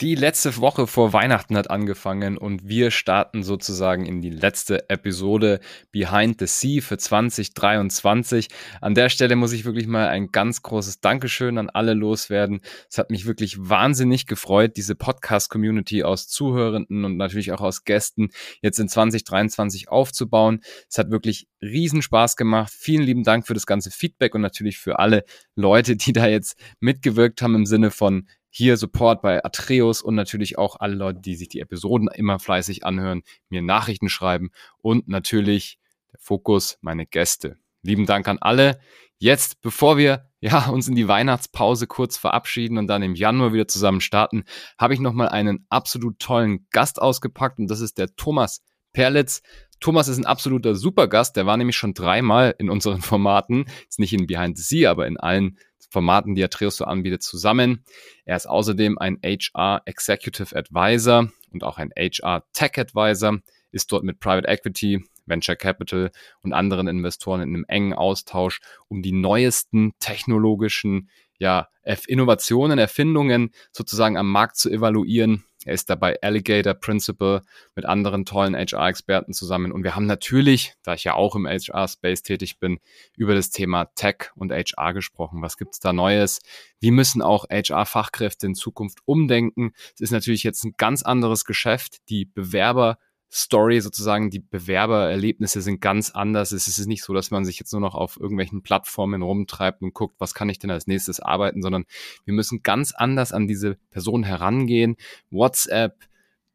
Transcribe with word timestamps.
Die 0.00 0.14
letzte 0.14 0.56
Woche 0.56 0.86
vor 0.86 1.12
Weihnachten 1.12 1.58
hat 1.58 1.68
angefangen 1.68 2.38
und 2.38 2.66
wir 2.66 2.90
starten 2.90 3.42
sozusagen 3.42 4.06
in 4.06 4.22
die 4.22 4.30
letzte 4.30 4.88
Episode 4.88 5.60
Behind 5.92 6.40
the 6.40 6.46
Sea 6.46 6.80
für 6.80 6.96
2023. 6.96 8.48
An 8.80 8.94
der 8.94 9.10
Stelle 9.10 9.36
muss 9.36 9.52
ich 9.52 9.66
wirklich 9.66 9.86
mal 9.86 10.08
ein 10.08 10.28
ganz 10.28 10.62
großes 10.62 11.00
Dankeschön 11.00 11.58
an 11.58 11.68
alle 11.68 11.92
loswerden. 11.92 12.62
Es 12.88 12.96
hat 12.96 13.10
mich 13.10 13.26
wirklich 13.26 13.58
wahnsinnig 13.58 14.24
gefreut, 14.24 14.78
diese 14.78 14.94
Podcast-Community 14.94 16.02
aus 16.02 16.28
Zuhörenden 16.28 17.04
und 17.04 17.18
natürlich 17.18 17.52
auch 17.52 17.60
aus 17.60 17.84
Gästen 17.84 18.30
jetzt 18.62 18.80
in 18.80 18.88
2023 18.88 19.90
aufzubauen. 19.90 20.62
Es 20.88 20.96
hat 20.96 21.10
wirklich 21.10 21.46
riesen 21.60 22.00
Spaß 22.00 22.36
gemacht. 22.36 22.72
Vielen 22.74 23.02
lieben 23.02 23.22
Dank 23.22 23.46
für 23.46 23.52
das 23.52 23.66
ganze 23.66 23.90
Feedback 23.90 24.34
und 24.34 24.40
natürlich 24.40 24.78
für 24.78 24.98
alle 24.98 25.24
Leute, 25.56 25.96
die 25.96 26.14
da 26.14 26.26
jetzt 26.26 26.56
mitgewirkt 26.80 27.42
haben 27.42 27.54
im 27.54 27.66
Sinne 27.66 27.90
von 27.90 28.26
hier 28.50 28.76
Support 28.76 29.22
bei 29.22 29.44
Atreus 29.44 30.02
und 30.02 30.14
natürlich 30.14 30.58
auch 30.58 30.76
alle 30.80 30.94
Leute, 30.94 31.20
die 31.20 31.36
sich 31.36 31.48
die 31.48 31.60
Episoden 31.60 32.08
immer 32.08 32.38
fleißig 32.38 32.84
anhören, 32.84 33.22
mir 33.48 33.62
Nachrichten 33.62 34.08
schreiben 34.08 34.50
und 34.78 35.08
natürlich 35.08 35.78
der 36.12 36.20
Fokus, 36.20 36.78
meine 36.80 37.06
Gäste. 37.06 37.56
Lieben 37.82 38.06
Dank 38.06 38.28
an 38.28 38.38
alle. 38.40 38.80
Jetzt, 39.18 39.60
bevor 39.60 39.96
wir 39.96 40.30
ja, 40.40 40.68
uns 40.70 40.88
in 40.88 40.94
die 40.94 41.08
Weihnachtspause 41.08 41.86
kurz 41.86 42.16
verabschieden 42.16 42.78
und 42.78 42.86
dann 42.86 43.02
im 43.02 43.14
Januar 43.14 43.52
wieder 43.52 43.68
zusammen 43.68 44.00
starten, 44.00 44.44
habe 44.78 44.94
ich 44.94 45.00
nochmal 45.00 45.28
einen 45.28 45.66
absolut 45.68 46.18
tollen 46.18 46.66
Gast 46.70 47.00
ausgepackt 47.00 47.58
und 47.58 47.70
das 47.70 47.80
ist 47.80 47.98
der 47.98 48.14
Thomas 48.16 48.62
Perlitz. 48.92 49.42
Thomas 49.80 50.08
ist 50.08 50.18
ein 50.18 50.26
absoluter 50.26 50.74
Supergast, 50.74 51.36
der 51.36 51.46
war 51.46 51.56
nämlich 51.56 51.76
schon 51.76 51.94
dreimal 51.94 52.54
in 52.58 52.68
unseren 52.68 53.00
Formaten, 53.00 53.64
jetzt 53.82 53.98
nicht 53.98 54.12
in 54.12 54.26
Behind 54.26 54.56
the 54.56 54.62
Sea, 54.62 54.90
aber 54.90 55.06
in 55.06 55.16
allen 55.18 55.58
Formaten, 55.90 56.34
die 56.34 56.44
Atreus 56.44 56.76
so 56.76 56.84
anbietet, 56.84 57.22
zusammen. 57.22 57.84
Er 58.24 58.36
ist 58.36 58.46
außerdem 58.46 58.98
ein 58.98 59.18
HR 59.24 59.82
Executive 59.86 60.54
Advisor 60.54 61.30
und 61.50 61.64
auch 61.64 61.78
ein 61.78 61.90
HR 61.98 62.44
Tech 62.52 62.78
Advisor, 62.78 63.38
ist 63.72 63.90
dort 63.90 64.04
mit 64.04 64.20
Private 64.20 64.46
Equity, 64.46 65.02
Venture 65.26 65.56
Capital 65.56 66.10
und 66.42 66.52
anderen 66.52 66.86
Investoren 66.86 67.40
in 67.40 67.48
einem 67.48 67.64
engen 67.66 67.94
Austausch, 67.94 68.60
um 68.88 69.02
die 69.02 69.12
neuesten 69.12 69.92
technologischen 69.98 71.08
ja, 71.38 71.68
Innovationen, 72.06 72.78
Erfindungen 72.78 73.52
sozusagen 73.72 74.18
am 74.18 74.30
Markt 74.30 74.56
zu 74.56 74.70
evaluieren 74.70 75.44
er 75.66 75.74
ist 75.74 75.90
dabei 75.90 76.20
Alligator 76.22 76.74
Principal 76.74 77.42
mit 77.74 77.84
anderen 77.84 78.24
tollen 78.24 78.54
HR-Experten 78.54 79.34
zusammen. 79.34 79.72
Und 79.72 79.84
wir 79.84 79.94
haben 79.94 80.06
natürlich, 80.06 80.74
da 80.82 80.94
ich 80.94 81.04
ja 81.04 81.14
auch 81.14 81.36
im 81.36 81.46
HR-Space 81.46 82.22
tätig 82.22 82.58
bin, 82.58 82.78
über 83.16 83.34
das 83.34 83.50
Thema 83.50 83.86
Tech 83.94 84.30
und 84.34 84.52
HR 84.52 84.94
gesprochen. 84.94 85.42
Was 85.42 85.58
gibt's 85.58 85.78
da 85.78 85.92
Neues? 85.92 86.40
Wie 86.80 86.90
müssen 86.90 87.20
auch 87.20 87.44
HR-Fachkräfte 87.50 88.46
in 88.46 88.54
Zukunft 88.54 89.00
umdenken? 89.04 89.72
Es 89.94 90.00
ist 90.00 90.12
natürlich 90.12 90.44
jetzt 90.44 90.64
ein 90.64 90.74
ganz 90.78 91.02
anderes 91.02 91.44
Geschäft. 91.44 91.98
Die 92.08 92.24
Bewerber 92.24 92.98
Story 93.32 93.80
sozusagen, 93.80 94.30
die 94.30 94.40
Bewerbererlebnisse 94.40 95.60
sind 95.60 95.80
ganz 95.80 96.10
anders. 96.10 96.50
Es 96.50 96.66
ist 96.66 96.86
nicht 96.86 97.04
so, 97.04 97.14
dass 97.14 97.30
man 97.30 97.44
sich 97.44 97.58
jetzt 97.60 97.72
nur 97.72 97.80
noch 97.80 97.94
auf 97.94 98.18
irgendwelchen 98.18 98.62
Plattformen 98.62 99.22
rumtreibt 99.22 99.82
und 99.82 99.94
guckt, 99.94 100.16
was 100.18 100.34
kann 100.34 100.48
ich 100.48 100.58
denn 100.58 100.70
als 100.70 100.88
nächstes 100.88 101.20
arbeiten, 101.20 101.62
sondern 101.62 101.84
wir 102.24 102.34
müssen 102.34 102.62
ganz 102.62 102.92
anders 102.92 103.32
an 103.32 103.46
diese 103.46 103.76
Person 103.90 104.24
herangehen. 104.24 104.96
WhatsApp, 105.30 105.96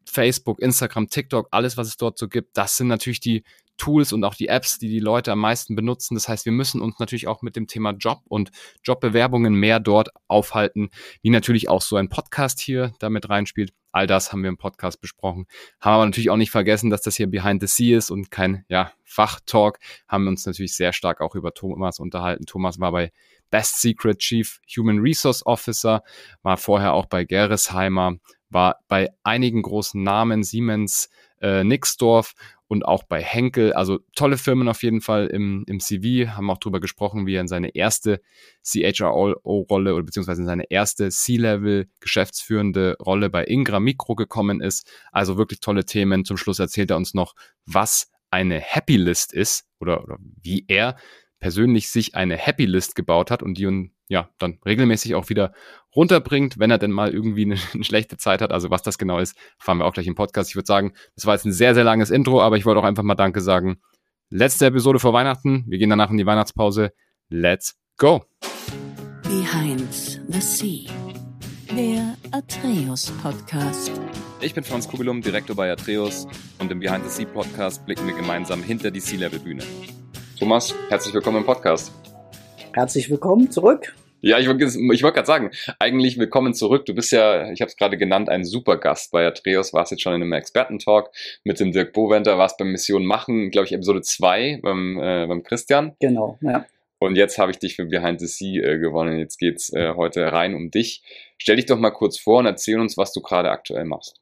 Facebook, 0.04 0.60
Instagram, 0.60 1.08
TikTok, 1.08 1.48
alles, 1.52 1.78
was 1.78 1.88
es 1.88 1.98
dort 1.98 2.18
so 2.18 2.28
gibt, 2.28 2.58
das 2.58 2.76
sind 2.76 2.88
natürlich 2.88 3.22
die 3.22 3.44
Tools 3.78 4.14
und 4.14 4.24
auch 4.24 4.36
die 4.36 4.48
Apps, 4.48 4.78
die 4.80 4.88
die 4.88 5.00
Leute 5.00 5.32
am 5.32 5.40
meisten 5.40 5.76
benutzen. 5.76 6.16
Das 6.16 6.28
heißt, 6.28 6.46
wir 6.46 6.54
müssen 6.54 6.82
uns 6.82 7.00
natürlich 7.00 7.28
auch 7.28 7.42
mit 7.42 7.56
dem 7.56 7.68
Thema 7.68 7.92
Job 7.92 8.22
und 8.28 8.52
Jobbewerbungen 8.84 9.54
mehr 9.54 9.80
dort 9.80 10.10
aufhalten, 10.28 10.90
wie 11.22 11.30
natürlich 11.30 11.70
auch 11.70 11.82
so 11.82 11.96
ein 11.96 12.10
Podcast 12.10 12.60
hier 12.60 12.94
damit 13.00 13.30
reinspielt. 13.30 13.74
All 13.96 14.08
das 14.08 14.34
haben 14.34 14.44
wir 14.44 14.50
im 14.50 14.58
Podcast 14.58 15.00
besprochen. 15.00 15.48
Haben 15.80 15.94
aber 15.94 16.06
natürlich 16.06 16.30
auch 16.30 16.36
nicht 16.36 16.52
vergessen, 16.52 16.90
dass 16.90 17.02
das 17.02 17.16
hier 17.16 17.28
Behind 17.28 17.62
the 17.62 17.68
Sea 17.68 17.98
ist 17.98 18.12
und 18.12 18.30
kein 18.30 18.66
ja, 18.68 18.92
Fachtalk. 19.06 19.80
Haben 20.06 20.28
uns 20.28 20.46
natürlich 20.46 20.76
sehr 20.76 20.92
stark 20.92 21.22
auch 21.22 21.34
über 21.34 21.54
Thomas 21.54 22.00
unterhalten. 22.00 22.46
Thomas 22.46 22.78
war 22.82 22.92
bei 22.92 23.14
Best 23.52 23.80
Secret 23.80 24.20
Chief 24.20 24.60
Human 24.76 25.00
Resource 25.00 25.46
Officer, 25.46 26.04
war 26.42 26.58
vorher 26.58 26.94
auch 26.94 27.06
bei 27.06 27.24
Gerresheimer, 27.24 28.18
war 28.50 28.82
bei 28.90 29.12
einigen 29.24 29.62
großen 29.62 30.04
Namen, 30.04 30.44
Siemens, 30.44 31.10
äh, 31.40 31.64
Nixdorf 31.64 32.34
und 32.68 32.86
auch 32.86 33.04
bei 33.04 33.22
Henkel. 33.22 33.74
Also 33.74 34.00
tolle 34.16 34.38
Firmen 34.38 34.68
auf 34.68 34.84
jeden 34.84 35.02
Fall 35.02 35.28
im, 35.28 35.64
im 35.68 35.80
CV. 35.80 36.32
Haben 36.32 36.50
auch 36.50 36.58
darüber 36.58 36.80
gesprochen, 36.80 37.26
wie 37.26 37.36
er 37.36 37.42
in 37.42 37.48
seine 37.48 37.76
erste 37.76 38.22
CHRO-Rolle 38.64 39.94
oder 39.94 40.04
beziehungsweise 40.04 40.42
in 40.42 40.48
seine 40.48 40.70
erste 40.70 41.10
C-Level 41.10 41.88
geschäftsführende 42.00 42.98
Rolle 43.00 43.30
bei 43.30 43.46
Ingram 43.46 43.84
Micro 43.84 44.16
gekommen 44.16 44.62
ist. 44.62 44.90
Also 45.12 45.38
wirklich 45.38 45.60
tolle 45.60 45.86
Themen. 45.86 46.26
Zum 46.26 46.38
Schluss 46.38 46.60
erzählt 46.60 46.92
er 46.92 46.98
uns 46.98 47.14
noch, 47.14 47.36
was 47.66 48.12
eine 48.32 48.60
Happy 48.60 48.98
List 48.98 49.34
ist 49.34 49.66
oder, 49.80 50.04
oder 50.04 50.18
wie 50.20 50.66
er 50.68 50.98
persönlich 51.46 51.90
sich 51.90 52.16
eine 52.16 52.38
Happy 52.38 52.66
List 52.66 52.96
gebaut 52.96 53.30
hat 53.30 53.44
und 53.44 53.60
die 53.60 53.92
ja 54.08 54.30
dann 54.40 54.58
regelmäßig 54.66 55.14
auch 55.14 55.30
wieder 55.30 55.54
runterbringt, 55.96 56.58
wenn 56.58 56.72
er 56.72 56.80
denn 56.80 56.90
mal 56.90 57.14
irgendwie 57.14 57.44
eine, 57.44 57.58
eine, 57.76 57.84
schlechte 57.84 58.18
Zeit 58.18 58.42
hat. 58.42 58.52
Also 58.52 58.72
was 58.72 58.82
das 58.82 58.98
genau 58.98 59.20
ist, 59.20 59.38
fahren 59.60 59.78
wir 59.78 59.86
auch 59.86 59.94
gleich 59.94 60.08
im 60.08 60.16
Podcast. 60.16 60.50
Ich 60.50 60.56
würde 60.56 60.66
sagen, 60.66 60.94
das 61.14 61.28
war 61.28 61.36
jetzt 61.36 61.46
ein 61.46 61.52
sehr, 61.52 61.76
sehr 61.76 61.84
langes 61.84 62.10
Intro, 62.10 62.42
aber 62.42 62.58
ich 62.58 62.66
wollte 62.66 62.80
auch 62.80 62.84
einfach 62.84 63.04
mal 63.04 63.14
Danke 63.14 63.42
sagen. 63.42 63.78
Letzte 64.32 64.66
Episode 64.66 64.98
vor 64.98 65.14
Weihnachten. 65.14 65.66
Wir 65.68 65.78
gehen 65.78 65.92
danach 65.92 66.10
in 66.10 66.18
die 66.18 66.26
Weihnachtspause. 66.26 66.94
Let's 67.30 67.76
go! 67.98 68.26
Behind 69.22 69.94
the 70.28 70.42
Sea. 70.42 70.90
Der 71.78 72.18
Atreus 72.32 73.12
Podcast. 73.22 73.92
Ich 74.42 74.56
bin 74.56 74.64
Franz 74.64 74.88
Kugelum, 74.88 75.22
Direktor 75.22 75.56
bei 75.56 75.72
Atreus 75.72 76.26
und 76.58 76.72
im 76.72 76.80
Behind 76.80 77.04
the 77.08 77.12
Sea 77.12 77.32
Podcast 77.32 77.86
blicken 77.86 78.08
wir 78.08 78.16
gemeinsam 78.16 78.64
hinter 78.64 78.90
die 78.90 79.00
Sea-Level 79.00 79.38
Bühne. 79.38 79.64
Thomas, 80.38 80.76
herzlich 80.90 81.14
willkommen 81.14 81.38
im 81.38 81.46
Podcast. 81.46 81.94
Herzlich 82.74 83.10
willkommen 83.10 83.50
zurück. 83.52 83.96
Ja, 84.20 84.38
ich 84.38 84.50
wollte 84.50 84.66
ich 84.66 85.02
wollt 85.02 85.14
gerade 85.14 85.26
sagen, 85.26 85.52
eigentlich 85.80 86.18
willkommen 86.18 86.54
zurück. 86.54 86.86
Du 86.86 86.94
bist 86.94 87.14
ja, 87.14 87.50
ich 87.52 87.62
habe 87.62 87.70
es 87.70 87.78
gerade 87.78 87.98
genannt, 87.98 88.28
ein 88.28 88.44
super 88.44 88.76
Gast 88.76 89.14
bei 89.14 89.26
Atreus. 89.26 89.72
Warst 89.72 89.92
jetzt 89.92 90.02
schon 90.02 90.14
in 90.14 90.22
einem 90.22 90.34
Expertentalk 90.34 91.10
mit 91.46 91.62
dem 91.62 91.72
Dirk 91.72 91.94
Boventer, 91.94 92.38
warst 92.38 92.58
beim 92.58 92.72
Mission 92.72 93.06
Machen, 93.06 93.50
glaube 93.50 93.68
ich, 93.68 93.72
Episode 93.72 94.02
2 94.02 94.60
beim, 94.62 95.00
äh, 95.00 95.26
beim 95.26 95.42
Christian. 95.44 95.96
Genau, 96.02 96.38
ja. 96.42 96.66
Und 97.00 97.16
jetzt 97.16 97.38
habe 97.38 97.52
ich 97.52 97.60
dich 97.60 97.78
für 97.78 97.86
Behind 97.86 98.20
the 98.20 98.28
Sea 98.28 98.62
äh, 98.62 98.78
gewonnen. 98.78 99.18
Jetzt 99.20 99.38
geht's 99.38 99.72
äh, 99.72 99.94
heute 99.96 100.34
rein 100.34 100.54
um 100.54 100.70
dich. 100.70 101.02
Stell 101.38 101.56
dich 101.56 101.66
doch 101.66 101.80
mal 101.80 101.92
kurz 101.92 102.20
vor 102.20 102.40
und 102.40 102.46
erzähl 102.46 102.80
uns, 102.80 102.98
was 102.98 103.14
du 103.14 103.22
gerade 103.22 103.52
aktuell 103.52 103.86
machst. 103.86 104.20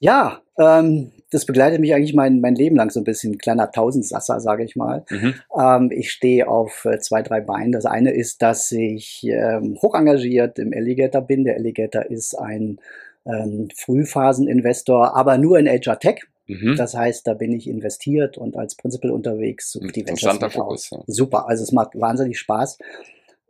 Ja, 0.00 0.40
ähm, 0.58 1.12
das 1.30 1.46
begleitet 1.46 1.80
mich 1.80 1.94
eigentlich 1.94 2.14
mein, 2.14 2.40
mein 2.40 2.54
Leben 2.54 2.76
lang 2.76 2.90
so 2.90 3.00
ein 3.00 3.04
bisschen. 3.04 3.38
Kleiner 3.38 3.70
Tausendsasser, 3.70 4.40
sage 4.40 4.64
ich 4.64 4.74
mal. 4.74 5.04
Mhm. 5.10 5.34
Ähm, 5.56 5.90
ich 5.92 6.10
stehe 6.10 6.48
auf 6.48 6.84
äh, 6.84 6.98
zwei, 6.98 7.22
drei 7.22 7.40
Beinen. 7.40 7.70
Das 7.70 7.86
eine 7.86 8.10
ist, 8.12 8.42
dass 8.42 8.72
ich 8.72 9.24
ähm, 9.24 9.78
hoch 9.80 9.94
engagiert 9.94 10.58
im 10.58 10.72
Alligator 10.74 11.22
bin. 11.22 11.44
Der 11.44 11.54
Alligator 11.54 12.04
ist 12.06 12.34
ein 12.34 12.80
ähm, 13.26 13.68
Frühphaseninvestor, 13.76 15.16
aber 15.16 15.38
nur 15.38 15.58
in 15.58 15.68
HR 15.68 16.00
Tech. 16.00 16.22
Mhm. 16.46 16.74
Das 16.76 16.94
heißt, 16.94 17.26
da 17.26 17.34
bin 17.34 17.52
ich 17.52 17.68
investiert 17.68 18.38
und 18.38 18.56
als 18.56 18.74
Principal 18.74 19.10
unterwegs. 19.12 19.70
Suche 19.70 19.92
die 19.92 20.06
Ventures 20.06 20.52
Fokus, 20.52 20.90
ja. 20.90 20.98
Super, 21.06 21.46
also 21.48 21.62
es 21.62 21.70
macht 21.70 22.00
wahnsinnig 22.00 22.38
Spaß 22.38 22.78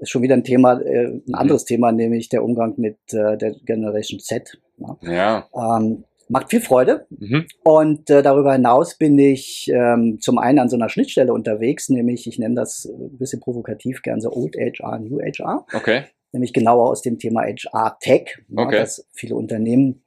ist 0.00 0.10
schon 0.10 0.22
wieder 0.22 0.34
ein 0.34 0.44
Thema, 0.44 0.80
äh, 0.80 1.06
ein 1.06 1.22
mhm. 1.26 1.34
anderes 1.34 1.64
mhm. 1.64 1.66
Thema, 1.66 1.92
nämlich 1.92 2.28
der 2.28 2.42
Umgang 2.42 2.74
mit 2.76 2.96
äh, 3.12 3.36
der 3.36 3.54
Generation 3.64 4.18
Z. 4.18 4.58
Ja. 4.78 4.96
ja. 5.02 5.78
Ähm, 5.78 6.04
macht 6.30 6.50
viel 6.50 6.60
Freude. 6.60 7.06
Mhm. 7.10 7.46
Und 7.62 8.08
äh, 8.08 8.22
darüber 8.22 8.52
hinaus 8.52 8.96
bin 8.96 9.18
ich 9.18 9.70
ähm, 9.72 10.18
zum 10.20 10.38
einen 10.38 10.58
an 10.60 10.68
so 10.68 10.76
einer 10.76 10.88
Schnittstelle 10.88 11.32
unterwegs, 11.32 11.88
nämlich, 11.88 12.26
ich 12.26 12.38
nenne 12.38 12.54
das 12.54 12.86
ein 12.86 13.18
bisschen 13.18 13.40
provokativ 13.40 14.02
gern 14.02 14.20
so 14.20 14.32
Old 14.32 14.56
HR, 14.56 15.00
New 15.00 15.20
HR. 15.20 15.66
Okay. 15.74 16.04
Nämlich 16.32 16.52
genauer 16.52 16.88
aus 16.88 17.02
dem 17.02 17.18
Thema 17.18 17.42
HR 17.42 17.98
Tech, 18.00 18.38
okay. 18.54 18.76
ja, 18.76 18.80
dass 18.82 19.06
viele 19.12 19.34
Unternehmen 19.34 20.02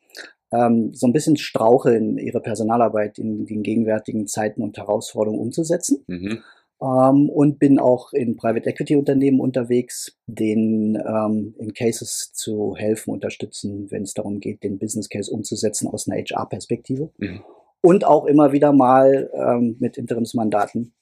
ähm, 0.53 0.93
so 0.93 1.05
ein 1.05 1.13
bisschen 1.13 1.35
straucheln, 1.35 2.17
ihre 2.17 2.39
Personalarbeit 2.39 3.19
in 3.19 3.45
den 3.45 3.61
gegenwärtigen 3.61 4.27
Zeiten 4.27 4.61
und 4.61 4.77
Herausforderungen 4.77 5.41
umzusetzen. 5.41 6.03
Mhm 6.07 6.41
ähm, 6.83 7.29
und 7.29 7.59
bin 7.59 7.79
auch 7.79 8.11
in 8.11 8.35
Private 8.35 8.69
Equity 8.69 8.95
Unternehmen 8.95 9.39
unterwegs, 9.39 10.17
denen 10.27 10.95
ähm, 10.95 11.55
in 11.57 11.73
Cases 11.73 12.33
zu 12.33 12.75
helfen, 12.75 13.11
unterstützen, 13.11 13.89
wenn 13.89 14.03
es 14.03 14.13
darum 14.13 14.39
geht, 14.39 14.63
den 14.63 14.79
Business 14.79 15.07
Case 15.07 15.31
umzusetzen 15.31 15.87
aus 15.87 16.07
einer 16.07 16.21
HR-Perspektive. 16.21 17.11
Mhm. 17.17 17.41
Und 17.81 18.05
auch 18.05 18.25
immer 18.25 18.51
wieder 18.51 18.73
mal 18.73 19.29
ähm, 19.33 19.77
mit 19.79 19.97
Interimsmandaten, 19.97 20.93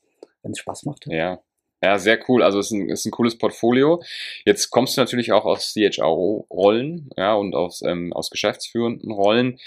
wenn 0.44 0.52
es 0.52 0.60
Spaß 0.60 0.86
macht. 0.86 1.06
Ja. 1.08 1.42
Ja, 1.84 1.98
sehr 1.98 2.20
cool. 2.30 2.44
Also 2.44 2.60
es 2.60 2.68
ist 2.68 2.74
ein, 2.74 2.90
ist 2.90 3.06
ein 3.06 3.12
cooles 3.12 3.40
Portfolio. 3.40 4.04
Jetzt 4.46 4.70
kommst 4.70 4.96
du 4.96 5.02
natürlich 5.02 5.32
auch 5.32 5.46
aus 5.46 5.74
CHRO-Rollen 5.74 7.10
ja, 7.18 7.34
und 7.34 7.56
aus, 7.56 7.82
ähm, 7.82 8.14
aus 8.14 8.30
geschäftsführenden 8.30 9.10
Rollen. 9.12 9.58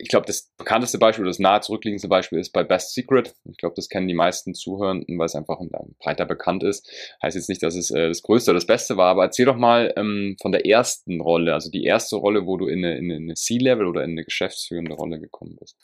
Ich 0.00 0.08
glaube, 0.08 0.26
das 0.26 0.50
bekannteste 0.56 0.98
Beispiel 0.98 1.24
oder 1.24 1.30
das 1.30 1.38
nahe 1.38 1.60
zurückliegendste 1.60 2.08
Beispiel 2.08 2.38
ist 2.38 2.52
bei 2.52 2.64
Best 2.64 2.94
Secret. 2.94 3.34
Ich 3.50 3.58
glaube, 3.58 3.74
das 3.76 3.88
kennen 3.88 4.08
die 4.08 4.14
meisten 4.14 4.54
Zuhörenden, 4.54 5.18
weil 5.18 5.26
es 5.26 5.34
einfach 5.34 5.58
breiter 5.98 6.26
bekannt 6.26 6.62
ist. 6.62 6.90
Heißt 7.22 7.36
jetzt 7.36 7.48
nicht, 7.48 7.62
dass 7.62 7.74
es 7.74 7.90
äh, 7.90 8.08
das 8.08 8.22
Größte 8.22 8.50
oder 8.50 8.56
das 8.56 8.66
Beste 8.66 8.96
war, 8.96 9.10
aber 9.10 9.24
erzähl 9.24 9.46
doch 9.46 9.56
mal 9.56 9.92
ähm, 9.96 10.36
von 10.40 10.52
der 10.52 10.66
ersten 10.66 11.20
Rolle, 11.20 11.54
also 11.54 11.70
die 11.70 11.84
erste 11.84 12.16
Rolle, 12.16 12.46
wo 12.46 12.56
du 12.56 12.66
in 12.66 12.84
eine, 12.84 12.98
in 12.98 13.12
eine 13.12 13.34
C-Level 13.34 13.86
oder 13.86 14.02
in 14.04 14.12
eine 14.12 14.24
geschäftsführende 14.24 14.94
Rolle 14.94 15.20
gekommen 15.20 15.56
bist. 15.60 15.76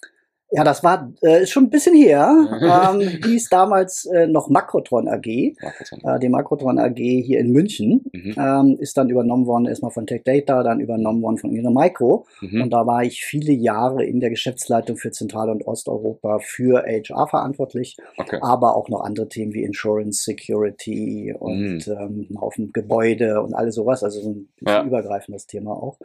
Ja, 0.53 0.63
das 0.63 0.85
war 0.85 1.13
äh, 1.23 1.45
schon 1.45 1.65
ein 1.65 1.71
bisschen 1.71 1.97
her. 1.97 2.31
ähm, 3.01 3.01
hieß 3.25 3.49
damals 3.49 4.07
äh, 4.07 4.29
noch 4.29 4.49
Makrotron 4.49 5.09
AG. 5.09 5.57
Makrotron. 5.61 6.01
Äh, 6.05 6.19
die 6.21 6.29
Makrotron 6.29 6.79
AG 6.79 6.97
hier 6.97 7.41
in 7.41 7.51
München 7.51 8.05
mhm. 8.13 8.35
ähm, 8.39 8.77
ist 8.79 8.97
dann 8.97 9.11
übernommen 9.11 9.47
worden 9.47 9.67
erstmal 9.67 9.91
von 9.91 10.07
Tech 10.07 10.23
Data, 10.25 10.63
dann 10.63 10.79
übernommen 10.79 11.21
worden 11.23 11.39
von 11.39 11.51
Ihre 11.51 11.73
Micro. 11.73 12.27
Mhm. 12.41 12.63
Und 12.63 12.71
da 12.71 12.87
war 12.87 13.03
ich 13.03 13.25
viele 13.25 13.53
Jahre 13.53 14.05
in 14.05 14.21
der 14.21 14.31
Geschäftsleitung 14.31 14.97
für 14.97 15.11
Zentral- 15.11 15.51
und 15.51 15.67
Osteuropa 15.67 16.39
für 16.39 16.85
HR 16.87 17.27
verantwortlich, 17.27 17.97
okay. 18.17 18.39
aber 18.41 18.77
auch 18.77 18.89
noch 18.89 19.01
andere 19.01 19.29
Themen 19.29 19.53
wie 19.53 19.65
Insurance, 19.65 20.23
Security 20.23 21.35
und 21.37 21.87
mhm. 21.87 21.93
ähm, 21.93 22.27
ein 22.31 22.41
Haufen 22.41 22.73
Gebäude 22.73 23.43
und 23.43 23.55
alles 23.55 23.75
sowas. 23.75 24.05
Also 24.05 24.21
so 24.21 24.31
ein 24.31 24.49
ja. 24.61 24.85
übergreifendes 24.85 25.47
Thema 25.47 25.73
auch. 25.73 25.99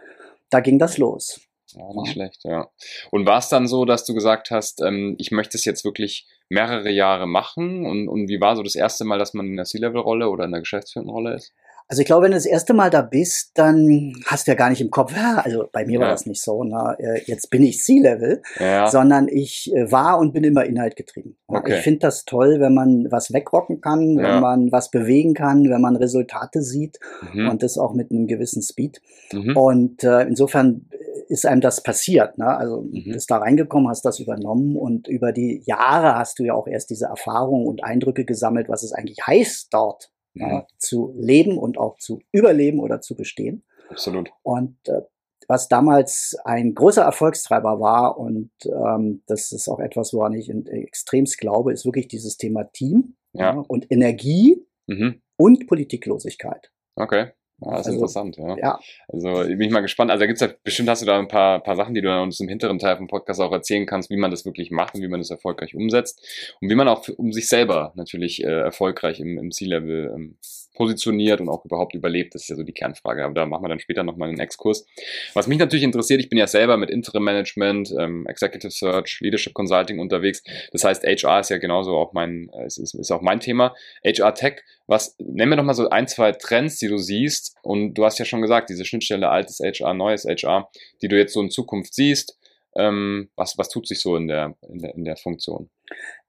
Da 0.50 0.62
ging 0.62 0.80
das 0.80 0.98
los. 0.98 1.40
Ja, 1.74 1.88
nicht 1.94 2.08
ja. 2.08 2.14
schlecht, 2.14 2.44
ja. 2.44 2.70
Und 3.12 3.26
war 3.26 3.40
es 3.40 3.50
dann 3.50 3.68
so, 3.68 3.86
dass 3.86 4.06
du 4.06 4.14
gesagt 4.14 4.52
hast, 4.52 4.82
ähm, 4.82 5.16
ich 5.18 5.32
möchte 5.32 5.58
es 5.58 5.66
jetzt 5.66 5.86
wirklich 5.86 6.28
mehrere 6.50 6.90
Jahre 6.90 7.28
machen? 7.28 7.86
Und, 7.86 8.08
und 8.08 8.28
wie 8.28 8.42
war 8.42 8.56
so 8.56 8.64
das 8.64 8.76
erste 8.76 9.06
Mal, 9.06 9.20
dass 9.20 9.34
man 9.34 9.48
in 9.48 9.56
der 9.56 9.66
C-Level-Rolle 9.66 10.30
oder 10.30 10.46
in 10.46 10.52
der 10.52 10.62
geschäftsführenden 10.62 11.14
Rolle 11.14 11.36
ist? 11.36 11.54
Also 11.92 12.04
ich 12.04 12.06
glaube, 12.06 12.24
wenn 12.24 12.32
du 12.32 12.38
das 12.38 12.46
erste 12.46 12.74
Mal 12.74 12.90
da 12.90 13.02
bist, 13.02 13.52
dann 13.56 14.14
hast 14.26 14.48
du 14.48 14.52
ja 14.52 14.56
gar 14.56 14.70
nicht 14.70 14.80
im 14.80 14.92
Kopf, 14.92 15.14
also 15.14 15.68
bei 15.74 15.86
mir 15.86 15.96
ja. 15.96 16.00
war 16.00 16.08
das 16.08 16.26
nicht 16.26 16.42
so, 16.42 16.64
na, 16.64 16.94
äh, 16.94 17.22
jetzt 17.26 17.50
bin 17.50 17.64
ich 17.64 17.80
C-Level, 17.80 18.42
ja. 18.60 18.88
sondern 18.88 19.28
ich 19.28 19.70
äh, 19.76 19.92
war 19.92 20.18
und 20.18 20.32
bin 20.32 20.46
immer 20.46 20.64
Inhalt 20.64 20.96
getrieben. 20.96 21.36
Okay. 21.48 21.76
Ich 21.76 21.82
finde 21.82 22.00
das 22.00 22.24
toll, 22.24 22.62
wenn 22.62 22.74
man 22.74 23.12
was 23.12 23.34
wegrocken 23.34 23.82
kann, 23.82 24.18
ja. 24.18 24.24
wenn 24.24 24.40
man 24.40 24.72
was 24.72 24.90
bewegen 24.90 25.34
kann, 25.34 25.70
wenn 25.70 25.82
man 25.82 25.98
Resultate 25.98 26.62
sieht 26.62 26.98
mhm. 27.34 27.50
und 27.50 27.62
das 27.62 27.78
auch 27.78 27.94
mit 27.94 28.10
einem 28.10 28.26
gewissen 28.26 28.62
Speed. 28.62 29.02
Mhm. 29.34 29.58
Und 29.58 30.06
äh, 30.06 30.22
insofern 30.22 30.86
ist 31.28 31.46
einem 31.46 31.60
das 31.60 31.84
passiert. 31.84 32.38
Ne? 32.38 32.48
Also 32.48 32.84
mhm. 32.84 33.12
bist 33.12 33.30
da 33.30 33.40
reingekommen, 33.40 33.90
hast 33.90 34.06
das 34.06 34.20
übernommen 34.20 34.78
und 34.78 35.10
über 35.10 35.34
die 35.34 35.62
Jahre 35.66 36.16
hast 36.16 36.40
du 36.40 36.46
ja 36.46 36.54
auch 36.54 36.68
erst 36.68 36.90
diese 36.90 37.08
Erfahrungen 37.08 37.68
und 37.68 37.84
Eindrücke 37.84 38.24
gesammelt, 38.24 38.70
was 38.70 38.84
es 38.84 38.94
eigentlich 38.94 39.20
heißt, 39.28 39.74
dort. 39.74 40.10
Ja, 40.34 40.66
zu 40.78 41.14
leben 41.18 41.58
und 41.58 41.78
auch 41.78 41.98
zu 41.98 42.22
überleben 42.32 42.80
oder 42.80 43.02
zu 43.02 43.16
bestehen. 43.16 43.64
Absolut. 43.90 44.32
Und 44.44 44.78
äh, 44.88 45.02
was 45.48 45.68
damals 45.68 46.38
ein 46.46 46.74
großer 46.74 47.04
Erfolgstreiber 47.04 47.80
war, 47.80 48.18
und 48.18 48.52
ähm, 48.66 49.24
das 49.28 49.52
ist 49.52 49.68
auch 49.68 49.80
etwas, 49.80 50.14
woran 50.14 50.34
ich 50.34 50.50
in, 50.50 50.66
extremst 50.66 51.38
glaube, 51.38 51.74
ist 51.74 51.86
wirklich 51.86 52.08
dieses 52.08 52.38
Thema 52.38 52.64
Team 52.64 53.16
ja. 53.34 53.54
Ja, 53.56 53.64
und 53.68 53.92
Energie 53.92 54.66
mhm. 54.88 55.22
und 55.38 55.68
Politiklosigkeit. 55.68 56.72
Okay. 56.96 57.32
Ja, 57.64 57.72
das 57.72 57.82
ist 57.82 57.88
also, 57.88 58.00
interessant, 58.00 58.38
ja. 58.38 58.58
ja. 58.58 58.80
Also 59.08 59.48
bin 59.48 59.62
ich 59.62 59.72
mal 59.72 59.82
gespannt. 59.82 60.10
Also 60.10 60.22
da 60.22 60.26
gibt's 60.26 60.42
ja, 60.42 60.50
bestimmt 60.64 60.90
hast 60.90 61.04
du 61.04 61.06
da 61.06 61.20
ein 61.20 61.28
paar, 61.28 61.62
paar 61.62 61.76
Sachen, 61.76 61.94
die 61.94 62.02
du 62.02 62.22
uns 62.22 62.40
im 62.40 62.48
hinteren 62.48 62.80
Teil 62.80 62.98
vom 62.98 63.08
Podcast 63.08 63.40
auch 63.40 63.52
erzählen 63.52 63.86
kannst, 63.86 64.10
wie 64.10 64.18
man 64.18 64.32
das 64.32 64.46
wirklich 64.46 64.72
macht 64.72 64.96
und 64.96 65.02
wie 65.02 65.08
man 65.08 65.20
das 65.20 65.30
erfolgreich 65.30 65.76
umsetzt. 65.76 66.56
Und 66.60 66.70
wie 66.70 66.76
man 66.76 66.88
auch 66.88 67.08
um 67.18 67.32
sich 67.32 67.48
selber 67.48 67.94
natürlich 67.96 68.44
äh, 68.44 68.48
erfolgreich 68.48 69.20
im, 69.20 69.38
im 69.38 69.52
C-Level 69.52 70.12
ähm, 70.16 70.38
positioniert 70.76 71.42
und 71.42 71.50
auch 71.50 71.66
überhaupt 71.66 71.94
überlebt. 71.94 72.34
Das 72.34 72.44
ist 72.44 72.50
ja 72.50 72.56
so 72.56 72.64
die 72.64 72.74
Kernfrage. 72.74 73.24
Aber 73.24 73.34
da 73.34 73.46
machen 73.46 73.64
wir 73.64 73.70
dann 73.70 73.80
später 73.80 74.04
nochmal 74.04 74.30
einen 74.30 74.40
Exkurs. 74.40 74.86
Was 75.34 75.48
mich 75.48 75.58
natürlich 75.58 75.84
interessiert, 75.84 76.22
ich 76.22 76.30
bin 76.30 76.40
ja 76.40 76.48
selber 76.48 76.78
mit 76.78 76.90
Interim 76.90 77.24
Management, 77.24 77.94
ähm, 78.00 78.26
Executive 78.28 78.72
Search, 78.72 79.20
Leadership 79.22 79.54
Consulting 79.54 80.00
unterwegs. 80.00 80.44
Das 80.72 80.84
heißt, 80.84 81.04
HR 81.04 81.42
ist 81.42 81.50
ja 81.50 81.58
genauso 81.58 81.96
auch 81.96 82.14
mein, 82.14 82.50
äh, 82.54 82.66
ist, 82.66 82.78
ist, 82.78 83.12
auch 83.12 83.22
mein 83.22 83.40
Thema. 83.40 83.76
HR 84.06 84.34
Tech, 84.34 84.64
was, 84.88 85.16
nenn 85.20 85.50
mir 85.50 85.58
doch 85.58 85.64
mal 85.64 85.74
so 85.74 85.90
ein, 85.90 86.08
zwei 86.08 86.32
Trends, 86.32 86.78
die 86.80 86.88
du 86.88 86.98
siehst. 86.98 87.56
Und 87.64 87.96
du 87.96 88.06
hast 88.06 88.20
ja 88.20 88.26
schon 88.26 88.42
gesagt, 88.42 88.70
diese 88.70 88.86
Schnittstelle 88.86 89.30
altes 89.30 89.60
HR, 89.60 89.94
neues 89.94 90.26
HR, 90.26 90.70
die 91.02 91.08
du 91.08 91.18
jetzt 91.18 91.34
so 91.34 91.42
in 91.42 91.50
Zukunft 91.50 91.94
siehst. 91.94 92.38
Ähm, 92.76 93.30
was, 93.36 93.58
was 93.58 93.70
tut 93.70 93.88
sich 93.88 94.00
so 94.00 94.16
in 94.16 94.28
der, 94.28 94.56
in 94.70 94.80
der, 94.80 94.96
in 94.96 95.04
der 95.04 95.18
Funktion? 95.18 95.70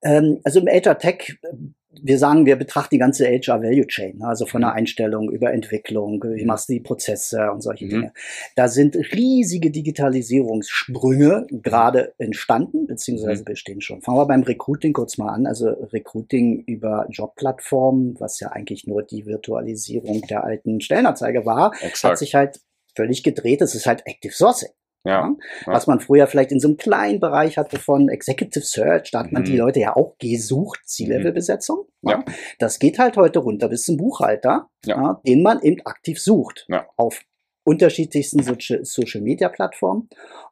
Ähm, 0.03 0.41
also 0.43 0.61
im 0.61 0.67
HR 0.67 0.99
Tech 0.99 1.39
wir 2.01 2.19
sagen, 2.19 2.47
wir 2.47 2.57
betrachten 2.57 2.95
die 2.95 2.99
ganze 2.99 3.27
HR 3.27 3.63
Value 3.63 3.87
Chain, 3.87 4.19
ne? 4.19 4.27
also 4.27 4.47
von 4.47 4.63
der 4.63 4.71
mhm. 4.71 4.77
Einstellung 4.77 5.31
über 5.31 5.53
Entwicklung, 5.53 6.23
wie 6.23 6.45
machst 6.45 6.69
du 6.69 6.75
die 6.75 6.81
Prozesse 6.81 7.51
und 7.51 7.63
solche 7.63 7.85
mhm. 7.85 7.91
Dinge. 7.91 8.13
Da 8.57 8.69
sind 8.69 8.97
riesige 8.97 9.71
Digitalisierungssprünge 9.71 11.47
gerade 11.51 12.15
entstanden, 12.19 12.87
beziehungsweise 12.87 13.43
mhm. 13.43 13.47
bestehen 13.47 13.81
schon. 13.81 14.01
Fangen 14.01 14.19
wir 14.19 14.27
beim 14.27 14.43
Recruiting 14.43 14.93
kurz 14.93 15.19
mal 15.19 15.33
an. 15.33 15.47
Also 15.47 15.69
Recruiting 15.69 16.65
über 16.67 17.07
Jobplattformen, 17.11 18.19
was 18.19 18.41
ja 18.41 18.49
eigentlich 18.49 18.87
nur 18.87 19.03
die 19.03 19.27
Virtualisierung 19.27 20.23
der 20.23 20.45
alten 20.45 20.81
Stellenanzeige 20.81 21.45
war, 21.45 21.73
Exakt. 21.83 22.13
hat 22.13 22.19
sich 22.19 22.35
halt 22.35 22.61
völlig 22.97 23.23
gedreht. 23.23 23.61
Es 23.61 23.75
ist 23.75 23.87
halt 23.87 24.03
Active 24.07 24.33
Sourcing. 24.33 24.71
Ja, 25.05 25.35
ja, 25.67 25.73
Was 25.73 25.89
man 25.89 25.99
früher 25.99 26.29
vielleicht 26.29 26.53
in 26.53 26.61
so 26.61 26.69
einem 26.69 26.77
kleinen 26.77 27.19
Bereich 27.19 27.59
hatte 27.59 27.79
von 27.79 28.09
Executive 28.09 28.65
Search, 28.65 29.11
da 29.11 29.21
hat 29.21 29.33
man 29.33 29.43
mhm. 29.43 29.47
die 29.47 29.57
Leute 29.57 29.81
ja 29.81 29.97
auch 29.97 30.17
gesucht, 30.19 30.81
C-Level-Besetzung. 30.85 31.87
Mhm. 32.03 32.11
Ja. 32.11 32.25
Das 32.61 32.79
geht 32.79 32.99
halt 32.99 33.17
heute 33.17 33.41
runter 33.41 33.69
bis 33.69 33.85
zum 33.85 33.97
Buchhalter, 33.97 34.69
ja. 34.87 35.21
den 35.27 35.43
man 35.43 35.61
eben 35.63 35.81
aktiv 35.85 36.21
sucht. 36.21 36.67
Auf 36.97 37.23
unterschiedlichsten 37.65 38.43
Social-Media-Plattformen. 38.43 40.09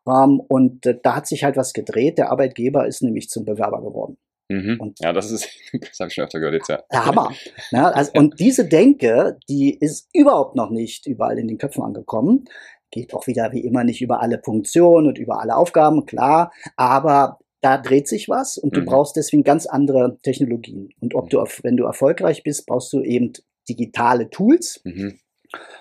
Ähm, 0.08 0.40
und 0.48 0.86
äh, 0.86 0.98
da 1.00 1.16
hat 1.16 1.26
sich 1.26 1.44
halt 1.44 1.56
was 1.56 1.72
gedreht. 1.72 2.18
Der 2.18 2.30
Arbeitgeber 2.30 2.86
ist 2.86 3.02
nämlich 3.02 3.28
zum 3.28 3.44
Bewerber 3.44 3.82
geworden. 3.82 4.16
Mhm. 4.48 4.94
Ja, 4.98 5.12
das 5.12 5.30
ist, 5.30 5.48
das 5.72 6.00
habe 6.00 6.08
ich 6.08 6.14
schon 6.14 6.24
öfter 6.24 6.40
gehört 6.40 6.54
jetzt, 6.54 6.68
ja. 6.68 6.82
Hammer. 6.92 7.32
ja, 7.70 7.88
also, 7.90 8.12
und 8.16 8.38
diese 8.40 8.66
Denke, 8.66 9.38
die 9.48 9.76
ist 9.76 10.08
überhaupt 10.12 10.56
noch 10.56 10.70
nicht 10.70 11.06
überall 11.06 11.38
in 11.38 11.46
den 11.46 11.58
Köpfen 11.58 11.84
angekommen 11.84 12.44
geht 12.90 13.14
auch 13.14 13.26
wieder 13.26 13.52
wie 13.52 13.60
immer 13.60 13.84
nicht 13.84 14.02
über 14.02 14.20
alle 14.20 14.40
Funktionen 14.42 15.08
und 15.08 15.18
über 15.18 15.40
alle 15.40 15.56
Aufgaben, 15.56 16.06
klar, 16.06 16.52
aber 16.76 17.38
da 17.60 17.76
dreht 17.76 18.08
sich 18.08 18.28
was 18.28 18.56
und 18.58 18.76
du 18.76 18.80
mhm. 18.80 18.86
brauchst 18.86 19.16
deswegen 19.16 19.44
ganz 19.44 19.66
andere 19.66 20.18
Technologien. 20.22 20.90
Und 21.00 21.14
ob 21.14 21.28
du, 21.28 21.44
wenn 21.62 21.76
du 21.76 21.84
erfolgreich 21.84 22.42
bist, 22.42 22.66
brauchst 22.66 22.92
du 22.92 23.02
eben 23.02 23.32
digitale 23.68 24.30
Tools. 24.30 24.80
Mhm. 24.84 25.18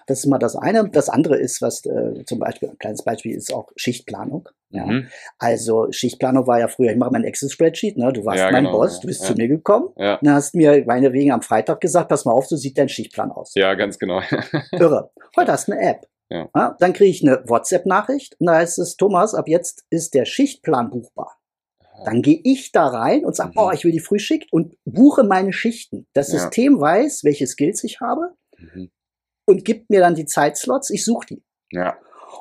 Das 0.07 0.19
ist 0.19 0.25
mal 0.25 0.39
das 0.39 0.56
eine. 0.56 0.89
Das 0.89 1.09
andere 1.09 1.38
ist, 1.38 1.61
was 1.61 1.85
äh, 1.85 2.25
zum 2.25 2.39
Beispiel, 2.39 2.69
ein 2.69 2.77
kleines 2.79 3.03
Beispiel 3.03 3.35
ist 3.35 3.53
auch 3.53 3.69
Schichtplanung. 3.75 4.50
Ja. 4.71 4.85
Mhm. 4.85 5.07
Also 5.38 5.91
Schichtplanung 5.91 6.47
war 6.47 6.59
ja 6.59 6.67
früher, 6.67 6.91
ich 6.91 6.97
mache 6.97 7.11
mein 7.11 7.23
Excel-Spreadsheet, 7.23 7.97
ne? 7.97 8.11
du 8.11 8.25
warst 8.25 8.39
ja, 8.39 8.51
mein 8.51 8.65
genau, 8.65 8.77
Boss, 8.77 8.95
ja. 8.95 9.01
du 9.01 9.07
bist 9.07 9.23
zu 9.23 9.33
mir 9.33 9.47
gekommen, 9.47 9.89
ja. 9.97 10.19
dann 10.21 10.33
hast 10.33 10.53
mir 10.53 10.83
meinetwegen 10.85 11.31
am 11.31 11.41
Freitag 11.41 11.81
gesagt, 11.81 12.09
pass 12.09 12.25
mal 12.25 12.31
auf, 12.31 12.47
so 12.47 12.56
sieht 12.56 12.77
dein 12.77 12.89
Schichtplan 12.89 13.31
aus. 13.31 13.53
Ja, 13.56 13.73
ganz 13.75 13.97
genau. 13.97 14.21
Irre. 14.71 15.11
Heute 15.35 15.51
hast 15.51 15.67
du 15.67 15.73
eine 15.73 15.81
App. 15.81 16.07
Ja. 16.29 16.49
Ja, 16.55 16.75
dann 16.79 16.93
kriege 16.93 17.09
ich 17.09 17.27
eine 17.27 17.43
WhatsApp-Nachricht 17.47 18.39
und 18.39 18.47
da 18.47 18.55
heißt 18.55 18.77
es, 18.79 18.97
Thomas, 18.97 19.33
ab 19.33 19.47
jetzt 19.47 19.85
ist 19.89 20.13
der 20.13 20.25
Schichtplan 20.25 20.89
buchbar. 20.92 21.39
Dann 22.06 22.21
gehe 22.21 22.39
ich 22.44 22.71
da 22.71 22.87
rein 22.87 23.25
und 23.25 23.35
sage, 23.35 23.51
mhm. 23.51 23.57
oh, 23.57 23.71
ich 23.71 23.83
will 23.83 23.92
die 23.92 23.99
Frühschicht 23.99 24.54
und 24.54 24.77
buche 24.85 25.23
meine 25.23 25.51
Schichten. 25.51 26.07
Das 26.13 26.31
ja. 26.31 26.39
System 26.39 26.80
weiß, 26.80 27.23
welche 27.23 27.47
Skills 27.47 27.83
ich 27.83 27.99
habe 27.99 28.35
mhm. 28.57 28.89
und 29.45 29.65
gibt 29.65 29.89
mir 29.89 29.99
dann 29.99 30.15
die 30.15 30.25
Zeitslots, 30.25 30.89
ich 30.92 31.04
suche 31.04 31.25
die. 31.27 31.44
Ja. 31.71 31.97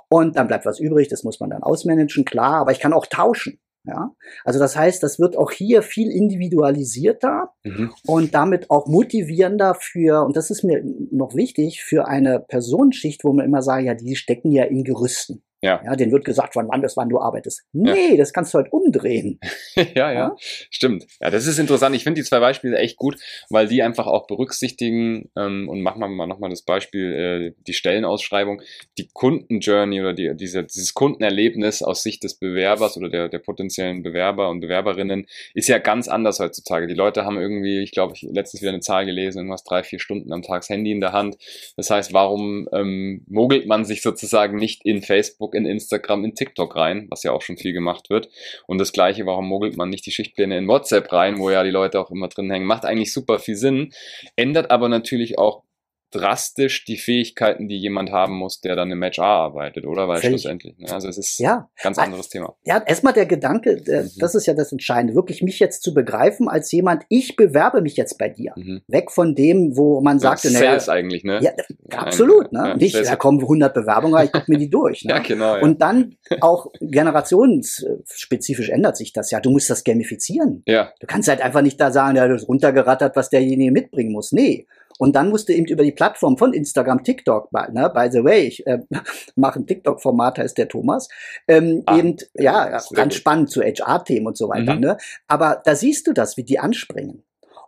Und 0.09 0.37
dann 0.37 0.47
bleibt 0.47 0.67
was 0.67 0.79
übrig, 0.79 1.09
das 1.09 1.25
muss 1.25 1.41
man 1.41 1.51
dann 1.51 1.63
ausmanagen, 1.63 2.25
klar, 2.25 2.61
aber 2.61 2.73
ich 2.73 2.81
kann 2.81 2.93
auch 2.93 3.07
tauschen. 3.07 3.59
Ja, 3.85 4.11
also 4.45 4.59
das 4.59 4.77
heißt, 4.77 5.03
das 5.03 5.19
wird 5.19 5.37
auch 5.37 5.51
hier 5.51 5.83
viel 5.83 6.11
individualisierter 6.11 7.55
mhm. 7.65 7.93
und 8.07 8.35
damit 8.35 8.71
auch 8.71 8.87
motivierender 8.87 9.75
für, 9.75 10.25
und 10.25 10.37
das 10.37 10.51
ist 10.51 10.63
mir 10.63 10.83
noch 11.11 11.35
wichtig, 11.35 11.83
für 11.83 12.07
eine 12.07 12.41
Personenschicht, 12.41 13.25
wo 13.25 13.33
man 13.33 13.47
immer 13.47 13.63
sagt, 13.63 13.85
ja, 13.85 13.95
die 13.95 14.17
stecken 14.17 14.53
ja 14.53 14.65
in 14.65 14.85
Gerüsten. 14.85 15.43
Ja. 15.61 15.83
ja, 15.85 15.97
denen 15.97 16.13
wird 16.13 16.25
gesagt, 16.25 16.55
von 16.55 16.69
wann 16.69 16.83
bis 16.83 16.97
wann 16.97 17.09
du 17.09 17.19
arbeitest. 17.19 17.65
Nee, 17.73 18.11
ja. 18.11 18.17
das 18.17 18.33
kannst 18.33 18.55
du 18.55 18.59
halt 18.59 18.73
umdrehen. 18.73 19.41
ja, 19.75 19.85
ja, 19.95 20.13
ja, 20.13 20.37
stimmt. 20.39 21.07
Ja, 21.21 21.31
das 21.31 21.47
ist 21.47 21.59
interessant. 21.59 21.97
Ich 21.97 22.05
finde 22.05 22.21
die 22.21 22.25
zwei 22.27 22.39
Beispiele 22.39 22.79
echt 22.79 22.97
gut, 22.97 23.17
weil 23.51 23.67
die 23.67 23.83
einfach 23.83 24.07
auch 24.07 24.29
berücksichtigen 24.29 25.31
ähm, 25.37 25.69
und 25.69 25.83
machen 25.83 26.01
wir 26.01 26.07
mal 26.07 26.29
nochmal 26.29 26.51
das 26.51 26.63
Beispiel, 26.63 27.13
äh, 27.13 27.63
die 27.67 27.73
Stellenausschreibung, 27.73 28.63
die 28.99 29.09
Kundenjourney 29.13 30.01
oder 30.01 30.13
die, 30.13 30.37
diese, 30.37 30.63
dieses 30.63 30.95
Kundenerlebnis 30.95 31.83
aus 31.83 32.05
Sicht 32.05 32.23
des 32.23 32.39
Bewerbers 32.39 32.97
oder 32.97 33.09
der, 33.09 33.29
der 33.29 33.41
potenziellen 33.41 34.05
Bewerber 34.05 34.51
und 34.51 34.61
Bewerberinnen 34.61 35.27
ist 35.55 35.69
ja 35.69 35.79
ganz 35.79 36.07
anders 36.07 36.39
heutzutage. 36.39 36.87
Die 36.87 36.95
Leute 36.95 37.25
haben 37.25 37.37
irgendwie, 37.37 37.83
ich 37.83 37.91
glaube, 37.91 38.13
ich 38.15 38.23
letztens 38.23 38.63
wieder 38.63 38.71
eine 38.71 38.81
Zahl 38.81 39.07
gelesen, 39.07 39.39
irgendwas 39.39 39.65
drei, 39.65 39.83
vier 39.83 39.99
Stunden 39.99 40.33
am 40.33 40.43
Tag 40.43 40.61
das 40.61 40.69
Handy 40.69 40.93
in 40.93 41.01
der 41.01 41.13
Hand. 41.13 41.37
Das 41.77 41.91
heißt, 41.91 42.13
warum 42.13 42.69
ähm, 42.73 43.25
mogelt 43.27 43.67
man 43.67 43.85
sich 43.85 44.03
sozusagen 44.03 44.57
nicht 44.57 44.85
in 44.85 45.03
Facebook 45.03 45.48
Facebook, 45.49 45.55
in 45.55 45.67
Instagram, 45.67 46.25
in 46.25 46.35
TikTok 46.35 46.77
rein, 46.77 47.07
was 47.11 47.23
ja 47.23 47.33
auch 47.33 47.43
schon 47.43 47.57
viel 47.57 47.73
gemacht 47.73 48.11
wird. 48.11 48.29
Und 48.67 48.79
das 48.79 48.93
gleiche, 48.93 49.27
warum 49.27 49.47
mogelt 49.47 49.77
man 49.77 49.89
nicht 49.89 50.07
die 50.07 50.11
Schichtpläne 50.11 50.59
in 50.59 50.69
WhatsApp 50.69 51.13
rein, 51.13 51.39
wo 51.39 51.51
ja 51.51 51.63
die 51.63 51.71
Leute 51.71 52.01
auch 52.01 52.11
immer 52.11 52.29
drin 52.29 52.51
hängen, 52.51 52.67
macht 52.67 52.85
eigentlich 52.85 53.13
super 53.13 53.39
viel 53.39 53.57
Sinn, 53.57 53.93
ändert 54.37 54.71
aber 54.71 54.89
natürlich 54.89 55.39
auch 55.39 55.65
drastisch 56.11 56.85
die 56.85 56.97
Fähigkeiten, 56.97 57.69
die 57.69 57.77
jemand 57.77 58.11
haben 58.11 58.35
muss, 58.35 58.61
der 58.61 58.77
dann 58.77 58.91
im 58.91 59.03
HR 59.03 59.25
arbeitet, 59.25 59.87
oder? 59.87 60.09
Weil 60.09 60.21
Völlig. 60.21 60.43
schlussendlich, 60.43 60.79
ne? 60.79 60.91
also 60.91 61.09
es 61.09 61.19
ist 61.19 61.39
ja. 61.39 61.69
ein 61.77 61.83
ganz 61.83 61.99
anderes 61.99 62.29
Thema. 62.29 62.55
Ja, 62.65 62.83
erstmal 62.85 63.13
der 63.13 63.27
Gedanke, 63.27 63.77
der, 63.83 64.05
mhm. 64.05 64.11
das 64.19 64.35
ist 64.35 64.47
ja 64.47 64.55
das 64.55 64.73
Entscheidende, 64.73 65.15
wirklich 65.15 65.43
mich 65.43 65.59
jetzt 65.59 65.83
zu 65.83 65.93
begreifen 65.93 66.49
als 66.49 66.73
jemand, 66.73 67.05
ich 67.09 67.37
bewerbe 67.37 67.83
mich 67.83 67.97
jetzt 67.97 68.19
bei 68.19 68.29
dir. 68.29 68.53
Mhm. 68.57 68.83
Weg 68.89 69.11
von 69.11 69.35
dem, 69.35 69.77
wo 69.77 70.01
man 70.01 70.19
sagt, 70.19 70.45
ja, 70.45 70.51
Sales 70.51 70.87
naja, 70.87 70.99
eigentlich, 70.99 71.25
ne? 71.25 71.41
Ja, 71.43 71.53
absolut, 71.97 72.53
ne? 72.53 72.69
Ja, 72.69 72.77
Nicht, 72.77 72.95
da 72.95 73.17
kommen 73.17 73.41
100 73.41 73.75
Bewerbungen, 73.75 74.25
ich 74.25 74.33
gucke 74.33 74.51
mir 74.51 74.59
die 74.59 74.71
durch. 74.71 75.05
Ne? 75.05 75.11
ja, 75.15 75.19
genau. 75.19 75.57
Ja. 75.57 75.63
Und 75.63 75.83
dann 75.83 76.17
auch 76.41 76.69
generationsspezifisch 76.81 78.71
ändert 78.71 78.97
sich 78.97 79.13
das 79.13 79.31
ja. 79.31 79.41
Du 79.41 79.51
musst 79.51 79.71
das 79.71 79.85
gamifizieren. 79.85 80.63
Ja. 80.67 80.93
Du 81.01 81.07
kannst 81.07 81.29
halt 81.29 81.41
einfach 81.41 81.63
nicht 81.63 81.81
da 81.81 81.91
sagen, 81.91 82.17
ja, 82.17 82.27
du 82.27 82.35
hast 82.35 82.49
runtergerattert, 82.49 83.17
was 83.17 83.31
derjenige 83.31 83.73
mitbringen 83.73 84.13
muss. 84.13 84.33
Nee. 84.33 84.67
Und 84.99 85.17
dann 85.17 85.31
musst 85.31 85.49
du 85.49 85.55
eben 85.55 85.67
über 85.67 85.85
die 85.85 85.93
Plattform 85.93 86.37
von 86.37 86.53
Instagram, 86.53 87.05
TikTok, 87.05 87.51
ne, 87.53 87.91
by 87.95 88.09
the 88.11 88.25
way, 88.25 88.41
ich 88.41 88.67
äh, 88.67 88.81
mache 89.37 89.61
ein 89.61 89.67
TikTok-Format, 89.67 90.39
heißt 90.39 90.59
der 90.59 90.69
Thomas, 90.69 91.09
ähm, 91.47 91.83
ah, 91.87 91.97
eben, 91.97 92.17
ja, 92.35 92.81
ganz 92.93 93.15
spannend 93.15 93.51
zu 93.51 93.63
HR-Themen 93.63 94.27
und 94.27 94.37
so 94.37 94.49
weiter. 94.49 94.75
Mhm. 94.75 94.81
Ne? 94.81 94.97
Aber 95.29 95.63
da 95.65 95.75
siehst 95.75 96.07
du 96.07 96.13
das, 96.13 96.37
wie 96.37 96.45
die 96.45 96.59
anspringen. 96.59 97.25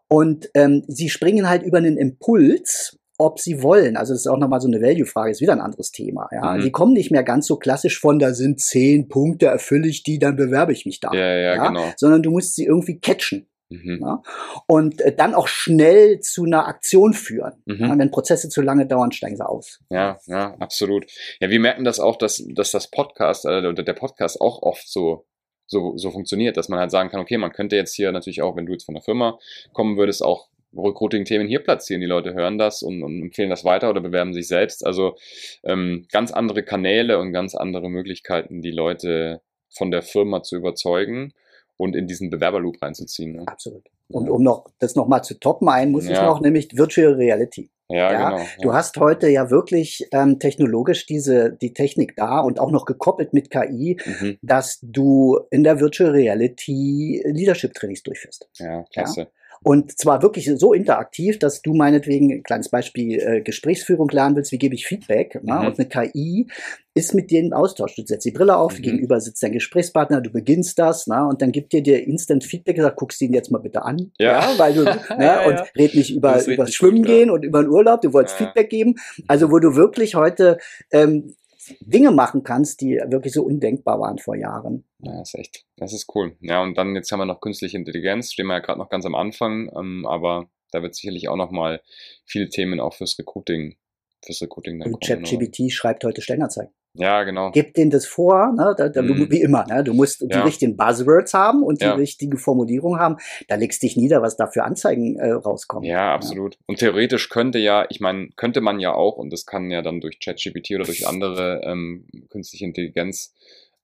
Und 0.08 0.50
ähm, 0.54 0.82
sie 0.88 1.08
springen 1.08 1.48
halt 1.48 1.62
über 1.62 1.78
einen 1.78 1.96
Impuls, 1.96 2.98
ob 3.20 3.38
sie 3.38 3.62
wollen. 3.62 3.96
Also 3.96 4.14
das 4.14 4.22
ist 4.22 4.26
auch 4.26 4.38
nochmal 4.38 4.60
so 4.60 4.66
eine 4.66 4.80
Value-Frage, 4.80 5.30
ist 5.30 5.40
wieder 5.40 5.52
ein 5.52 5.60
anderes 5.60 5.92
Thema. 5.92 6.28
Ja, 6.32 6.54
mhm. 6.54 6.62
die 6.62 6.72
kommen 6.72 6.94
nicht 6.94 7.12
mehr 7.12 7.22
ganz 7.22 7.46
so 7.46 7.56
klassisch 7.56 8.00
von, 8.00 8.18
da 8.18 8.32
sind 8.32 8.60
zehn 8.60 9.08
Punkte, 9.08 9.46
erfülle 9.46 9.88
ich 9.88 10.02
die, 10.02 10.18
dann 10.18 10.36
bewerbe 10.36 10.72
ich 10.72 10.86
mich 10.86 11.00
da. 11.00 11.12
Ja, 11.12 11.20
ja, 11.20 11.54
ja, 11.54 11.68
genau. 11.68 11.92
Sondern 11.96 12.22
du 12.22 12.30
musst 12.30 12.56
sie 12.56 12.64
irgendwie 12.64 12.98
catchen. 12.98 13.46
Mhm. 13.70 14.00
Ja? 14.02 14.22
Und 14.66 15.00
äh, 15.00 15.14
dann 15.14 15.34
auch 15.34 15.48
schnell 15.48 16.20
zu 16.20 16.44
einer 16.44 16.66
Aktion 16.66 17.14
führen. 17.14 17.62
Mhm. 17.64 17.80
Ja, 17.80 17.98
wenn 17.98 18.10
Prozesse 18.10 18.48
zu 18.48 18.60
lange 18.60 18.86
dauern, 18.86 19.12
steigen 19.12 19.36
sie 19.36 19.48
aus. 19.48 19.80
Ja, 19.90 20.18
ja, 20.26 20.54
absolut. 20.58 21.06
Ja, 21.40 21.50
wir 21.50 21.60
merken 21.60 21.84
das 21.84 22.00
auch, 22.00 22.16
dass, 22.16 22.44
dass 22.54 22.70
das 22.72 22.90
Podcast 22.90 23.46
äh, 23.46 23.66
oder 23.66 23.82
der 23.82 23.94
Podcast 23.94 24.40
auch 24.40 24.62
oft 24.62 24.88
so 24.88 25.24
so, 25.70 25.96
so 25.96 26.10
funktioniert, 26.10 26.56
dass 26.56 26.68
man 26.68 26.80
halt 26.80 26.90
sagen 26.90 27.10
kann, 27.10 27.20
okay, 27.20 27.38
man 27.38 27.52
könnte 27.52 27.76
jetzt 27.76 27.94
hier 27.94 28.10
natürlich 28.10 28.42
auch, 28.42 28.56
wenn 28.56 28.66
du 28.66 28.72
jetzt 28.72 28.86
von 28.86 28.94
der 28.94 29.04
Firma 29.04 29.38
kommen 29.72 29.96
würdest, 29.96 30.20
auch 30.20 30.48
Recruiting-Themen 30.76 31.48
hier 31.48 31.60
platzieren. 31.60 32.00
Die 32.00 32.06
Leute 32.06 32.34
hören 32.34 32.58
das 32.58 32.82
und, 32.82 33.02
und, 33.02 33.22
empfehlen 33.22 33.50
das 33.50 33.64
weiter 33.64 33.90
oder 33.90 34.00
bewerben 34.00 34.34
sich 34.34 34.48
selbst. 34.48 34.84
Also 34.84 35.16
ähm, 35.62 36.06
ganz 36.10 36.32
andere 36.32 36.62
Kanäle 36.62 37.18
und 37.18 37.32
ganz 37.32 37.54
andere 37.54 37.88
Möglichkeiten, 37.88 38.62
die 38.62 38.70
Leute 38.70 39.42
von 39.68 39.90
der 39.90 40.02
Firma 40.02 40.42
zu 40.42 40.56
überzeugen 40.56 41.32
und 41.80 41.96
in 41.96 42.06
diesen 42.06 42.28
Bewerberloop 42.30 42.80
reinzuziehen. 42.82 43.36
Ne? 43.36 43.42
Absolut. 43.46 43.88
Und 44.08 44.28
um 44.28 44.42
noch 44.42 44.66
das 44.78 44.96
nochmal 44.96 45.24
zu 45.24 45.38
toppen, 45.38 45.68
ein 45.68 45.90
muss 45.90 46.06
ja. 46.06 46.12
ich 46.12 46.20
noch, 46.20 46.40
nämlich 46.40 46.76
Virtual 46.76 47.14
Reality. 47.14 47.70
Ja, 47.88 48.12
ja, 48.12 48.30
genau. 48.30 48.44
Du 48.62 48.72
hast 48.72 48.96
heute 48.98 49.28
ja 49.28 49.50
wirklich 49.50 50.06
ähm, 50.12 50.38
technologisch 50.38 51.06
diese 51.06 51.52
die 51.52 51.72
Technik 51.72 52.14
da 52.16 52.40
und 52.40 52.60
auch 52.60 52.70
noch 52.70 52.84
gekoppelt 52.84 53.32
mit 53.32 53.50
KI, 53.50 53.98
mhm. 54.04 54.38
dass 54.42 54.78
du 54.82 55.40
in 55.50 55.64
der 55.64 55.80
Virtual 55.80 56.10
Reality 56.10 57.22
Leadership 57.24 57.74
Trainings 57.74 58.02
durchführst. 58.02 58.48
Ja, 58.58 58.84
klasse. 58.92 59.22
Ja? 59.22 59.26
Und 59.62 59.98
zwar 59.98 60.22
wirklich 60.22 60.50
so 60.56 60.72
interaktiv, 60.72 61.38
dass 61.38 61.60
du 61.60 61.74
meinetwegen, 61.74 62.42
kleines 62.42 62.70
Beispiel, 62.70 63.20
äh, 63.20 63.40
Gesprächsführung 63.42 64.08
lernen 64.08 64.36
willst, 64.36 64.52
wie 64.52 64.58
gebe 64.58 64.74
ich 64.74 64.86
Feedback. 64.86 65.34
Ne? 65.42 65.52
Mhm. 65.52 65.66
Und 65.66 65.78
eine 65.78 65.88
KI 65.88 66.46
ist 66.94 67.14
mit 67.14 67.30
dir 67.30 67.40
im 67.40 67.52
Austausch. 67.52 67.94
Du 67.94 68.04
setzt 68.04 68.24
die 68.24 68.30
Brille 68.30 68.56
auf, 68.56 68.78
mhm. 68.78 68.82
gegenüber 68.82 69.20
sitzt 69.20 69.42
dein 69.42 69.52
Gesprächspartner, 69.52 70.22
du 70.22 70.30
beginnst 70.30 70.78
das, 70.78 71.06
na, 71.06 71.28
und 71.28 71.42
dann 71.42 71.52
gibt 71.52 71.72
dir 71.72 71.82
dir 71.82 72.06
Instant 72.06 72.42
Feedback, 72.42 72.76
gesagt, 72.76 72.96
guckst 72.96 73.20
ihn 73.20 73.32
jetzt 73.32 73.50
mal 73.50 73.58
bitte 73.58 73.82
an, 73.82 74.12
ja, 74.18 74.40
ja 74.40 74.58
weil 74.58 74.74
du, 74.74 74.84
ne, 74.84 74.98
ja, 75.18 75.46
und 75.46 75.60
red 75.76 75.94
nicht 75.94 76.10
über, 76.14 76.44
über 76.46 76.66
Schwimmen 76.66 77.02
gut, 77.02 77.06
gehen 77.06 77.30
und 77.30 77.44
über 77.44 77.62
den 77.62 77.70
Urlaub, 77.70 78.00
du 78.00 78.12
wolltest 78.12 78.36
Feedback 78.36 78.70
geben. 78.70 78.94
Also, 79.28 79.50
wo 79.50 79.58
du 79.58 79.76
wirklich 79.76 80.14
heute 80.14 80.58
ähm, 80.90 81.34
Dinge 81.80 82.10
machen 82.10 82.42
kannst, 82.42 82.80
die 82.80 83.00
wirklich 83.06 83.32
so 83.32 83.42
undenkbar 83.42 84.00
waren 84.00 84.18
vor 84.18 84.36
Jahren. 84.36 84.84
Ja, 84.98 85.18
das 85.18 85.34
ist 85.34 85.38
echt, 85.38 85.64
das 85.76 85.92
ist 85.92 86.06
cool. 86.14 86.36
Ja, 86.40 86.62
und 86.62 86.76
dann 86.76 86.94
jetzt 86.94 87.10
haben 87.12 87.20
wir 87.20 87.26
noch 87.26 87.40
künstliche 87.40 87.76
Intelligenz, 87.76 88.32
stehen 88.32 88.46
wir 88.46 88.54
ja 88.54 88.60
gerade 88.60 88.78
noch 88.78 88.88
ganz 88.88 89.06
am 89.06 89.14
Anfang, 89.14 89.70
ähm, 89.76 90.06
aber 90.06 90.50
da 90.72 90.82
wird 90.82 90.94
sicherlich 90.94 91.28
auch 91.28 91.36
noch 91.36 91.50
mal 91.50 91.82
viele 92.24 92.48
Themen 92.48 92.80
auch 92.80 92.94
fürs 92.94 93.18
Recruiting, 93.18 93.76
fürs 94.24 94.42
Recruiting 94.42 94.78
dann 94.80 94.94
und 94.94 95.04
ChatGPT 95.04 95.72
schreibt 95.72 96.04
heute 96.04 96.22
Stellenanzeigen. 96.22 96.72
Ja, 96.94 97.22
genau. 97.22 97.52
Gib 97.52 97.74
denen 97.74 97.90
das 97.90 98.06
vor, 98.06 98.52
ne? 98.52 98.74
da, 98.76 98.88
da, 98.88 99.02
mm. 99.02 99.30
wie 99.30 99.40
immer. 99.40 99.64
Ne? 99.66 99.84
Du 99.84 99.94
musst 99.94 100.22
die 100.22 100.36
richtigen 100.36 100.76
Buzzwords 100.76 101.34
haben 101.34 101.62
und 101.62 101.80
die 101.80 101.86
ja. 101.86 101.94
richtige 101.94 102.36
Formulierung 102.36 102.98
haben. 102.98 103.16
Da 103.48 103.54
legst 103.54 103.82
dich 103.82 103.96
nieder, 103.96 104.22
was 104.22 104.36
da 104.36 104.48
für 104.48 104.64
Anzeigen 104.64 105.16
äh, 105.16 105.30
rauskommen. 105.30 105.88
Ja, 105.88 106.12
absolut. 106.12 106.54
Ja. 106.54 106.60
Und 106.66 106.78
theoretisch 106.80 107.28
könnte 107.28 107.58
ja, 107.58 107.86
ich 107.90 108.00
meine, 108.00 108.30
könnte 108.36 108.60
man 108.60 108.80
ja 108.80 108.92
auch, 108.92 109.16
und 109.16 109.32
das 109.32 109.46
kann 109.46 109.70
ja 109.70 109.82
dann 109.82 110.00
durch 110.00 110.18
ChatGPT 110.18 110.72
oder 110.72 110.84
durch 110.84 111.06
andere 111.08 111.60
ähm, 111.64 112.06
künstliche 112.28 112.64
Intelligenz 112.64 113.34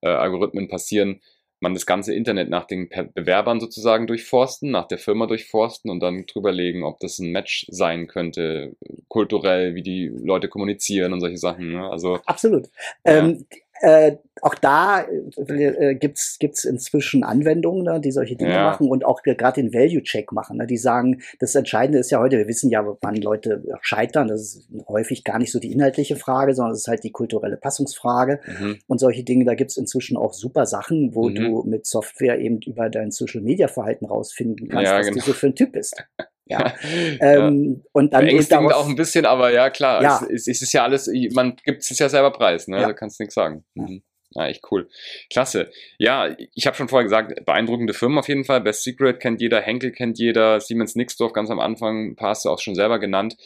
äh, 0.00 0.66
passieren, 0.68 1.20
man 1.60 1.74
das 1.74 1.86
ganze 1.86 2.14
Internet 2.14 2.50
nach 2.50 2.66
den 2.66 2.88
Bewerbern 3.14 3.60
sozusagen 3.60 4.06
durchforsten, 4.06 4.70
nach 4.70 4.86
der 4.86 4.98
Firma 4.98 5.26
durchforsten 5.26 5.90
und 5.90 6.00
dann 6.00 6.26
drüberlegen, 6.26 6.82
ob 6.84 7.00
das 7.00 7.18
ein 7.18 7.30
Match 7.30 7.66
sein 7.70 8.06
könnte, 8.06 8.76
kulturell, 9.08 9.74
wie 9.74 9.82
die 9.82 10.08
Leute 10.08 10.48
kommunizieren 10.48 11.12
und 11.12 11.20
solche 11.20 11.38
Sachen. 11.38 11.72
Ne? 11.72 11.88
Also 11.90 12.20
absolut. 12.26 12.68
Ja. 13.04 13.18
Ähm, 13.18 13.46
äh, 13.80 14.16
auch 14.42 14.54
da 14.54 15.06
äh, 15.48 15.94
gibt's 15.94 16.38
gibt's 16.38 16.64
inzwischen 16.64 17.24
Anwendungen, 17.24 17.84
ne, 17.84 18.00
die 18.00 18.10
solche 18.10 18.36
Dinge 18.36 18.52
ja. 18.52 18.64
machen 18.64 18.88
und 18.88 19.04
auch 19.04 19.22
gerade 19.22 19.62
den 19.62 19.72
Value-Check 19.72 20.32
machen. 20.32 20.58
Ne, 20.58 20.66
die 20.66 20.76
sagen, 20.76 21.22
das 21.40 21.54
Entscheidende 21.54 21.98
ist 21.98 22.10
ja 22.10 22.20
heute, 22.20 22.36
wir 22.36 22.48
wissen 22.48 22.70
ja, 22.70 22.86
wann 23.00 23.16
Leute 23.16 23.62
scheitern. 23.80 24.28
Das 24.28 24.40
ist 24.42 24.68
häufig 24.88 25.24
gar 25.24 25.38
nicht 25.38 25.52
so 25.52 25.58
die 25.58 25.72
inhaltliche 25.72 26.16
Frage, 26.16 26.54
sondern 26.54 26.74
es 26.74 26.80
ist 26.80 26.88
halt 26.88 27.04
die 27.04 27.12
kulturelle 27.12 27.56
Passungsfrage 27.56 28.40
mhm. 28.46 28.78
und 28.86 28.98
solche 28.98 29.24
Dinge. 29.24 29.44
Da 29.44 29.54
gibt's 29.54 29.76
inzwischen 29.76 30.16
auch 30.16 30.34
super 30.34 30.66
Sachen, 30.66 31.14
wo 31.14 31.28
mhm. 31.28 31.34
du 31.34 31.62
mit 31.64 31.86
Software 31.86 32.38
eben 32.38 32.60
über 32.60 32.90
dein 32.90 33.10
Social-Media-Verhalten 33.10 34.06
rausfinden 34.06 34.68
kannst, 34.68 34.90
ja, 34.90 34.98
was 34.98 35.06
genau. 35.06 35.20
du 35.20 35.26
so 35.26 35.32
für 35.32 35.46
ein 35.46 35.54
Typ 35.54 35.72
bist. 35.72 36.04
Ja. 36.48 36.74
ähm, 37.20 37.82
ja. 37.82 37.90
Und 37.90 38.12
dann 38.12 38.24
Beängstigend 38.24 38.72
auch 38.72 38.88
ein 38.88 38.94
bisschen, 38.94 39.26
aber 39.26 39.52
ja, 39.52 39.68
klar. 39.68 40.00
Ja. 40.00 40.24
Es, 40.30 40.46
es, 40.46 40.62
ist 40.62 40.72
ja 40.72 40.84
alles, 40.84 41.10
man 41.32 41.56
gibt 41.64 41.82
es 41.82 41.98
ja 41.98 42.08
selber 42.08 42.30
preis, 42.30 42.68
ne? 42.68 42.80
Ja. 42.80 42.86
Da 42.86 42.92
kannst 42.92 43.18
du 43.18 43.24
nichts 43.24 43.34
sagen. 43.34 43.64
Mhm. 43.74 44.02
Ja, 44.30 44.46
echt 44.46 44.62
cool. 44.70 44.88
Klasse. 45.30 45.70
Ja, 45.98 46.36
ich 46.54 46.66
habe 46.66 46.76
schon 46.76 46.88
vorher 46.88 47.04
gesagt, 47.04 47.44
beeindruckende 47.46 47.94
Firmen 47.94 48.18
auf 48.18 48.28
jeden 48.28 48.44
Fall. 48.44 48.60
Best 48.60 48.82
Secret 48.82 49.18
kennt 49.18 49.40
jeder, 49.40 49.60
Henkel 49.60 49.92
kennt 49.92 50.18
jeder, 50.18 50.60
Siemens 50.60 50.94
Nixdorf 50.94 51.32
ganz 51.32 51.50
am 51.50 51.58
Anfang, 51.58 52.10
ein 52.10 52.16
paar 52.16 52.30
hast 52.30 52.44
du 52.44 52.50
auch 52.50 52.60
schon 52.60 52.74
selber 52.74 52.98
genannt. 52.98 53.36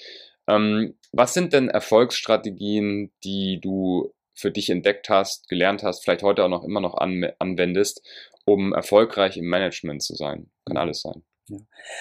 Ähm, 0.48 0.98
was 1.12 1.32
sind 1.32 1.52
denn 1.52 1.68
Erfolgsstrategien, 1.68 3.12
die 3.24 3.60
du 3.62 4.12
für 4.34 4.50
dich 4.50 4.70
entdeckt 4.70 5.08
hast, 5.08 5.48
gelernt 5.48 5.82
hast, 5.82 6.02
vielleicht 6.02 6.22
heute 6.22 6.44
auch 6.44 6.48
noch 6.48 6.64
immer 6.64 6.80
noch 6.80 6.94
an, 6.94 7.30
anwendest, 7.38 8.02
um 8.44 8.72
erfolgreich 8.72 9.36
im 9.36 9.46
Management 9.46 10.02
zu 10.02 10.16
sein? 10.16 10.50
Kann 10.66 10.76
alles 10.76 11.02
sein. 11.02 11.22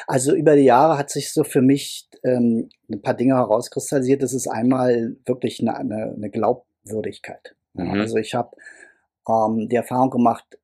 Also 0.07 0.33
über 0.35 0.55
die 0.55 0.63
Jahre 0.63 0.97
hat 0.97 1.09
sich 1.09 1.31
so 1.31 1.43
für 1.43 1.61
mich 1.61 2.07
ähm, 2.23 2.69
ein 2.89 3.01
paar 3.01 3.13
Dinge 3.13 3.35
herauskristallisiert. 3.35 4.23
Das 4.23 4.33
ist 4.33 4.47
einmal 4.47 5.15
wirklich 5.25 5.61
eine, 5.61 5.75
eine, 5.75 6.13
eine 6.15 6.29
Glaubwürdigkeit. 6.29 7.55
Mhm. 7.73 7.91
Also 7.91 8.17
ich 8.17 8.33
habe 8.33 8.55
ähm, 9.27 9.69
die 9.69 9.75
Erfahrung 9.75 10.09
gemacht, 10.09 10.57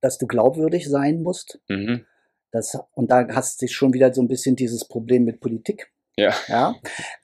dass 0.00 0.18
du 0.18 0.26
glaubwürdig 0.26 0.88
sein 0.88 1.22
musst. 1.22 1.60
Mhm. 1.68 2.04
Das, 2.52 2.78
und 2.94 3.10
da 3.10 3.26
hast 3.28 3.60
du 3.60 3.68
schon 3.68 3.92
wieder 3.92 4.14
so 4.14 4.22
ein 4.22 4.28
bisschen 4.28 4.56
dieses 4.56 4.86
Problem 4.86 5.24
mit 5.24 5.40
Politik. 5.40 5.92
Ja. 6.16 6.34
ja? 6.48 6.74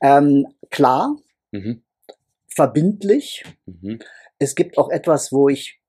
Ähm, 0.01 0.47
klar, 0.71 1.17
mhm. 1.53 1.83
verbindlich. 2.49 3.45
Mhm. 3.67 4.01
Es 4.39 4.55
gibt 4.55 4.77
auch 4.77 4.91
etwas, 4.91 5.33
wo 5.33 5.49
ich 5.49 5.81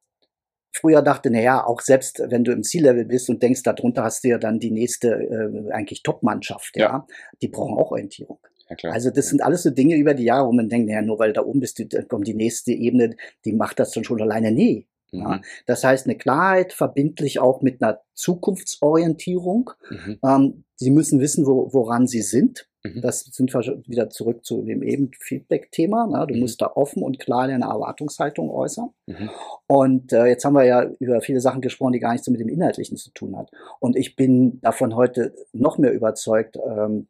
früher 0.74 1.02
dachte, 1.02 1.30
naja, 1.30 1.66
auch 1.66 1.82
selbst 1.82 2.22
wenn 2.28 2.44
du 2.44 2.52
im 2.52 2.64
C-Level 2.64 3.06
bist 3.06 3.30
und 3.30 3.42
denkst, 3.42 3.64
darunter 3.64 4.04
hast 4.04 4.24
du 4.24 4.30
ja 4.30 4.38
dann 4.38 4.60
die 4.60 4.72
nächste 4.72 5.10
äh, 5.10 5.72
eigentlich 5.72 6.04
Top-Mannschaft, 6.04 6.76
ja. 6.76 6.84
ja. 6.84 7.08
die 7.42 7.48
brauchen 7.48 7.78
auch 7.78 7.92
Orientierung. 7.92 8.40
Ja, 8.82 8.92
also 8.92 9.12
das 9.12 9.28
sind 9.28 9.44
alles 9.44 9.64
so 9.64 9.70
Dinge 9.70 9.96
über 9.96 10.14
die 10.14 10.24
Jahre, 10.24 10.48
wo 10.48 10.52
man 10.52 10.70
denkt, 10.70 10.88
naja, 10.88 11.02
nur 11.02 11.20
weil 11.20 11.30
du 11.30 11.34
da 11.34 11.46
oben 11.46 11.60
bist, 11.60 11.84
dann 11.94 12.08
kommt 12.08 12.28
die 12.28 12.34
nächste 12.34 12.72
Ebene, 12.72 13.16
die 13.46 13.54
macht 13.54 13.80
das 13.80 13.92
dann 13.92 14.04
schon 14.04 14.22
alleine. 14.22 14.52
Nee. 14.52 14.88
Mhm. 15.14 15.22
Ja. 15.22 15.42
Das 15.66 15.84
heißt, 15.84 16.08
eine 16.08 16.18
Klarheit, 16.18 16.74
verbindlich 16.74 17.40
auch 17.40 17.62
mit 17.62 17.82
einer 17.82 18.02
Zukunftsorientierung. 18.14 19.72
Mhm. 19.90 20.20
Ähm, 20.24 20.64
sie 20.76 20.92
müssen 20.92 21.20
wissen, 21.20 21.46
wo, 21.46 21.72
woran 21.72 22.08
sie 22.08 22.22
sind. 22.22 22.68
Mhm. 22.84 23.02
Das 23.02 23.22
sind 23.22 23.54
wir 23.54 23.62
wieder 23.88 24.10
zurück 24.10 24.44
zu 24.46 24.64
dem 24.64 24.84
eben 24.84 25.12
Feedback-Thema. 25.20 26.08
Ne? 26.08 26.28
Du 26.28 26.34
mhm. 26.34 26.42
musst 26.42 26.62
da 26.62 26.72
offen 26.76 27.02
und 27.02 27.20
klar 27.20 27.48
deine 27.48 27.66
Erwartungshaltung 27.66 28.50
äußern. 28.50 28.90
Mhm. 29.06 29.30
Und 29.68 30.12
äh, 30.12 30.26
jetzt 30.26 30.44
haben 30.44 30.54
wir 30.54 30.66
ja 30.66 30.84
über 31.00 31.22
viele 31.22 31.40
Sachen 31.40 31.62
gesprochen, 31.62 31.94
die 31.94 32.00
gar 32.00 32.12
nichts 32.12 32.26
so 32.26 32.32
mit 32.32 32.42
dem 32.42 32.50
Inhaltlichen 32.50 32.98
zu 32.98 33.12
tun 33.12 33.38
hat. 33.38 33.52
Und 33.80 33.96
ich 33.96 34.16
bin 34.16 34.60
davon 34.62 34.96
heute 34.96 35.34
noch 35.54 35.78
mehr 35.78 35.94
überzeugt 35.94 36.58
ähm, 36.58 37.08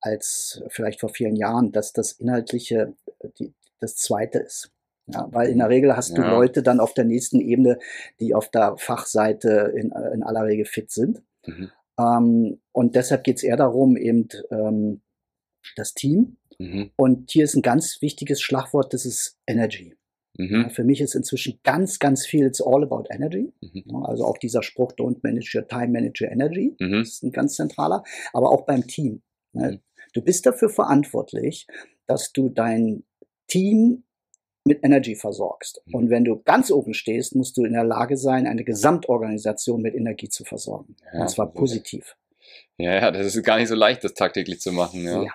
als 0.00 0.62
vielleicht 0.68 1.00
vor 1.00 1.08
vielen 1.08 1.34
Jahren, 1.34 1.72
dass 1.72 1.92
das 1.92 2.12
Inhaltliche 2.12 2.94
die, 3.38 3.52
das 3.80 3.96
Zweite 3.96 4.38
ist. 4.38 4.70
Ja, 5.12 5.28
weil 5.32 5.48
in 5.48 5.58
der 5.58 5.68
Regel 5.68 5.96
hast 5.96 6.16
du 6.16 6.22
ja. 6.22 6.30
Leute 6.30 6.62
dann 6.62 6.80
auf 6.80 6.94
der 6.94 7.04
nächsten 7.04 7.40
Ebene, 7.40 7.78
die 8.20 8.34
auf 8.34 8.50
der 8.50 8.76
Fachseite 8.76 9.72
in, 9.74 9.92
in 10.14 10.22
aller 10.22 10.44
Regel 10.44 10.66
fit 10.66 10.90
sind. 10.90 11.22
Mhm. 11.46 11.70
Ähm, 11.98 12.60
und 12.72 12.94
deshalb 12.94 13.24
geht 13.24 13.38
es 13.38 13.42
eher 13.42 13.56
darum, 13.56 13.96
eben 13.96 14.28
ähm, 14.50 15.00
das 15.76 15.94
Team 15.94 16.36
Mhm. 16.58 16.90
Und 16.96 17.30
hier 17.30 17.44
ist 17.44 17.54
ein 17.54 17.62
ganz 17.62 18.02
wichtiges 18.02 18.40
Schlagwort, 18.40 18.92
das 18.92 19.06
ist 19.06 19.38
Energy. 19.46 19.94
Mhm. 20.36 20.70
Für 20.70 20.84
mich 20.84 21.00
ist 21.00 21.14
inzwischen 21.14 21.58
ganz, 21.64 21.98
ganz 21.98 22.26
viel, 22.26 22.46
it's 22.46 22.60
all 22.60 22.82
about 22.82 23.04
energy. 23.10 23.52
Mhm. 23.60 24.04
Also 24.04 24.24
auch 24.24 24.38
dieser 24.38 24.62
Spruch, 24.62 24.92
don't 24.92 25.18
manage 25.22 25.56
your 25.56 25.66
time, 25.66 25.88
manage 25.88 26.24
your 26.24 26.30
energy. 26.30 26.76
Mhm. 26.78 27.00
Das 27.00 27.08
ist 27.08 27.22
ein 27.22 27.32
ganz 27.32 27.54
zentraler. 27.54 28.04
Aber 28.32 28.50
auch 28.50 28.66
beim 28.66 28.86
Team. 28.86 29.22
Ne? 29.52 29.72
Mhm. 29.72 29.80
Du 30.14 30.22
bist 30.22 30.46
dafür 30.46 30.68
verantwortlich, 30.68 31.66
dass 32.06 32.32
du 32.32 32.48
dein 32.48 33.04
Team 33.46 34.04
mit 34.68 34.84
Energy 34.84 35.16
versorgst. 35.16 35.82
Mhm. 35.86 35.94
Und 35.94 36.10
wenn 36.10 36.24
du 36.24 36.40
ganz 36.42 36.70
oben 36.70 36.94
stehst, 36.94 37.34
musst 37.34 37.56
du 37.56 37.64
in 37.64 37.72
der 37.72 37.84
Lage 37.84 38.16
sein, 38.16 38.46
eine 38.46 38.62
Gesamtorganisation 38.62 39.82
mit 39.82 39.94
Energie 39.94 40.28
zu 40.28 40.44
versorgen. 40.44 40.94
Ja, 41.12 41.22
und 41.22 41.30
zwar 41.30 41.52
positiv. 41.52 42.16
Ja, 42.76 42.94
ja, 42.94 43.10
das 43.10 43.34
ist 43.34 43.42
gar 43.42 43.58
nicht 43.58 43.68
so 43.68 43.74
leicht, 43.74 44.04
das 44.04 44.14
tagtäglich 44.14 44.60
zu 44.60 44.72
machen. 44.72 45.04
Ja. 45.04 45.24
ja. 45.24 45.32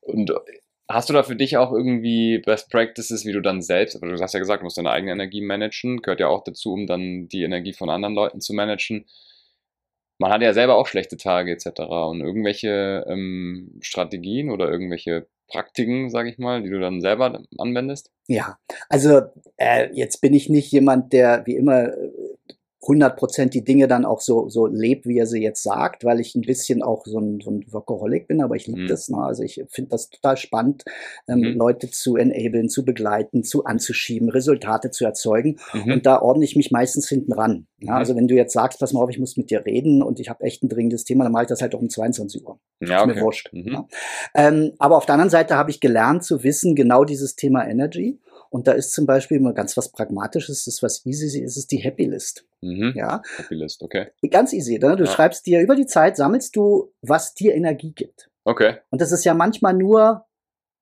Und 0.00 0.32
hast 0.88 1.08
du 1.08 1.12
da 1.12 1.22
für 1.22 1.36
dich 1.36 1.56
auch 1.56 1.72
irgendwie 1.72 2.38
Best 2.38 2.70
Practices, 2.70 3.24
wie 3.24 3.32
du 3.32 3.40
dann 3.40 3.62
selbst, 3.62 3.96
aber 3.96 4.08
du 4.08 4.20
hast 4.20 4.34
ja 4.34 4.40
gesagt, 4.40 4.60
du 4.60 4.64
musst 4.64 4.78
deine 4.78 4.90
eigene 4.90 5.12
Energie 5.12 5.40
managen, 5.40 6.02
gehört 6.02 6.20
ja 6.20 6.28
auch 6.28 6.44
dazu, 6.44 6.72
um 6.72 6.86
dann 6.86 7.28
die 7.28 7.44
Energie 7.44 7.72
von 7.72 7.88
anderen 7.88 8.14
Leuten 8.14 8.40
zu 8.40 8.52
managen. 8.52 9.06
Man 10.18 10.32
hat 10.32 10.42
ja 10.42 10.52
selber 10.52 10.76
auch 10.76 10.86
schlechte 10.86 11.16
Tage 11.16 11.52
etc. 11.52 11.80
Und 11.80 12.20
irgendwelche 12.20 13.04
ähm, 13.08 13.78
Strategien 13.80 14.50
oder 14.50 14.70
irgendwelche 14.70 15.26
Praktiken, 15.52 16.10
sage 16.10 16.30
ich 16.30 16.38
mal, 16.38 16.62
die 16.62 16.70
du 16.70 16.80
dann 16.80 17.00
selber 17.00 17.42
anwendest? 17.58 18.10
Ja, 18.26 18.58
also 18.88 19.22
äh, 19.56 19.90
jetzt 19.92 20.20
bin 20.20 20.34
ich 20.34 20.48
nicht 20.48 20.72
jemand, 20.72 21.12
der 21.12 21.44
wie 21.46 21.56
immer 21.56 21.88
äh, 21.88 22.10
100 22.82 23.16
Prozent 23.16 23.54
die 23.54 23.64
Dinge 23.64 23.86
dann 23.86 24.04
auch 24.04 24.20
so, 24.20 24.48
so 24.48 24.66
lebt, 24.66 25.06
wie 25.06 25.18
er 25.18 25.26
sie 25.26 25.40
jetzt 25.40 25.62
sagt, 25.62 26.04
weil 26.04 26.18
ich 26.18 26.34
ein 26.34 26.40
bisschen 26.40 26.82
auch 26.82 27.04
so 27.06 27.18
ein, 27.18 27.40
so 27.40 27.50
ein 27.52 27.64
Workaholic 27.70 28.26
bin, 28.26 28.42
aber 28.42 28.56
ich 28.56 28.66
liebe 28.66 28.82
mhm. 28.82 28.88
das. 28.88 29.08
Ne? 29.08 29.18
Also 29.18 29.44
ich 29.44 29.64
finde 29.68 29.90
das 29.90 30.10
total 30.10 30.36
spannend, 30.36 30.82
ähm, 31.28 31.38
mhm. 31.38 31.56
Leute 31.56 31.90
zu 31.90 32.16
enablen, 32.16 32.68
zu 32.68 32.84
begleiten, 32.84 33.44
zu 33.44 33.64
anzuschieben, 33.64 34.30
Resultate 34.30 34.90
zu 34.90 35.04
erzeugen. 35.04 35.58
Mhm. 35.72 35.92
Und 35.92 36.06
da 36.06 36.20
ordne 36.20 36.44
ich 36.44 36.56
mich 36.56 36.72
meistens 36.72 37.08
hinten 37.08 37.32
ran. 37.32 37.68
Ja? 37.78 37.92
Mhm. 37.92 37.98
Also 37.98 38.16
wenn 38.16 38.26
du 38.26 38.34
jetzt 38.34 38.52
sagst, 38.52 38.80
pass 38.80 38.92
mal 38.92 39.02
auf, 39.02 39.10
ich 39.10 39.18
muss 39.18 39.36
mit 39.36 39.50
dir 39.50 39.64
reden 39.64 40.02
und 40.02 40.18
ich 40.18 40.28
habe 40.28 40.42
echt 40.42 40.64
ein 40.64 40.68
dringendes 40.68 41.04
Thema, 41.04 41.22
dann 41.22 41.32
mache 41.32 41.44
ich 41.44 41.48
das 41.48 41.62
halt 41.62 41.76
auch 41.76 41.80
um 41.80 41.88
22 41.88 42.44
Uhr. 42.44 42.58
Ja, 42.80 43.02
okay. 43.02 43.10
Ist 43.10 43.16
mir 43.16 43.22
wurscht. 43.22 43.50
Ja? 43.52 43.60
Mhm. 43.62 43.86
Ähm, 44.34 44.72
aber 44.78 44.96
auf 44.96 45.06
der 45.06 45.14
anderen 45.14 45.30
Seite 45.30 45.56
habe 45.56 45.70
ich 45.70 45.78
gelernt 45.78 46.24
zu 46.24 46.42
wissen, 46.42 46.74
genau 46.74 47.04
dieses 47.04 47.36
Thema 47.36 47.64
Energy. 47.64 48.18
Und 48.52 48.68
da 48.68 48.72
ist 48.72 48.92
zum 48.92 49.06
Beispiel 49.06 49.38
immer 49.38 49.54
ganz 49.54 49.78
was 49.78 49.90
Pragmatisches, 49.90 50.66
das 50.66 50.74
ist 50.74 50.82
was 50.82 51.06
easy 51.06 51.40
ist, 51.40 51.56
ist 51.56 51.70
die 51.70 51.78
Happy 51.78 52.04
List. 52.04 52.44
Mhm. 52.60 52.92
Ja. 52.94 53.22
Happy 53.38 53.54
List, 53.54 53.82
okay. 53.82 54.08
Ganz 54.30 54.52
easy. 54.52 54.78
Ne? 54.78 54.94
Du 54.94 55.04
ja. 55.04 55.10
schreibst 55.10 55.46
dir 55.46 55.62
über 55.62 55.74
die 55.74 55.86
Zeit, 55.86 56.18
sammelst 56.18 56.54
du, 56.54 56.92
was 57.00 57.32
dir 57.32 57.54
Energie 57.54 57.92
gibt. 57.92 58.30
Okay. 58.44 58.76
Und 58.90 59.00
das 59.00 59.10
ist 59.10 59.24
ja 59.24 59.32
manchmal 59.32 59.72
nur 59.72 60.26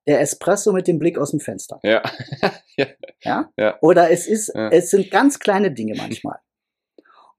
der 0.05 0.19
Espresso 0.19 0.73
mit 0.73 0.85
dem 0.85 0.99
Blick 0.99 1.17
aus 1.17 1.31
dem 1.31 1.39
Fenster. 1.39 1.79
Ja. 1.83 2.03
ja. 2.77 2.87
ja. 3.23 3.49
ja. 3.55 3.77
Oder 3.81 4.11
es 4.11 4.27
ist, 4.27 4.51
ja. 4.53 4.67
es 4.67 4.89
sind 4.89 5.09
ganz 5.09 5.39
kleine 5.39 5.71
Dinge 5.71 5.93
manchmal. 5.95 6.39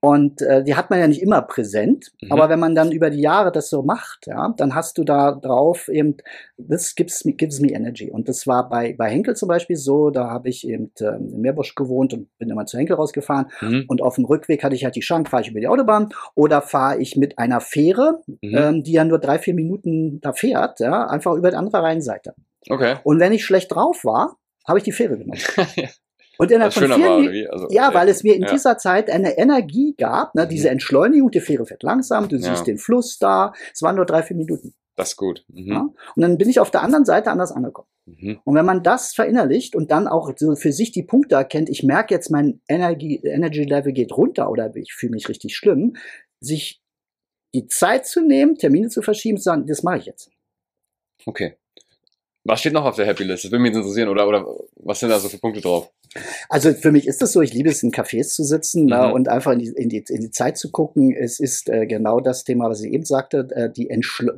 Und 0.04 0.42
äh, 0.42 0.64
die 0.64 0.74
hat 0.74 0.90
man 0.90 0.98
ja 0.98 1.06
nicht 1.06 1.22
immer 1.22 1.42
präsent, 1.42 2.10
mhm. 2.20 2.32
aber 2.32 2.48
wenn 2.48 2.58
man 2.58 2.74
dann 2.74 2.90
über 2.90 3.08
die 3.08 3.20
Jahre 3.20 3.52
das 3.52 3.70
so 3.70 3.84
macht, 3.84 4.26
ja, 4.26 4.52
dann 4.56 4.74
hast 4.74 4.98
du 4.98 5.04
da 5.04 5.30
drauf 5.30 5.86
eben, 5.86 6.16
this 6.58 6.96
gives 6.96 7.24
me, 7.24 7.34
gives 7.34 7.60
me 7.60 7.70
energy. 7.70 8.10
Und 8.10 8.28
das 8.28 8.48
war 8.48 8.68
bei, 8.68 8.96
bei 8.98 9.08
Henkel 9.08 9.36
zum 9.36 9.48
Beispiel 9.48 9.76
so, 9.76 10.10
da 10.10 10.28
habe 10.28 10.48
ich 10.48 10.66
eben 10.66 10.90
äh, 10.98 11.14
in 11.14 11.40
Meerbusch 11.40 11.76
gewohnt 11.76 12.12
und 12.14 12.36
bin 12.38 12.50
immer 12.50 12.66
zu 12.66 12.78
Henkel 12.78 12.96
rausgefahren. 12.96 13.46
Mhm. 13.60 13.84
Und 13.86 14.02
auf 14.02 14.16
dem 14.16 14.24
Rückweg 14.24 14.64
hatte 14.64 14.74
ich 14.74 14.84
halt 14.84 14.96
die 14.96 15.00
Chance, 15.00 15.30
fahre 15.30 15.44
ich 15.44 15.50
über 15.50 15.60
die 15.60 15.68
Autobahn 15.68 16.08
oder 16.34 16.62
fahre 16.62 16.98
ich 16.98 17.14
mit 17.14 17.38
einer 17.38 17.60
Fähre, 17.60 18.22
mhm. 18.26 18.56
ähm, 18.56 18.82
die 18.82 18.92
ja 18.94 19.04
nur 19.04 19.20
drei, 19.20 19.38
vier 19.38 19.54
Minuten 19.54 20.20
da 20.20 20.32
fährt, 20.32 20.80
ja, 20.80 21.06
einfach 21.06 21.34
über 21.34 21.50
die 21.50 21.56
andere 21.56 21.80
Rheinseite. 21.80 22.34
Okay. 22.68 22.96
Und 23.04 23.20
wenn 23.20 23.32
ich 23.32 23.44
schlecht 23.44 23.72
drauf 23.72 24.04
war, 24.04 24.36
habe 24.66 24.78
ich 24.78 24.84
die 24.84 24.92
Fähre 24.92 25.16
genommen. 25.16 25.38
Und 26.38 26.50
innerhalb 26.50 26.72
von 26.72 26.84
vier 26.84 26.96
Minuten, 26.96 27.46
also, 27.50 27.68
ja, 27.70 27.88
ja, 27.88 27.94
weil 27.94 28.08
es 28.08 28.22
mir 28.22 28.34
in 28.34 28.42
ja. 28.42 28.50
dieser 28.50 28.78
Zeit 28.78 29.10
eine 29.10 29.36
Energie 29.36 29.94
gab, 29.96 30.34
ne, 30.34 30.46
diese 30.46 30.68
mhm. 30.68 30.72
Entschleunigung, 30.72 31.30
die 31.30 31.40
Fähre 31.40 31.66
fährt 31.66 31.82
langsam, 31.82 32.28
du 32.28 32.38
siehst 32.38 32.66
den 32.66 32.78
Fluss 32.78 33.18
da, 33.18 33.52
es 33.72 33.82
waren 33.82 33.96
nur 33.96 34.06
drei, 34.06 34.22
vier 34.22 34.36
Minuten. 34.36 34.74
Das 34.96 35.10
ist 35.10 35.16
gut. 35.16 35.44
Mhm. 35.48 35.72
Ja? 35.72 35.80
Und 35.80 36.22
dann 36.22 36.38
bin 36.38 36.48
ich 36.48 36.60
auf 36.60 36.70
der 36.70 36.82
anderen 36.82 37.04
Seite 37.04 37.30
anders 37.30 37.52
angekommen. 37.52 37.88
Mhm. 38.06 38.40
Und 38.44 38.54
wenn 38.54 38.66
man 38.66 38.82
das 38.82 39.14
verinnerlicht 39.14 39.74
und 39.74 39.90
dann 39.90 40.08
auch 40.08 40.32
so 40.36 40.54
für 40.54 40.72
sich 40.72 40.92
die 40.92 41.02
Punkte 41.02 41.36
erkennt, 41.36 41.68
ich 41.68 41.82
merke 41.82 42.14
jetzt, 42.14 42.30
mein 42.30 42.60
Energy, 42.68 43.20
Energy 43.24 43.64
Level 43.64 43.92
geht 43.92 44.16
runter 44.16 44.50
oder 44.50 44.74
ich 44.74 44.92
fühle 44.92 45.12
mich 45.12 45.28
richtig 45.28 45.56
schlimm, 45.56 45.96
sich 46.40 46.82
die 47.54 47.66
Zeit 47.66 48.06
zu 48.06 48.20
nehmen, 48.22 48.56
Termine 48.56 48.88
zu 48.88 49.02
verschieben, 49.02 49.38
zu 49.38 49.44
sagen, 49.44 49.66
das 49.66 49.82
mache 49.82 49.98
ich 49.98 50.06
jetzt. 50.06 50.30
Okay. 51.26 51.56
Was 52.44 52.60
steht 52.60 52.72
noch 52.72 52.84
auf 52.84 52.96
der 52.96 53.06
Happy 53.06 53.22
List? 53.22 53.44
Das 53.44 53.52
würde 53.52 53.62
mich 53.62 53.72
interessieren. 53.72 54.08
Oder, 54.08 54.26
oder 54.26 54.44
was 54.76 54.98
sind 54.98 55.10
da 55.10 55.18
so 55.20 55.28
für 55.28 55.38
Punkte 55.38 55.60
drauf? 55.60 55.90
Also 56.48 56.72
für 56.72 56.90
mich 56.90 57.06
ist 57.06 57.22
es 57.22 57.32
so, 57.32 57.40
ich 57.40 57.52
liebe 57.52 57.70
es, 57.70 57.82
in 57.82 57.92
Cafés 57.92 58.34
zu 58.34 58.42
sitzen 58.42 58.86
ne, 58.86 58.96
mhm. 58.96 59.02
ne, 59.02 59.14
und 59.14 59.28
einfach 59.28 59.52
in 59.52 59.60
die, 59.60 59.68
in, 59.68 59.88
die, 59.88 60.04
in 60.08 60.20
die 60.22 60.30
Zeit 60.30 60.58
zu 60.58 60.70
gucken. 60.70 61.14
Es 61.14 61.38
ist 61.38 61.68
äh, 61.68 61.86
genau 61.86 62.20
das 62.20 62.44
Thema, 62.44 62.68
was 62.68 62.82
ich 62.82 62.92
eben 62.92 63.04
sagte, 63.04 63.48
äh, 63.54 63.70
die, 63.70 63.88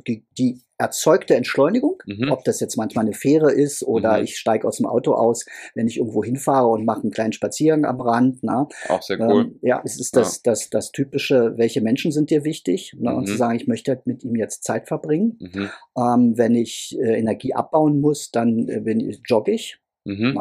die, 0.07 0.23
die 0.37 0.61
erzeugte 0.77 1.35
Entschleunigung, 1.35 2.01
mhm. 2.05 2.31
ob 2.31 2.43
das 2.43 2.59
jetzt 2.59 2.75
manchmal 2.75 3.05
eine 3.05 3.13
Fähre 3.13 3.51
ist 3.51 3.83
oder 3.83 4.17
mhm. 4.17 4.25
ich 4.25 4.37
steige 4.37 4.67
aus 4.67 4.77
dem 4.77 4.85
Auto 4.85 5.13
aus, 5.13 5.45
wenn 5.73 5.87
ich 5.87 5.97
irgendwo 5.97 6.23
hinfahre 6.23 6.67
und 6.67 6.85
mache 6.85 7.01
einen 7.01 7.11
kleinen 7.11 7.33
Spaziergang 7.33 7.85
am 7.85 8.01
Rand. 8.01 8.39
Na. 8.41 8.67
Auch 8.89 9.01
sehr 9.01 9.19
cool. 9.19 9.45
Ähm, 9.45 9.59
ja, 9.61 9.81
es 9.85 9.99
ist 9.99 10.15
das, 10.15 10.37
ja. 10.37 10.41
das, 10.51 10.69
das 10.69 10.91
typische, 10.91 11.57
welche 11.57 11.81
Menschen 11.81 12.11
sind 12.11 12.29
dir 12.29 12.43
wichtig? 12.43 12.93
Ne, 12.97 13.11
mhm. 13.11 13.17
Und 13.17 13.27
zu 13.27 13.33
mhm. 13.33 13.37
sagen, 13.37 13.55
ich 13.55 13.67
möchte 13.67 14.01
mit 14.05 14.23
ihm 14.23 14.35
jetzt 14.35 14.63
Zeit 14.63 14.87
verbringen. 14.87 15.37
Mhm. 15.39 15.69
Ähm, 15.97 16.37
wenn 16.37 16.55
ich 16.55 16.97
äh, 16.99 17.17
Energie 17.17 17.53
abbauen 17.53 18.01
muss, 18.01 18.31
dann 18.31 18.67
äh, 18.67 18.81
bin 18.81 18.99
ich, 18.99 19.21
jogge 19.25 19.51
ich. 19.51 19.79
Mhm. 20.03 20.37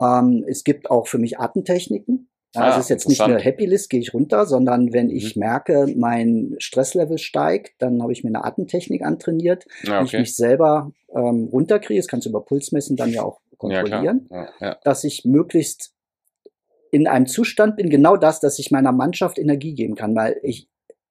Ähm, 0.00 0.44
es 0.48 0.64
gibt 0.64 0.90
auch 0.90 1.08
für 1.08 1.18
mich 1.18 1.38
Atemtechniken. 1.38 2.27
Ja, 2.54 2.62
ah, 2.62 2.70
es 2.70 2.84
ist 2.84 2.88
jetzt 2.88 3.08
nicht 3.08 3.20
eine 3.20 3.38
Happy 3.38 3.66
List, 3.66 3.90
gehe 3.90 4.00
ich 4.00 4.14
runter, 4.14 4.46
sondern 4.46 4.92
wenn 4.94 5.10
ich 5.10 5.36
mhm. 5.36 5.40
merke, 5.40 5.86
mein 5.96 6.54
Stresslevel 6.58 7.18
steigt, 7.18 7.74
dann 7.78 8.02
habe 8.02 8.12
ich 8.12 8.24
mir 8.24 8.30
eine 8.30 8.44
Atemtechnik 8.44 9.02
antrainiert, 9.02 9.66
ja, 9.82 10.00
okay. 10.00 10.04
ich 10.06 10.12
mich 10.14 10.36
selber 10.36 10.92
ähm, 11.14 11.48
runterkriege. 11.52 12.00
Das 12.00 12.08
kannst 12.08 12.24
du 12.24 12.30
über 12.30 12.44
Pulsmessen 12.44 12.96
dann 12.96 13.10
ja 13.10 13.22
auch 13.22 13.40
kontrollieren, 13.58 14.28
ja, 14.60 14.76
dass 14.82 15.04
ich 15.04 15.24
möglichst 15.24 15.92
in 16.90 17.06
einem 17.06 17.26
Zustand 17.26 17.76
bin, 17.76 17.90
genau 17.90 18.16
das, 18.16 18.40
dass 18.40 18.58
ich 18.58 18.70
meiner 18.70 18.92
Mannschaft 18.92 19.38
Energie 19.38 19.74
geben 19.74 19.94
kann, 19.94 20.14
weil 20.14 20.40
ich, 20.42 20.68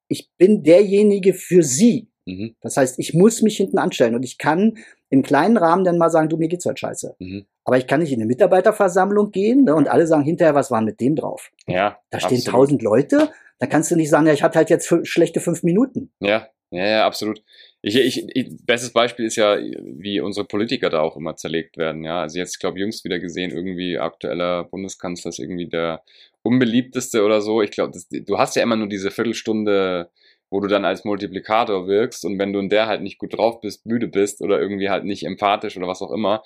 ich 0.08 0.32
bin 0.38 0.64
derjenige 0.64 1.34
für 1.34 1.64
sie. 1.64 2.10
Mhm. 2.26 2.56
Das 2.62 2.78
heißt, 2.78 3.00
ich 3.00 3.14
muss 3.14 3.42
mich 3.42 3.58
hinten 3.58 3.78
anstellen 3.78 4.16
und 4.16 4.24
ich 4.24 4.38
kann 4.38 4.78
im 5.10 5.24
kleinen 5.24 5.58
Rahmen 5.58 5.84
dann 5.84 5.98
mal 5.98 6.10
sagen, 6.10 6.30
du, 6.30 6.38
mir 6.38 6.48
geht's 6.48 6.66
halt 6.66 6.80
scheiße. 6.80 7.16
Mhm. 7.20 7.46
Aber 7.68 7.78
ich 7.78 7.86
kann 7.86 8.00
nicht 8.00 8.14
in 8.14 8.20
eine 8.20 8.28
Mitarbeiterversammlung 8.28 9.32
gehen 9.32 9.66
ne, 9.66 9.76
und 9.76 9.90
alle 9.90 10.08
sagen 10.08 10.24
hinterher, 10.24 10.56
was 10.56 10.72
war 10.72 10.82
mit 10.82 11.02
dem 11.02 11.18
drauf? 11.18 11.52
Ja. 11.68 12.00
Da 12.12 12.22
stehen 12.22 12.42
tausend 12.42 12.82
Leute, 12.82 13.30
da 13.60 13.68
kannst 13.68 13.92
du 13.92 13.98
nicht 13.98 14.10
sagen, 14.10 14.26
ja, 14.26 14.32
ich 14.32 14.42
hatte 14.42 14.58
halt 14.58 14.70
jetzt 14.70 14.90
schlechte 15.04 15.42
fünf 15.42 15.64
Minuten. 15.64 16.10
Ja, 16.22 16.48
ja, 16.72 16.88
ja, 16.88 17.06
absolut. 17.06 17.44
Ich, 17.82 17.98
ich, 17.98 18.26
ich, 18.34 18.66
bestes 18.66 18.94
Beispiel 18.94 19.26
ist 19.26 19.36
ja, 19.36 19.58
wie 19.58 20.22
unsere 20.22 20.48
Politiker 20.48 20.90
da 20.90 21.02
auch 21.02 21.18
immer 21.18 21.36
zerlegt 21.36 21.76
werden. 21.76 22.06
Ja, 22.06 22.22
also 22.22 22.40
jetzt, 22.40 22.58
glaube 22.62 22.80
jüngst 22.80 23.04
wieder 23.04 23.20
gesehen, 23.20 23.52
irgendwie 23.52 24.00
aktueller 24.00 24.64
Bundeskanzler 24.64 25.30
ist 25.30 25.40
irgendwie 25.40 25.68
der 25.68 26.04
unbeliebteste 26.44 27.26
oder 27.26 27.42
so. 27.42 27.62
Ich 27.62 27.72
glaube, 27.72 28.00
du 28.10 28.38
hast 28.38 28.56
ja 28.56 28.64
immer 28.64 28.78
nur 28.78 28.88
diese 28.88 29.12
Viertelstunde 29.12 30.10
wo 30.50 30.60
du 30.60 30.68
dann 30.68 30.86
als 30.86 31.04
Multiplikator 31.04 31.88
wirkst 31.88 32.24
und 32.26 32.40
wenn 32.40 32.54
du 32.54 32.60
in 32.60 32.70
der 32.70 32.88
halt 32.88 33.02
nicht 33.02 33.18
gut 33.18 33.38
drauf 33.38 33.60
bist, 33.60 33.86
müde 33.86 34.08
bist 34.08 34.42
oder 34.42 34.60
irgendwie 34.60 34.90
halt 34.90 35.04
nicht 35.04 35.26
empathisch 35.26 35.76
oder 35.78 35.88
was 35.88 36.02
auch 36.02 36.12
immer, 36.12 36.44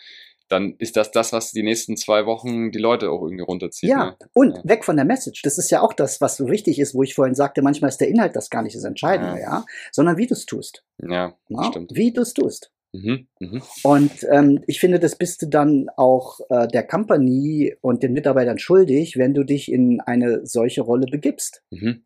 dann 0.51 0.75
ist 0.79 0.97
das 0.97 1.11
das, 1.11 1.31
was 1.31 1.51
die 1.51 1.63
nächsten 1.63 1.95
zwei 1.95 2.25
Wochen 2.25 2.71
die 2.71 2.79
Leute 2.79 3.09
auch 3.09 3.23
irgendwie 3.23 3.43
runterzieht. 3.43 3.89
Ja, 3.89 4.05
ne? 4.05 4.17
und 4.33 4.57
ja. 4.57 4.61
weg 4.65 4.83
von 4.83 4.97
der 4.97 5.05
Message. 5.05 5.41
Das 5.43 5.57
ist 5.57 5.71
ja 5.71 5.81
auch 5.81 5.93
das, 5.93 6.19
was 6.19 6.35
so 6.37 6.49
wichtig 6.49 6.79
ist, 6.79 6.93
wo 6.93 7.03
ich 7.03 7.15
vorhin 7.15 7.35
sagte, 7.35 7.61
manchmal 7.61 7.89
ist 7.89 8.01
der 8.01 8.09
Inhalt 8.09 8.35
das 8.35 8.49
gar 8.49 8.61
nicht 8.61 8.75
das 8.75 8.83
Entscheidende, 8.83 9.39
ja, 9.39 9.59
ja? 9.59 9.65
sondern 9.91 10.17
wie 10.17 10.27
du 10.27 10.33
es 10.33 10.45
tust. 10.45 10.83
Ja, 11.01 11.35
ja? 11.47 11.63
stimmt. 11.63 11.91
Wie 11.93 12.11
du 12.11 12.21
es 12.21 12.33
tust. 12.33 12.71
Mhm, 12.93 13.27
mh. 13.39 13.61
Und 13.83 14.11
ähm, 14.29 14.63
ich 14.67 14.81
finde, 14.81 14.99
das 14.99 15.15
bist 15.15 15.41
du 15.41 15.47
dann 15.47 15.87
auch 15.95 16.39
äh, 16.49 16.67
der 16.67 16.85
Company 16.85 17.73
und 17.79 18.03
den 18.03 18.11
Mitarbeitern 18.11 18.59
schuldig, 18.59 19.17
wenn 19.17 19.33
du 19.33 19.45
dich 19.45 19.71
in 19.71 20.01
eine 20.01 20.45
solche 20.45 20.81
Rolle 20.81 21.05
begibst. 21.09 21.63
Mhm. 21.69 22.03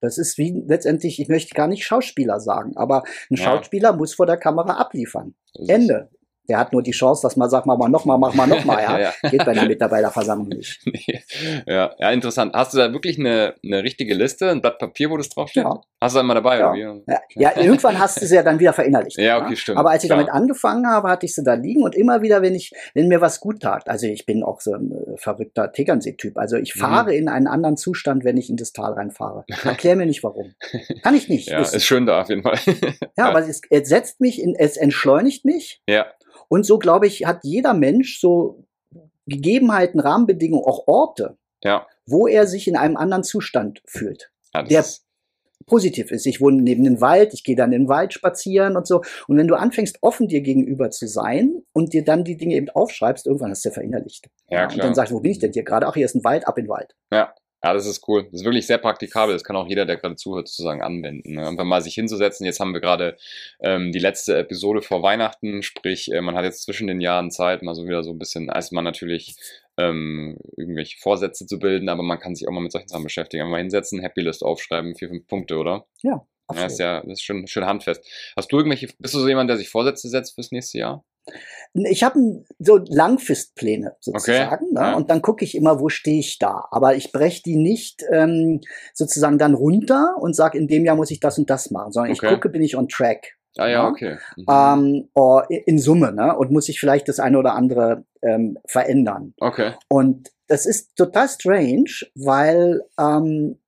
Das 0.00 0.18
ist 0.18 0.38
wie 0.38 0.62
letztendlich, 0.66 1.20
ich 1.20 1.28
möchte 1.28 1.54
gar 1.54 1.68
nicht 1.68 1.84
Schauspieler 1.84 2.38
sagen, 2.38 2.76
aber 2.76 3.02
ein. 3.30 3.36
Schauspieler 3.36 3.92
muss 3.92 4.14
vor 4.14 4.26
der 4.26 4.36
Kamera 4.36 4.74
abliefern. 4.76 5.34
Ende. 5.66 6.10
Der 6.48 6.58
hat 6.58 6.72
nur 6.72 6.82
die 6.82 6.90
Chance, 6.90 7.22
dass 7.22 7.36
man 7.36 7.48
sagt, 7.48 7.66
mach 7.66 7.76
mal 7.78 7.88
nochmal, 7.88 8.18
mach 8.18 8.34
mal 8.34 8.46
nochmal. 8.46 8.82
Ja? 8.82 8.98
ja, 8.98 9.12
ja. 9.22 9.30
Geht 9.30 9.44
bei 9.44 9.52
der 9.52 9.66
Mitarbeiterversammlung 9.66 10.48
nicht. 10.48 10.80
ja, 11.66 11.92
ja, 11.98 12.10
interessant. 12.10 12.52
Hast 12.54 12.74
du 12.74 12.78
da 12.78 12.92
wirklich 12.92 13.18
eine, 13.18 13.54
eine 13.64 13.82
richtige 13.82 14.14
Liste, 14.14 14.50
ein 14.50 14.60
Blatt 14.60 14.78
Papier, 14.78 15.10
wo 15.10 15.16
das 15.16 15.28
draufsteht? 15.28 15.64
Ja. 15.64 15.80
Hast 16.00 16.16
du 16.16 16.20
einmal 16.20 16.34
dabei, 16.34 16.58
ja. 16.58 16.72
oder 16.72 17.00
wie? 17.06 17.40
Ja, 17.40 17.56
irgendwann 17.56 17.98
hast 17.98 18.20
du 18.20 18.26
sie 18.26 18.34
ja 18.34 18.42
dann 18.42 18.58
wieder 18.58 18.72
verinnerlicht. 18.72 19.18
ja, 19.18 19.40
okay, 19.40 19.54
stimmt. 19.54 19.78
Aber 19.78 19.90
als 19.90 20.02
ich 20.02 20.08
Klar. 20.08 20.18
damit 20.18 20.32
angefangen 20.32 20.88
habe, 20.88 21.08
hatte 21.08 21.26
ich 21.26 21.34
sie 21.34 21.44
da 21.44 21.54
liegen 21.54 21.84
und 21.84 21.94
immer 21.94 22.22
wieder, 22.22 22.42
wenn 22.42 22.56
ich, 22.56 22.72
wenn 22.94 23.06
mir 23.06 23.20
was 23.20 23.38
gut 23.38 23.60
tat, 23.60 23.88
also 23.88 24.06
ich 24.06 24.26
bin 24.26 24.42
auch 24.42 24.60
so 24.60 24.72
ein 24.72 24.90
äh, 24.90 25.16
verrückter 25.16 25.70
Tegernsee-Typ, 25.70 26.36
also 26.36 26.56
ich 26.56 26.74
fahre 26.74 27.12
mhm. 27.12 27.18
in 27.18 27.28
einen 27.28 27.46
anderen 27.46 27.76
Zustand, 27.76 28.24
wenn 28.24 28.36
ich 28.36 28.50
in 28.50 28.56
das 28.56 28.72
Tal 28.72 28.94
reinfahre. 28.94 29.44
Erklär 29.64 29.94
mir 29.94 30.06
nicht 30.06 30.24
warum. 30.24 30.54
Kann 31.02 31.14
ich 31.14 31.28
nicht. 31.28 31.48
ja, 31.48 31.60
ist 31.60 31.84
schön 31.84 32.06
da 32.06 32.22
auf 32.22 32.28
jeden 32.28 32.42
Fall. 32.42 32.58
ja, 33.16 33.28
aber 33.28 33.46
es, 33.46 33.60
es 33.70 33.88
setzt 33.88 34.20
mich 34.20 34.42
in, 34.42 34.56
es 34.56 34.76
entschleunigt 34.76 35.44
mich. 35.44 35.82
Ja. 35.88 36.06
Und 36.52 36.66
so, 36.66 36.78
glaube 36.78 37.06
ich, 37.06 37.24
hat 37.24 37.44
jeder 37.44 37.72
Mensch 37.72 38.20
so 38.20 38.66
Gegebenheiten, 39.24 40.00
Rahmenbedingungen, 40.00 40.66
auch 40.66 40.86
Orte, 40.86 41.38
ja. 41.64 41.86
wo 42.04 42.26
er 42.26 42.46
sich 42.46 42.68
in 42.68 42.76
einem 42.76 42.98
anderen 42.98 43.24
Zustand 43.24 43.80
fühlt. 43.86 44.30
Ja, 44.52 44.62
der 44.62 44.84
positiv 45.64 46.10
ist. 46.10 46.26
Ich 46.26 46.42
wohne 46.42 46.60
neben 46.60 46.84
dem 46.84 47.00
Wald, 47.00 47.32
ich 47.32 47.42
gehe 47.42 47.56
dann 47.56 47.72
in 47.72 47.84
den 47.84 47.88
Wald 47.88 48.12
spazieren 48.12 48.76
und 48.76 48.86
so. 48.86 49.00
Und 49.28 49.38
wenn 49.38 49.48
du 49.48 49.54
anfängst, 49.54 49.96
offen 50.02 50.28
dir 50.28 50.42
gegenüber 50.42 50.90
zu 50.90 51.06
sein 51.06 51.62
und 51.72 51.94
dir 51.94 52.04
dann 52.04 52.22
die 52.22 52.36
Dinge 52.36 52.56
eben 52.56 52.68
aufschreibst, 52.68 53.26
irgendwann 53.26 53.52
hast 53.52 53.64
du 53.64 53.70
ja 53.70 53.72
verinnerlicht. 53.72 54.28
Ja, 54.50 54.66
klar. 54.66 54.72
Und 54.72 54.84
dann 54.84 54.94
sagst 54.94 55.12
du, 55.12 55.16
wo 55.16 55.20
bin 55.20 55.30
ich 55.30 55.38
denn 55.38 55.54
hier 55.54 55.64
gerade? 55.64 55.86
Ach, 55.86 55.94
hier 55.94 56.04
ist 56.04 56.14
ein 56.14 56.24
Wald, 56.24 56.46
ab 56.46 56.58
in 56.58 56.66
den 56.66 56.70
Wald. 56.70 56.94
Ja. 57.10 57.32
Ja, 57.64 57.72
das 57.72 57.86
ist 57.86 58.08
cool. 58.08 58.24
Das 58.24 58.40
ist 58.40 58.44
wirklich 58.44 58.66
sehr 58.66 58.78
praktikabel. 58.78 59.34
Das 59.34 59.44
kann 59.44 59.54
auch 59.54 59.68
jeder, 59.68 59.86
der 59.86 59.96
gerade 59.96 60.16
zuhört, 60.16 60.48
sozusagen 60.48 60.82
anwenden. 60.82 61.34
Ne? 61.34 61.46
Einfach 61.46 61.64
mal 61.64 61.80
sich 61.80 61.94
hinzusetzen. 61.94 62.44
Jetzt 62.44 62.58
haben 62.58 62.72
wir 62.72 62.80
gerade 62.80 63.16
ähm, 63.60 63.92
die 63.92 64.00
letzte 64.00 64.36
Episode 64.36 64.82
vor 64.82 65.02
Weihnachten, 65.02 65.62
sprich, 65.62 66.10
äh, 66.10 66.20
man 66.20 66.34
hat 66.34 66.44
jetzt 66.44 66.64
zwischen 66.64 66.88
den 66.88 67.00
Jahren 67.00 67.30
Zeit, 67.30 67.62
mal 67.62 67.76
so 67.76 67.86
wieder 67.86 68.02
so 68.02 68.10
ein 68.10 68.18
bisschen, 68.18 68.50
als 68.50 68.72
man 68.72 68.82
natürlich 68.82 69.36
ähm, 69.78 70.38
irgendwelche 70.56 70.98
Vorsätze 70.98 71.46
zu 71.46 71.60
bilden, 71.60 71.88
aber 71.88 72.02
man 72.02 72.18
kann 72.18 72.34
sich 72.34 72.48
auch 72.48 72.52
mal 72.52 72.60
mit 72.60 72.72
solchen 72.72 72.88
Sachen 72.88 73.04
beschäftigen. 73.04 73.42
Einfach 73.42 73.52
mal 73.52 73.58
hinsetzen, 73.58 74.00
Happy 74.00 74.22
List 74.22 74.42
aufschreiben, 74.42 74.96
vier, 74.96 75.08
fünf 75.08 75.26
Punkte, 75.28 75.56
oder? 75.56 75.86
Ja. 76.02 76.26
Absolut. 76.48 76.60
Ja, 76.60 76.66
ist 76.66 76.78
ja, 76.80 77.00
das 77.02 77.12
ist 77.12 77.22
schön, 77.22 77.46
schön 77.46 77.64
handfest. 77.64 78.04
Hast 78.36 78.50
du 78.50 78.56
irgendwelche, 78.56 78.88
bist 78.98 79.14
du 79.14 79.20
so 79.20 79.28
jemand, 79.28 79.48
der 79.48 79.56
sich 79.56 79.70
Vorsätze 79.70 80.08
setzt 80.08 80.34
fürs 80.34 80.50
nächste 80.50 80.78
Jahr? 80.78 81.04
Ich 81.74 82.02
habe 82.02 82.44
so 82.58 82.78
Langfristpläne 82.88 83.96
sozusagen. 84.00 84.54
Okay. 84.54 84.72
Ne? 84.72 84.80
Ja. 84.80 84.94
Und 84.94 85.10
dann 85.10 85.22
gucke 85.22 85.44
ich 85.44 85.54
immer, 85.54 85.80
wo 85.80 85.88
stehe 85.88 86.18
ich 86.18 86.38
da. 86.38 86.66
Aber 86.70 86.96
ich 86.96 87.12
breche 87.12 87.42
die 87.42 87.56
nicht 87.56 88.04
ähm, 88.10 88.60
sozusagen 88.92 89.38
dann 89.38 89.54
runter 89.54 90.16
und 90.18 90.34
sage, 90.34 90.58
in 90.58 90.68
dem 90.68 90.84
Jahr 90.84 90.96
muss 90.96 91.10
ich 91.10 91.20
das 91.20 91.38
und 91.38 91.48
das 91.48 91.70
machen, 91.70 91.92
sondern 91.92 92.12
okay. 92.12 92.26
ich 92.26 92.32
gucke, 92.32 92.48
bin 92.48 92.62
ich 92.62 92.76
on 92.76 92.88
track. 92.88 93.36
Ah 93.58 93.68
ja, 93.68 93.86
okay. 93.86 94.18
Mhm. 94.36 94.44
Ähm, 94.48 95.08
oh, 95.14 95.40
in 95.48 95.78
Summe, 95.78 96.12
ne? 96.12 96.36
Und 96.36 96.50
muss 96.50 96.68
ich 96.68 96.80
vielleicht 96.80 97.08
das 97.08 97.20
eine 97.20 97.38
oder 97.38 97.54
andere 97.54 98.04
ähm, 98.22 98.58
verändern. 98.66 99.34
Okay. 99.38 99.72
Und 99.88 100.30
das 100.48 100.66
ist 100.66 100.96
total 100.96 101.28
strange, 101.28 102.06
weil 102.14 102.82
ähm, 102.98 103.58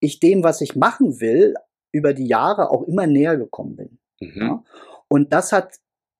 ich 0.00 0.20
dem, 0.20 0.42
was 0.42 0.60
ich 0.60 0.76
machen 0.76 1.20
will, 1.20 1.54
über 1.92 2.12
die 2.12 2.26
Jahre 2.26 2.70
auch 2.70 2.82
immer 2.82 3.06
näher 3.06 3.36
gekommen 3.36 3.76
bin. 3.76 3.98
Mhm. 4.20 4.42
Ja? 4.42 4.64
Und 5.08 5.32
das 5.32 5.52
hat 5.52 5.74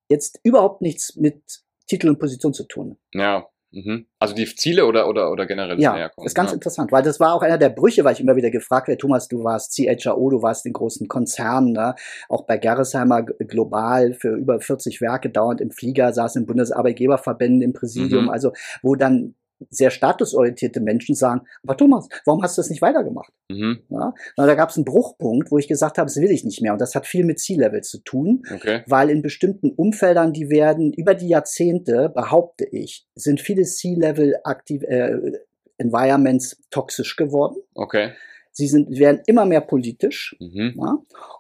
jetzt 0.09 0.41
überhaupt 0.43 0.83
nichts 0.83 1.17
mit 1.17 1.43
Titel 1.87 2.09
und 2.09 2.19
Position 2.19 2.55
zu 2.55 2.65
tun. 2.65 2.99
Ja, 3.13 3.47
Mhm. 3.75 4.07
Also 4.21 4.35
die 4.35 4.47
Ziele 4.55 4.87
oder, 4.87 5.09
oder, 5.09 5.31
oder 5.31 5.47
generell 5.47 5.81
ja, 5.81 5.95
Näherkommen? 5.95 6.27
ist 6.27 6.35
ganz 6.35 6.51
ja. 6.51 6.55
interessant, 6.55 6.93
weil 6.93 7.03
das 7.03 7.19
war 7.19 7.35
auch 7.35 7.43
einer 7.43 7.59
der 7.59 7.71
Brüche, 7.71 8.05
weil 8.05 8.13
ich 8.13 8.21
immer 8.21 8.37
wieder 8.37 8.51
gefragt 8.51 8.89
werde, 8.89 9.01
Thomas, 9.01 9.27
du 9.29 9.43
warst 9.43 9.75
CHAO, 9.75 10.31
du 10.31 10.43
warst 10.43 10.65
in 10.67 10.73
großen 10.73 11.09
Konzernen, 11.09 11.73
ne? 11.73 11.95
auch 12.29 12.47
bei 12.47 12.57
Gerresheimer 12.57 13.25
global 13.25 14.15
für 14.15 14.37
über 14.37 14.61
40 14.61 15.01
Werke 15.01 15.29
dauernd 15.29 15.61
im 15.61 15.73
Flieger, 15.73 16.13
saß 16.13 16.37
in 16.37 16.47
Bundesarbeitgeberverbänden 16.47 17.63
im 17.63 17.73
Präsidium, 17.73 18.25
mhm. 18.25 18.31
also 18.31 18.53
wo 18.83 18.95
dann 18.95 19.35
sehr 19.71 19.91
statusorientierte 19.91 20.81
Menschen 20.81 21.15
sagen, 21.15 21.43
aber 21.63 21.77
Thomas, 21.77 22.09
warum 22.25 22.43
hast 22.43 22.57
du 22.57 22.61
das 22.61 22.71
nicht 22.71 22.83
weitergemacht? 22.83 23.33
Mhm. 23.49 23.81
Ja, 23.89 24.15
da 24.37 24.55
gab 24.55 24.71
es 24.71 24.77
einen 24.77 24.85
Bruchpunkt, 24.85 25.51
wo 25.51 25.59
ich 25.59 25.69
gesagt 25.69 25.99
habe, 25.99 26.07
das 26.07 26.17
will 26.17 26.31
ich 26.31 26.45
nicht 26.45 26.63
mehr. 26.63 26.73
Und 26.73 26.81
das 26.81 26.95
hat 26.95 27.07
viel 27.07 27.25
mit 27.25 27.39
C-Level 27.39 27.83
zu 27.83 27.99
tun, 27.99 28.43
okay. 28.53 28.83
weil 28.87 29.11
in 29.11 29.23
bestimmten 29.23 29.71
Umfeldern, 29.71 30.33
die 30.33 30.51
werden 30.51 30.93
über 30.93 31.15
die 31.15 31.29
Jahrzehnte, 31.29 32.09
behaupte 32.09 32.65
ich, 32.65 33.07
sind 33.15 33.41
viele 33.41 33.65
C-Level 33.65 34.37
äh, 34.45 35.33
Environments 35.79 36.63
toxisch 36.71 37.17
geworden. 37.17 37.57
Okay. 37.75 38.13
Sie 38.53 38.69
sind, 38.69 38.99
werden 38.99 39.21
immer 39.27 39.47
mehr 39.47 39.61
politisch. 39.61 40.37
Mhm. 40.39 40.75
Ja? 40.79 40.99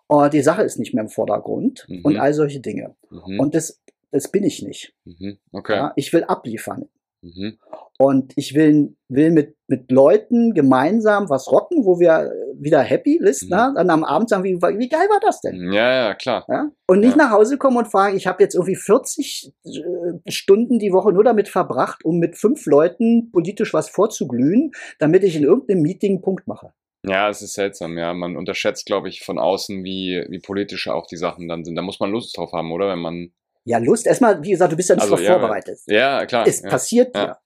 Und 0.09 0.35
die 0.35 0.43
Sache 0.43 0.63
ist 0.63 0.79
nicht 0.79 0.95
mehr 0.95 1.05
im 1.05 1.09
Vordergrund 1.09 1.87
mhm. 1.89 2.05
und 2.05 2.17
all 2.17 2.35
solche 2.35 2.61
Dinge. 2.61 2.97
Mhm. 3.11 3.39
Und 3.39 3.55
das, 3.55 3.81
das 4.11 4.31
bin 4.31 4.43
ich 4.43 4.63
nicht. 4.63 4.95
Mhm. 5.05 5.39
Okay. 5.53 5.77
Ja? 5.77 5.93
Ich 5.95 6.13
will 6.13 6.25
abliefern. 6.25 6.89
Mhm. 7.23 7.59
Und 7.99 8.33
ich 8.37 8.55
will, 8.55 8.97
will 9.09 9.31
mit, 9.31 9.55
mit 9.69 9.91
Leuten 9.91 10.53
gemeinsam 10.53 11.31
was 11.31 11.51
rocken, 11.51 11.85
wo 11.85 12.01
wir 12.01 12.33
wieder 12.59 12.81
happy 12.81 13.19
listen, 13.21 13.47
mhm. 13.47 13.51
ne? 13.51 13.73
dann 13.77 13.91
am 13.91 14.05
Abend 14.05 14.29
sagen, 14.29 14.43
wie, 14.43 14.57
wie 14.57 14.89
geil 14.89 15.07
war 15.09 15.21
das 15.21 15.41
denn? 15.41 15.73
Ja, 15.73 16.09
ja, 16.09 16.15
klar. 16.15 16.45
Ja? 16.49 16.71
Und 16.89 17.01
nicht 17.01 17.17
ja. 17.17 17.25
nach 17.25 17.31
Hause 17.31 17.57
kommen 17.57 17.77
und 17.77 17.87
fragen, 17.87 18.17
ich 18.17 18.27
habe 18.27 18.43
jetzt 18.43 18.55
irgendwie 18.55 18.77
40 18.77 19.53
äh, 19.65 20.31
Stunden 20.31 20.79
die 20.79 20.93
Woche 20.93 21.13
nur 21.13 21.25
damit 21.25 21.49
verbracht, 21.49 22.05
um 22.05 22.19
mit 22.19 22.37
fünf 22.37 22.67
Leuten 22.67 23.31
politisch 23.31 23.73
was 23.73 23.89
vorzuglühen, 23.89 24.73
damit 24.99 25.23
ich 25.23 25.37
in 25.37 25.45
irgendeinem 25.45 25.83
Meeting 25.83 26.13
einen 26.13 26.23
Punkt 26.23 26.49
mache. 26.49 26.73
Ja, 27.07 27.29
es 27.29 27.43
ist 27.43 27.53
seltsam, 27.53 27.99
ja. 27.99 28.15
Man 28.15 28.37
unterschätzt, 28.37 28.87
glaube 28.87 29.09
ich, 29.09 29.23
von 29.23 29.39
außen, 29.39 29.85
wie, 29.85 30.25
wie 30.31 30.39
politisch 30.39 30.89
auch 30.89 31.07
die 31.07 31.19
Sachen 31.19 31.49
dann 31.49 31.65
sind. 31.65 31.77
Da 31.77 31.83
muss 31.83 32.01
man 32.01 32.11
Lust 32.11 32.37
drauf 32.37 32.53
haben, 32.53 32.73
oder? 32.73 32.89
Wenn 32.89 33.01
man 33.01 33.31
ja, 33.67 33.79
Lust. 33.79 34.07
Erstmal, 34.07 34.43
wie 34.43 34.51
gesagt, 34.51 34.73
du 34.73 34.77
bist 34.77 34.91
ja 34.91 34.95
nicht 34.95 35.11
also, 35.11 35.17
ja, 35.19 35.33
vorbereitet. 35.33 35.79
Ja, 35.87 36.27
klar. 36.27 36.47
Es 36.47 36.61
ja, 36.61 36.69
passiert 36.69 37.17
ja. 37.17 37.39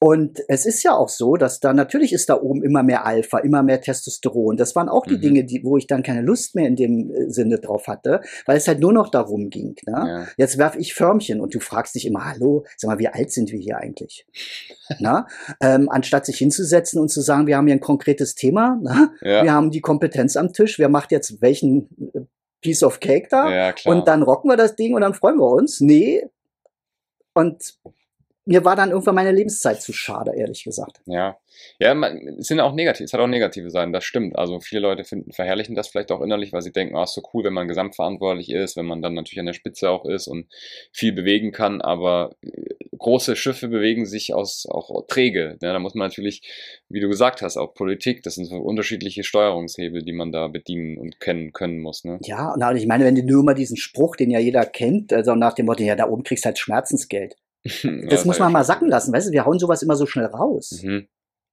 Und 0.00 0.40
es 0.46 0.64
ist 0.64 0.84
ja 0.84 0.94
auch 0.94 1.08
so, 1.08 1.36
dass 1.36 1.58
da 1.58 1.72
natürlich 1.72 2.12
ist 2.12 2.28
da 2.28 2.40
oben 2.40 2.62
immer 2.62 2.84
mehr 2.84 3.04
Alpha, 3.04 3.38
immer 3.38 3.64
mehr 3.64 3.80
Testosteron. 3.80 4.56
Das 4.56 4.76
waren 4.76 4.88
auch 4.88 5.04
die 5.04 5.16
mhm. 5.16 5.20
Dinge, 5.20 5.44
die, 5.44 5.64
wo 5.64 5.76
ich 5.76 5.88
dann 5.88 6.04
keine 6.04 6.22
Lust 6.22 6.54
mehr 6.54 6.68
in 6.68 6.76
dem 6.76 7.10
äh, 7.10 7.30
Sinne 7.30 7.58
drauf 7.58 7.88
hatte, 7.88 8.20
weil 8.46 8.56
es 8.56 8.68
halt 8.68 8.78
nur 8.78 8.92
noch 8.92 9.08
darum 9.10 9.50
ging. 9.50 9.74
Ne? 9.86 9.92
Ja. 9.92 10.26
Jetzt 10.36 10.56
werf 10.56 10.76
ich 10.76 10.94
Förmchen 10.94 11.40
und 11.40 11.54
du 11.54 11.60
fragst 11.60 11.96
dich 11.96 12.06
immer, 12.06 12.24
hallo, 12.26 12.64
sag 12.76 12.88
mal, 12.88 12.98
wie 12.98 13.08
alt 13.08 13.32
sind 13.32 13.50
wir 13.50 13.58
hier 13.58 13.78
eigentlich? 13.78 14.24
Na? 15.00 15.26
Ähm, 15.60 15.88
anstatt 15.88 16.26
sich 16.26 16.38
hinzusetzen 16.38 17.00
und 17.00 17.08
zu 17.08 17.20
sagen, 17.20 17.48
wir 17.48 17.56
haben 17.56 17.66
hier 17.66 17.76
ein 17.76 17.80
konkretes 17.80 18.36
Thema, 18.36 18.80
ja. 19.22 19.42
wir 19.42 19.52
haben 19.52 19.70
die 19.70 19.80
Kompetenz 19.80 20.36
am 20.36 20.52
Tisch, 20.52 20.78
wer 20.78 20.88
macht 20.88 21.10
jetzt 21.10 21.42
welchen 21.42 21.88
äh, 22.14 22.20
Piece 22.60 22.82
of 22.82 23.00
Cake 23.00 23.28
da? 23.30 23.50
Ja, 23.50 23.74
und 23.84 24.08
dann 24.08 24.22
rocken 24.22 24.50
wir 24.50 24.56
das 24.56 24.76
Ding 24.76 24.94
und 24.94 25.00
dann 25.00 25.14
freuen 25.14 25.38
wir 25.38 25.48
uns. 25.48 25.80
Nee. 25.80 26.24
Und 27.34 27.78
mir 28.48 28.64
war 28.64 28.76
dann 28.76 28.90
irgendwann 28.90 29.14
meine 29.14 29.32
Lebenszeit 29.32 29.82
zu 29.82 29.92
schade, 29.92 30.32
ehrlich 30.34 30.64
gesagt. 30.64 31.02
Ja, 31.04 31.36
ja, 31.78 31.92
man, 31.94 32.38
es 32.38 32.46
sind 32.46 32.60
auch 32.60 32.72
negativ, 32.72 33.04
es 33.04 33.12
hat 33.12 33.20
auch 33.20 33.26
negative 33.26 33.70
Seiten, 33.70 33.92
das 33.92 34.04
stimmt. 34.04 34.38
Also 34.38 34.58
viele 34.60 34.80
Leute 34.80 35.04
finden, 35.04 35.32
verherrlichen 35.32 35.74
das 35.74 35.88
vielleicht 35.88 36.10
auch 36.10 36.22
innerlich, 36.22 36.52
weil 36.52 36.62
sie 36.62 36.72
denken, 36.72 36.96
ah, 36.96 37.00
oh, 37.00 37.04
ist 37.04 37.14
so 37.14 37.22
cool, 37.34 37.44
wenn 37.44 37.52
man 37.52 37.68
gesamtverantwortlich 37.68 38.50
ist, 38.50 38.76
wenn 38.76 38.86
man 38.86 39.02
dann 39.02 39.12
natürlich 39.12 39.40
an 39.40 39.46
der 39.46 39.52
Spitze 39.52 39.90
auch 39.90 40.06
ist 40.06 40.28
und 40.28 40.46
viel 40.92 41.12
bewegen 41.12 41.52
kann, 41.52 41.82
aber 41.82 42.36
äh, 42.42 42.74
große 42.96 43.36
Schiffe 43.36 43.68
bewegen 43.68 44.06
sich 44.06 44.32
aus 44.32 44.66
auch 44.66 45.06
träge. 45.08 45.58
Ja, 45.60 45.74
da 45.74 45.78
muss 45.78 45.94
man 45.94 46.08
natürlich, 46.08 46.42
wie 46.88 47.00
du 47.00 47.08
gesagt 47.08 47.42
hast, 47.42 47.58
auch 47.58 47.74
Politik, 47.74 48.22
das 48.22 48.36
sind 48.36 48.46
so 48.46 48.56
unterschiedliche 48.56 49.24
Steuerungshebel, 49.24 50.02
die 50.02 50.14
man 50.14 50.32
da 50.32 50.48
bedienen 50.48 50.96
und 50.96 51.20
kennen 51.20 51.52
können 51.52 51.80
muss. 51.80 52.04
Ne? 52.04 52.18
Ja, 52.22 52.54
und 52.54 52.76
ich 52.76 52.86
meine, 52.86 53.04
wenn 53.04 53.14
du 53.14 53.22
nur 53.22 53.44
mal 53.44 53.54
diesen 53.54 53.76
Spruch, 53.76 54.16
den 54.16 54.30
ja 54.30 54.38
jeder 54.38 54.64
kennt, 54.64 55.12
also 55.12 55.34
nach 55.34 55.52
dem 55.52 55.66
Motto, 55.66 55.82
ja, 55.82 55.96
da 55.96 56.08
oben 56.08 56.22
kriegst 56.22 56.44
du 56.44 56.46
halt 56.46 56.58
Schmerzensgeld. 56.58 57.36
Das 58.08 58.24
muss 58.24 58.38
man 58.38 58.52
mal 58.52 58.64
sacken 58.64 58.88
lassen, 58.88 59.12
weißt 59.12 59.28
du, 59.28 59.32
wir 59.32 59.44
hauen 59.44 59.58
sowas 59.58 59.82
immer 59.82 59.96
so 59.96 60.06
schnell 60.06 60.26
raus. 60.26 60.82
Mhm. 60.82 61.08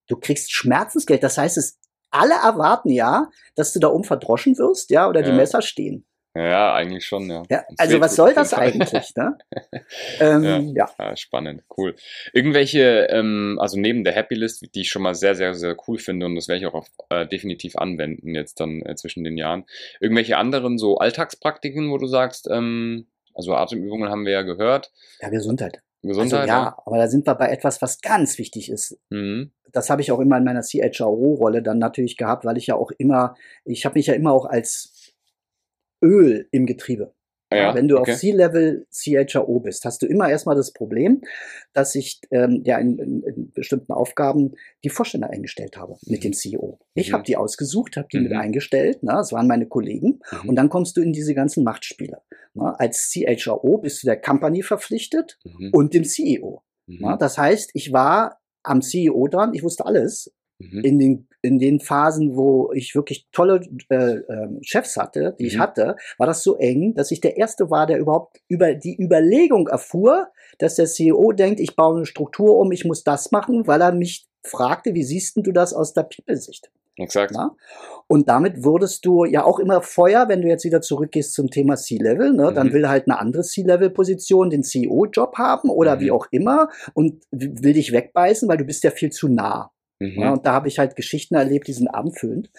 Du 0.07 0.17
kriegst 0.17 0.51
Schmerzensgeld, 0.51 1.23
das 1.23 1.37
heißt, 1.37 1.57
es 1.57 1.79
alle 2.11 2.35
erwarten 2.35 2.89
ja, 2.89 3.29
dass 3.55 3.73
du 3.73 3.79
da 3.79 3.89
oben 3.89 4.03
verdroschen 4.03 4.57
wirst, 4.57 4.89
ja, 4.89 5.09
oder 5.09 5.21
die 5.21 5.31
ja. 5.31 5.35
Messer 5.35 5.61
stehen. 5.61 6.05
Ja, 6.35 6.73
eigentlich 6.73 7.05
schon, 7.05 7.29
ja. 7.29 7.43
ja 7.49 7.63
also 7.77 8.01
was 8.01 8.17
soll 8.17 8.33
das 8.33 8.53
eigentlich, 8.53 9.15
ne? 9.15 9.37
ähm, 10.19 10.43
ja, 10.43 10.59
ja. 10.59 10.89
ja, 10.99 11.15
spannend, 11.15 11.63
cool. 11.77 11.95
Irgendwelche, 12.33 13.07
ähm, 13.09 13.57
also 13.61 13.79
neben 13.79 14.03
der 14.03 14.11
Happy 14.11 14.35
List, 14.35 14.65
die 14.75 14.81
ich 14.81 14.89
schon 14.89 15.01
mal 15.01 15.15
sehr, 15.15 15.35
sehr, 15.35 15.53
sehr 15.53 15.77
cool 15.87 15.97
finde 15.97 16.25
und 16.25 16.35
das 16.35 16.49
werde 16.49 16.59
ich 16.59 16.65
auch 16.65 16.73
auf, 16.73 16.89
äh, 17.09 17.25
definitiv 17.25 17.77
anwenden 17.77 18.35
jetzt 18.35 18.59
dann 18.59 18.81
äh, 18.81 18.95
zwischen 18.95 19.23
den 19.23 19.37
Jahren. 19.37 19.63
Irgendwelche 20.01 20.35
anderen 20.35 20.77
so 20.77 20.97
Alltagspraktiken, 20.97 21.89
wo 21.89 21.97
du 21.97 22.07
sagst, 22.07 22.49
ähm, 22.51 23.07
also 23.33 23.55
Atemübungen 23.55 24.09
haben 24.09 24.25
wir 24.25 24.33
ja 24.33 24.41
gehört. 24.41 24.91
Ja, 25.21 25.29
Gesundheit. 25.29 25.81
Gesundheit. 26.07 26.41
Also, 26.41 26.51
ja, 26.51 26.77
aber 26.85 26.97
da 26.97 27.07
sind 27.07 27.25
wir 27.27 27.35
bei 27.35 27.49
etwas, 27.49 27.81
was 27.81 28.01
ganz 28.01 28.37
wichtig 28.37 28.69
ist. 28.69 28.97
Mhm. 29.09 29.51
Das 29.71 29.89
habe 29.89 30.01
ich 30.01 30.11
auch 30.11 30.19
immer 30.19 30.37
in 30.37 30.43
meiner 30.43 30.61
CHRO-Rolle 30.61 31.61
dann 31.61 31.79
natürlich 31.79 32.17
gehabt, 32.17 32.45
weil 32.45 32.57
ich 32.57 32.67
ja 32.67 32.75
auch 32.75 32.91
immer, 32.97 33.35
ich 33.65 33.85
habe 33.85 33.97
mich 33.97 34.07
ja 34.07 34.13
immer 34.13 34.31
auch 34.31 34.45
als 34.45 35.13
Öl 36.01 36.47
im 36.51 36.65
Getriebe. 36.65 37.13
Ja, 37.57 37.75
Wenn 37.75 37.87
du 37.87 37.97
okay. 37.97 38.11
auf 38.11 38.17
C-Level 38.17 38.87
CHRO 38.91 39.59
bist, 39.59 39.85
hast 39.85 40.01
du 40.01 40.05
immer 40.05 40.29
erstmal 40.29 40.55
das 40.55 40.71
Problem, 40.71 41.21
dass 41.73 41.95
ich 41.95 42.19
ähm, 42.31 42.61
ja 42.65 42.77
in, 42.77 42.97
in, 42.99 43.23
in, 43.23 43.51
bestimmten 43.51 43.91
Aufgaben 43.91 44.53
die 44.83 44.89
Vorstände 44.89 45.29
eingestellt 45.29 45.77
habe 45.77 45.97
mit 46.05 46.23
dem 46.23 46.29
mhm. 46.29 46.33
CEO. 46.33 46.79
Ich 46.93 47.09
mhm. 47.09 47.13
habe 47.13 47.23
die 47.23 47.37
ausgesucht, 47.37 47.97
habe 47.97 48.07
die 48.11 48.17
mhm. 48.17 48.23
mit 48.23 48.33
eingestellt, 48.33 48.99
na, 49.01 49.17
das 49.17 49.31
waren 49.31 49.47
meine 49.47 49.67
Kollegen. 49.67 50.19
Mhm. 50.31 50.49
Und 50.49 50.55
dann 50.55 50.69
kommst 50.69 50.97
du 50.97 51.01
in 51.01 51.13
diese 51.13 51.33
ganzen 51.33 51.63
Machtspiele. 51.63 52.21
Na, 52.53 52.73
als 52.75 53.11
CHRO 53.11 53.77
bist 53.77 54.03
du 54.03 54.07
der 54.07 54.19
Company 54.19 54.61
verpflichtet 54.61 55.37
mhm. 55.43 55.69
und 55.73 55.93
dem 55.93 56.03
CEO. 56.03 56.63
Na, 56.87 57.13
Mhm. 57.13 57.19
das 57.19 57.37
heißt, 57.37 57.71
ich 57.73 57.93
war 57.93 58.39
am 58.63 58.81
CEO 58.81 59.27
dran, 59.27 59.53
ich 59.53 59.63
wusste 59.63 59.85
alles 59.85 60.33
mhm. 60.59 60.79
in, 60.83 60.99
den, 60.99 61.27
in 61.41 61.59
den 61.59 61.79
Phasen, 61.79 62.35
wo 62.35 62.71
ich 62.73 62.95
wirklich 62.95 63.27
tolle 63.31 63.61
äh, 63.89 63.95
äh, 63.95 64.47
Chefs 64.61 64.97
hatte, 64.97 65.35
die 65.39 65.43
mhm. 65.43 65.49
ich 65.49 65.59
hatte, 65.59 65.95
war 66.17 66.27
das 66.27 66.43
so 66.43 66.57
eng, 66.57 66.93
dass 66.95 67.11
ich 67.11 67.21
der 67.21 67.37
Erste 67.37 67.69
war, 67.69 67.87
der 67.87 67.99
überhaupt 67.99 68.41
über 68.47 68.73
die 68.73 69.01
Überlegung 69.01 69.67
erfuhr, 69.67 70.27
dass 70.59 70.75
der 70.75 70.85
CEO 70.85 71.31
denkt, 71.31 71.59
ich 71.59 71.75
baue 71.75 71.97
eine 71.97 72.05
Struktur 72.05 72.57
um, 72.57 72.71
ich 72.71 72.85
muss 72.85 73.03
das 73.03 73.31
machen, 73.31 73.67
weil 73.67 73.81
er 73.81 73.91
mich 73.91 74.27
fragte, 74.43 74.93
wie 74.93 75.03
siehst 75.03 75.37
du 75.37 75.51
das 75.51 75.73
aus 75.73 75.93
der 75.93 76.03
People-Sicht? 76.03 76.71
Exakt. 76.97 77.35
Ja? 77.35 77.51
Und 78.07 78.29
damit 78.29 78.63
wurdest 78.63 79.05
du 79.05 79.25
ja 79.25 79.43
auch 79.43 79.59
immer 79.59 79.81
Feuer, 79.81 80.29
wenn 80.29 80.41
du 80.41 80.47
jetzt 80.47 80.63
wieder 80.63 80.81
zurückgehst 80.81 81.33
zum 81.33 81.49
Thema 81.49 81.75
C-Level, 81.75 82.31
ne? 82.31 82.51
Mhm. 82.51 82.55
dann 82.55 82.73
will 82.73 82.87
halt 82.87 83.07
eine 83.07 83.19
andere 83.19 83.43
C-Level-Position 83.43 84.49
den 84.49 84.63
CEO-Job 84.63 85.37
haben 85.37 85.69
oder 85.69 85.97
mhm. 85.97 85.99
wie 85.99 86.11
auch 86.11 86.27
immer 86.31 86.69
und 86.93 87.23
will 87.31 87.73
dich 87.73 87.91
wegbeißen, 87.91 88.47
weil 88.47 88.57
du 88.57 88.65
bist 88.65 88.83
ja 88.83 88.91
viel 88.91 89.11
zu 89.11 89.27
nah. 89.27 89.71
Mhm. 89.99 90.21
Ja, 90.21 90.33
und 90.33 90.45
da 90.45 90.53
habe 90.53 90.67
ich 90.67 90.79
halt 90.79 90.95
Geschichten 90.95 91.35
erlebt, 91.35 91.67
die 91.67 91.73
sind 91.73 91.87
abendfüllend. 91.87 92.49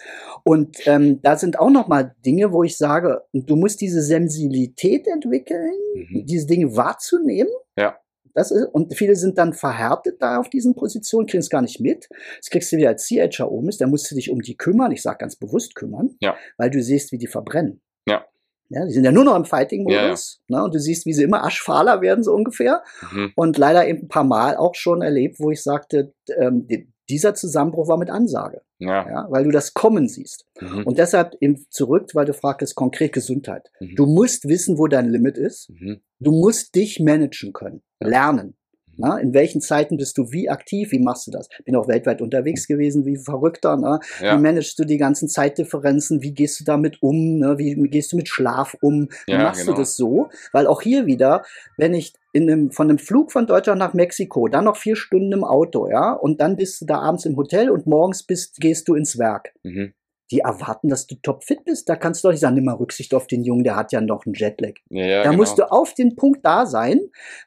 Und 0.43 0.77
ähm, 0.87 1.21
da 1.21 1.37
sind 1.37 1.59
auch 1.59 1.69
noch 1.69 1.87
mal 1.87 2.15
Dinge, 2.25 2.51
wo 2.51 2.63
ich 2.63 2.77
sage, 2.77 3.21
du 3.33 3.55
musst 3.55 3.81
diese 3.81 4.01
Sensibilität 4.01 5.07
entwickeln, 5.07 5.73
mhm. 5.95 6.25
diese 6.25 6.47
Dinge 6.47 6.75
wahrzunehmen. 6.75 7.51
Ja. 7.77 7.97
Das 8.33 8.51
ist, 8.51 8.67
und 8.71 8.95
viele 8.95 9.15
sind 9.15 9.39
dann 9.39 9.53
verhärtet 9.53 10.21
da 10.21 10.37
auf 10.37 10.49
diesen 10.49 10.75
Positionen, 10.75 11.25
kriegen 11.25 11.41
es 11.41 11.49
gar 11.49 11.63
nicht 11.63 11.79
mit. 11.79 12.07
Das 12.37 12.49
kriegst 12.51 12.71
du 12.71 12.77
wieder 12.77 12.89
als 12.89 13.07
CHRO 13.07 13.61
mit, 13.61 13.81
da 13.81 13.87
musst 13.87 14.11
du 14.11 14.15
dich 14.15 14.29
um 14.29 14.41
die 14.41 14.55
kümmern, 14.55 14.91
ich 14.91 15.01
sage 15.01 15.17
ganz 15.17 15.35
bewusst 15.35 15.73
kümmern, 15.73 16.15
ja. 16.21 16.35
weil 16.57 16.69
du 16.69 16.81
siehst, 16.81 17.11
wie 17.11 17.17
die 17.17 17.25
verbrennen. 17.25 17.81
Ja. 18.07 18.25
Ja, 18.69 18.85
die 18.85 18.91
sind 18.91 19.05
ja 19.05 19.11
nur 19.11 19.23
noch 19.23 19.35
im 19.35 19.45
Fighting-Modus. 19.45 20.41
Ja, 20.49 20.55
ja. 20.55 20.59
ne, 20.59 20.65
und 20.65 20.75
du 20.75 20.79
siehst, 20.79 21.05
wie 21.05 21.13
sie 21.13 21.23
immer 21.23 21.45
aschfahler 21.45 22.01
werden, 22.01 22.23
so 22.23 22.33
ungefähr. 22.33 22.83
Mhm. 23.11 23.31
Und 23.35 23.57
leider 23.57 23.87
eben 23.87 24.03
ein 24.03 24.07
paar 24.07 24.25
Mal 24.25 24.57
auch 24.57 24.75
schon 24.75 25.01
erlebt, 25.01 25.39
wo 25.39 25.51
ich 25.51 25.63
sagte, 25.63 26.13
ähm, 26.37 26.67
dieser 27.09 27.33
Zusammenbruch 27.33 27.87
war 27.87 27.97
mit 27.97 28.09
Ansage. 28.09 28.61
Ja. 28.79 29.07
ja 29.09 29.27
weil 29.29 29.43
du 29.43 29.51
das 29.51 29.73
kommen 29.73 30.07
siehst. 30.07 30.45
Mhm. 30.59 30.83
Und 30.83 30.97
deshalb 30.97 31.35
eben 31.39 31.65
zurück, 31.69 32.11
weil 32.13 32.25
du 32.25 32.33
fragtest, 32.33 32.75
konkret 32.75 33.13
Gesundheit. 33.13 33.71
Mhm. 33.79 33.95
Du 33.95 34.05
musst 34.05 34.47
wissen, 34.47 34.77
wo 34.77 34.87
dein 34.87 35.09
Limit 35.09 35.37
ist. 35.37 35.69
Mhm. 35.69 36.01
Du 36.19 36.31
musst 36.31 36.75
dich 36.75 36.99
managen 36.99 37.53
können, 37.53 37.81
lernen. 37.99 38.56
Na, 38.97 39.17
in 39.17 39.33
welchen 39.33 39.61
Zeiten 39.61 39.97
bist 39.97 40.17
du 40.17 40.31
wie 40.31 40.49
aktiv? 40.49 40.91
Wie 40.91 40.99
machst 40.99 41.27
du 41.27 41.31
das? 41.31 41.49
Bin 41.65 41.75
auch 41.75 41.87
weltweit 41.87 42.21
unterwegs 42.21 42.67
gewesen, 42.67 43.05
wie 43.05 43.17
verrückter. 43.17 43.77
Ne? 43.77 43.99
Ja. 44.21 44.37
Wie 44.37 44.41
managst 44.41 44.77
du 44.79 44.85
die 44.85 44.97
ganzen 44.97 45.29
Zeitdifferenzen? 45.29 46.21
Wie 46.21 46.33
gehst 46.33 46.59
du 46.59 46.63
damit 46.63 47.01
um? 47.01 47.37
Ne? 47.37 47.57
Wie 47.57 47.75
gehst 47.89 48.11
du 48.11 48.17
mit 48.17 48.27
Schlaf 48.27 48.75
um? 48.81 49.09
Wie 49.25 49.33
ja, 49.33 49.43
machst 49.43 49.61
genau. 49.61 49.73
du 49.73 49.81
das 49.81 49.95
so? 49.95 50.29
Weil 50.51 50.67
auch 50.67 50.81
hier 50.81 51.05
wieder, 51.05 51.43
wenn 51.77 51.93
ich 51.93 52.13
in 52.33 52.49
einem, 52.49 52.71
von 52.71 52.89
einem 52.89 52.99
Flug 52.99 53.31
von 53.31 53.47
Deutschland 53.47 53.79
nach 53.79 53.93
Mexiko, 53.93 54.47
dann 54.47 54.65
noch 54.65 54.77
vier 54.77 54.95
Stunden 54.95 55.31
im 55.31 55.43
Auto, 55.43 55.87
ja, 55.89 56.13
und 56.13 56.41
dann 56.41 56.55
bist 56.55 56.81
du 56.81 56.85
da 56.85 56.99
abends 56.99 57.25
im 57.25 57.35
Hotel 57.35 57.69
und 57.69 57.87
morgens 57.87 58.23
bist, 58.23 58.59
gehst 58.59 58.87
du 58.87 58.95
ins 58.95 59.17
Werk. 59.17 59.53
Mhm 59.63 59.93
die 60.31 60.39
erwarten, 60.39 60.89
dass 60.89 61.07
du 61.07 61.15
topfit 61.15 61.63
bist. 61.65 61.87
Da 61.89 61.95
kannst 61.95 62.23
du 62.23 62.27
doch 62.27 62.33
nicht 62.33 62.41
sagen, 62.41 62.55
nimm 62.55 62.65
mal 62.65 62.75
Rücksicht 62.75 63.13
auf 63.13 63.27
den 63.27 63.43
Jungen, 63.43 63.63
der 63.63 63.75
hat 63.75 63.91
ja 63.91 64.01
noch 64.01 64.25
einen 64.25 64.35
Jetlag. 64.35 64.73
Ja, 64.89 65.05
ja, 65.05 65.23
da 65.23 65.31
genau. 65.31 65.41
musst 65.41 65.57
du 65.57 65.71
auf 65.71 65.93
den 65.93 66.15
Punkt 66.15 66.45
da 66.45 66.65
sein, 66.65 66.99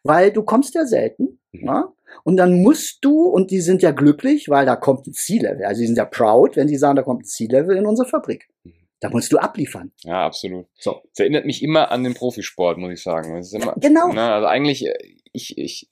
weil 0.03 0.33
du 0.33 0.43
kommst 0.43 0.75
ja 0.75 0.87
selten. 0.87 1.41
Mhm. 1.53 1.67
Ja? 1.67 1.93
Und 2.25 2.37
dann 2.37 2.63
musst 2.63 3.05
du, 3.05 3.23
und 3.23 3.51
die 3.51 3.61
sind 3.61 3.83
ja 3.83 3.93
glücklich, 3.93 4.49
weil 4.49 4.67
da 4.67 4.77
kommt 4.77 5.07
ein 5.07 5.13
C-Level. 5.13 5.65
Also 5.65 5.81
die 5.81 5.87
sind 5.87 5.97
ja 5.97 6.05
proud, 6.05 6.57
wenn 6.57 6.67
die 6.67 6.77
sagen, 6.77 6.97
da 6.97 7.03
kommt 7.03 7.23
ein 7.23 7.27
C-Level 7.27 7.77
in 7.77 7.87
unsere 7.87 8.09
Fabrik. 8.09 8.49
Mhm. 8.65 8.73
Da 9.01 9.09
musst 9.09 9.33
du 9.33 9.39
abliefern. 9.39 9.93
Ja, 10.05 10.27
absolut. 10.27 10.67
So. 10.79 11.01
Das 11.11 11.21
erinnert 11.21 11.47
mich 11.47 11.63
immer 11.63 11.91
an 11.91 12.05
den 12.05 12.13
Profisport, 12.13 12.77
muss 12.77 12.93
ich 12.93 13.03
sagen. 13.03 13.43
Immer, 13.53 13.75
genau. 13.77 14.09
Na, 14.09 14.29
ne, 14.29 14.35
also 14.35 14.47
eigentlich, 14.47 14.87
äh, 14.87 14.95
ich, 15.33 15.57
ich, 15.57 15.89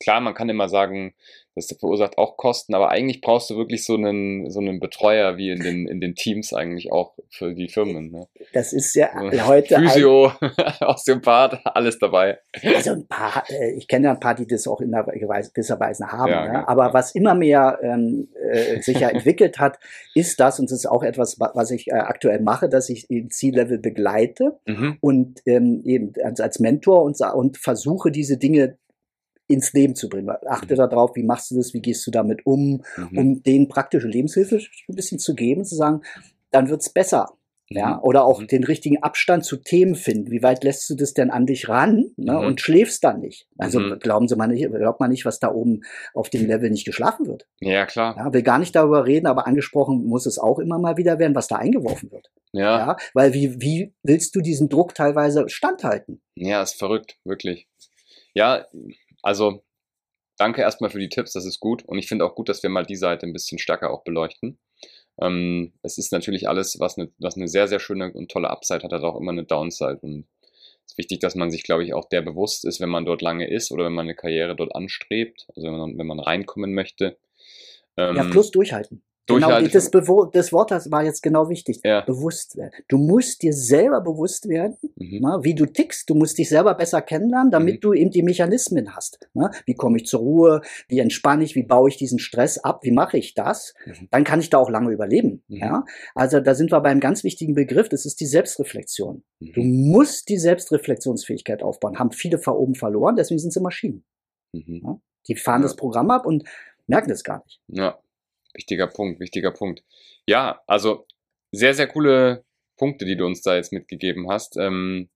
klar, 0.00 0.20
man 0.20 0.32
kann 0.32 0.48
immer 0.48 0.70
sagen, 0.70 1.14
das 1.56 1.74
verursacht 1.80 2.18
auch 2.18 2.36
Kosten, 2.36 2.74
aber 2.74 2.90
eigentlich 2.90 3.22
brauchst 3.22 3.48
du 3.48 3.56
wirklich 3.56 3.84
so 3.84 3.94
einen, 3.94 4.50
so 4.50 4.60
einen 4.60 4.78
Betreuer 4.78 5.38
wie 5.38 5.50
in 5.50 5.60
den, 5.60 5.88
in 5.88 6.02
den 6.02 6.14
Teams 6.14 6.52
eigentlich 6.52 6.92
auch 6.92 7.14
für 7.30 7.54
die 7.54 7.68
Firmen. 7.68 8.10
Ne? 8.10 8.26
Das 8.52 8.74
ist 8.74 8.94
ja 8.94 9.08
heute. 9.46 9.76
Physio, 9.76 10.32
Osteopath, 10.80 11.60
alles 11.64 11.98
dabei. 11.98 12.38
Also 12.62 12.90
ein 12.90 13.06
paar, 13.06 13.44
äh, 13.48 13.72
ich 13.72 13.88
kenne 13.88 14.04
ja 14.04 14.10
ein 14.12 14.20
paar, 14.20 14.34
die 14.34 14.46
das 14.46 14.68
auch 14.68 14.82
in 14.82 14.92
gewisser 14.92 15.80
Weise 15.80 16.12
haben. 16.12 16.30
Ja, 16.30 16.52
ne? 16.52 16.68
Aber 16.68 16.92
was 16.92 17.14
immer 17.14 17.34
mehr 17.34 17.78
ähm, 17.82 18.28
äh, 18.50 18.82
sich 18.82 19.00
ja 19.00 19.08
entwickelt 19.08 19.58
hat, 19.58 19.78
ist 20.14 20.38
das, 20.38 20.60
und 20.60 20.70
das 20.70 20.80
ist 20.80 20.86
auch 20.86 21.02
etwas, 21.02 21.40
was 21.40 21.70
ich 21.70 21.88
äh, 21.88 21.94
aktuell 21.94 22.40
mache, 22.40 22.68
dass 22.68 22.90
ich 22.90 23.08
den 23.08 23.30
C-Level 23.30 23.78
begleite 23.78 24.58
mhm. 24.66 24.98
und 25.00 25.40
ähm, 25.46 25.80
eben 25.86 26.12
als, 26.22 26.38
als 26.40 26.58
Mentor 26.58 27.02
und, 27.02 27.18
und 27.20 27.56
versuche, 27.56 28.10
diese 28.10 28.36
Dinge 28.36 28.76
ins 29.48 29.72
Leben 29.72 29.94
zu 29.94 30.08
bringen. 30.08 30.30
Achte 30.48 30.74
mhm. 30.74 30.78
darauf, 30.78 31.14
wie 31.14 31.22
machst 31.22 31.50
du 31.50 31.56
das, 31.56 31.74
wie 31.74 31.80
gehst 31.80 32.06
du 32.06 32.10
damit 32.10 32.44
um, 32.46 32.82
mhm. 32.96 33.18
um 33.18 33.42
denen 33.42 33.68
praktische 33.68 34.08
Lebenshilfe 34.08 34.56
ein 34.88 34.94
bisschen 34.94 35.18
zu 35.18 35.34
geben, 35.34 35.64
zu 35.64 35.74
sagen, 35.74 36.02
dann 36.50 36.68
wird's 36.68 36.90
besser. 36.90 37.36
Ja, 37.68 37.94
mhm. 37.94 38.02
oder 38.02 38.24
auch 38.24 38.40
mhm. 38.40 38.46
den 38.46 38.62
richtigen 38.62 39.02
Abstand 39.02 39.44
zu 39.44 39.56
Themen 39.56 39.96
finden. 39.96 40.30
Wie 40.30 40.42
weit 40.44 40.62
lässt 40.62 40.88
du 40.88 40.94
das 40.94 41.14
denn 41.14 41.32
an 41.32 41.46
dich 41.46 41.68
ran 41.68 42.12
ne, 42.16 42.32
mhm. 42.32 42.46
und 42.46 42.60
schläfst 42.60 43.02
dann 43.02 43.18
nicht? 43.18 43.48
Also 43.58 43.80
mhm. 43.80 43.98
glauben 43.98 44.28
Sie 44.28 44.36
mal 44.36 44.46
nicht, 44.46 44.70
glaubt 44.70 45.00
man 45.00 45.10
nicht, 45.10 45.24
was 45.24 45.40
da 45.40 45.50
oben 45.50 45.80
auf 46.14 46.30
dem 46.30 46.46
Level 46.46 46.70
nicht 46.70 46.84
geschlafen 46.84 47.26
wird. 47.26 47.48
Ja, 47.58 47.84
klar. 47.84 48.14
Ja, 48.16 48.32
will 48.32 48.42
gar 48.42 48.60
nicht 48.60 48.76
darüber 48.76 49.04
reden, 49.04 49.26
aber 49.26 49.48
angesprochen 49.48 50.06
muss 50.06 50.26
es 50.26 50.38
auch 50.38 50.60
immer 50.60 50.78
mal 50.78 50.96
wieder 50.96 51.18
werden, 51.18 51.34
was 51.34 51.48
da 51.48 51.56
eingeworfen 51.56 52.12
wird. 52.12 52.30
Ja. 52.52 52.78
ja 52.78 52.96
weil 53.14 53.34
wie, 53.34 53.60
wie 53.60 53.92
willst 54.04 54.36
du 54.36 54.40
diesen 54.40 54.68
Druck 54.68 54.94
teilweise 54.94 55.48
standhalten? 55.48 56.22
Ja, 56.36 56.62
ist 56.62 56.78
verrückt, 56.78 57.18
wirklich. 57.24 57.66
Ja, 58.32 58.66
also 59.26 59.64
danke 60.38 60.62
erstmal 60.62 60.88
für 60.88 61.00
die 61.00 61.08
Tipps, 61.08 61.32
das 61.32 61.44
ist 61.44 61.58
gut. 61.58 61.82
Und 61.84 61.98
ich 61.98 62.06
finde 62.06 62.24
auch 62.24 62.36
gut, 62.36 62.48
dass 62.48 62.62
wir 62.62 62.70
mal 62.70 62.86
die 62.86 62.94
Seite 62.94 63.26
ein 63.26 63.32
bisschen 63.32 63.58
stärker 63.58 63.90
auch 63.90 64.04
beleuchten. 64.04 64.58
Ähm, 65.20 65.72
es 65.82 65.98
ist 65.98 66.12
natürlich 66.12 66.48
alles, 66.48 66.78
was 66.78 66.96
eine, 66.96 67.10
was 67.18 67.36
eine 67.36 67.48
sehr, 67.48 67.66
sehr 67.66 67.80
schöne 67.80 68.12
und 68.12 68.30
tolle 68.30 68.50
Upside 68.50 68.84
hat, 68.84 68.92
hat 68.92 69.02
auch 69.02 69.18
immer 69.18 69.32
eine 69.32 69.44
Downside. 69.44 69.98
Und 70.00 70.28
es 70.84 70.92
ist 70.92 70.98
wichtig, 70.98 71.18
dass 71.18 71.34
man 71.34 71.50
sich, 71.50 71.64
glaube 71.64 71.82
ich, 71.82 71.92
auch 71.92 72.08
der 72.08 72.22
bewusst 72.22 72.64
ist, 72.64 72.80
wenn 72.80 72.88
man 72.88 73.04
dort 73.04 73.20
lange 73.20 73.50
ist 73.50 73.72
oder 73.72 73.86
wenn 73.86 73.94
man 73.94 74.06
eine 74.06 74.14
Karriere 74.14 74.54
dort 74.54 74.76
anstrebt, 74.76 75.48
also 75.56 75.66
wenn 75.66 75.76
man, 75.76 75.98
wenn 75.98 76.06
man 76.06 76.20
reinkommen 76.20 76.72
möchte. 76.72 77.18
Ähm, 77.96 78.14
ja, 78.14 78.24
plus 78.24 78.52
durchhalten. 78.52 79.02
Genau, 79.26 79.60
das, 79.60 79.90
das, 79.90 80.52
Wort 80.52 80.70
das 80.70 80.90
war 80.90 81.04
jetzt 81.04 81.22
genau 81.22 81.48
wichtig. 81.48 81.80
Ja. 81.82 82.02
Bewusst 82.02 82.56
werden. 82.56 82.72
Du 82.88 82.96
musst 82.96 83.42
dir 83.42 83.52
selber 83.52 84.00
bewusst 84.00 84.48
werden, 84.48 84.76
mhm. 84.96 85.18
na, 85.20 85.42
wie 85.42 85.54
du 85.54 85.66
tickst. 85.66 86.08
Du 86.08 86.14
musst 86.14 86.38
dich 86.38 86.48
selber 86.48 86.74
besser 86.74 87.02
kennenlernen, 87.02 87.50
damit 87.50 87.76
mhm. 87.76 87.80
du 87.80 87.92
eben 87.92 88.10
die 88.10 88.22
Mechanismen 88.22 88.94
hast. 88.94 89.18
Na? 89.34 89.50
Wie 89.64 89.74
komme 89.74 89.98
ich 89.98 90.06
zur 90.06 90.20
Ruhe? 90.20 90.60
Wie 90.88 91.00
entspanne 91.00 91.42
ich? 91.44 91.56
Wie 91.56 91.64
baue 91.64 91.88
ich 91.88 91.96
diesen 91.96 92.18
Stress 92.18 92.58
ab? 92.58 92.80
Wie 92.82 92.92
mache 92.92 93.18
ich 93.18 93.34
das? 93.34 93.74
Mhm. 93.84 94.08
Dann 94.10 94.24
kann 94.24 94.40
ich 94.40 94.50
da 94.50 94.58
auch 94.58 94.70
lange 94.70 94.92
überleben. 94.92 95.42
Mhm. 95.48 95.56
Ja? 95.56 95.84
Also 96.14 96.40
da 96.40 96.54
sind 96.54 96.70
wir 96.70 96.80
bei 96.80 96.90
einem 96.90 97.00
ganz 97.00 97.24
wichtigen 97.24 97.54
Begriff. 97.54 97.88
Das 97.88 98.06
ist 98.06 98.20
die 98.20 98.26
Selbstreflexion. 98.26 99.24
Du 99.40 99.60
mhm. 99.60 99.90
musst 99.90 100.28
die 100.28 100.38
Selbstreflexionsfähigkeit 100.38 101.62
aufbauen. 101.62 101.98
Haben 101.98 102.12
viele 102.12 102.40
oben 102.46 102.76
verloren, 102.76 103.16
deswegen 103.16 103.40
sind 103.40 103.52
sie 103.52 103.60
Maschinen. 103.60 104.04
Mhm. 104.52 104.82
Ja? 104.84 105.00
Die 105.28 105.34
fahren 105.34 105.62
ja. 105.62 105.64
das 105.64 105.74
Programm 105.76 106.10
ab 106.10 106.26
und 106.26 106.44
merken 106.86 107.08
das 107.08 107.24
gar 107.24 107.42
nicht. 107.44 107.60
Ja. 107.68 107.98
Wichtiger 108.56 108.86
Punkt, 108.86 109.20
wichtiger 109.20 109.52
Punkt. 109.52 109.82
Ja, 110.26 110.62
also 110.66 111.06
sehr, 111.52 111.74
sehr 111.74 111.86
coole 111.86 112.44
Punkte, 112.76 113.04
die 113.04 113.16
du 113.16 113.26
uns 113.26 113.42
da 113.42 113.54
jetzt 113.54 113.72
mitgegeben 113.72 114.30
hast. 114.30 114.56
Ähm, 114.56 115.08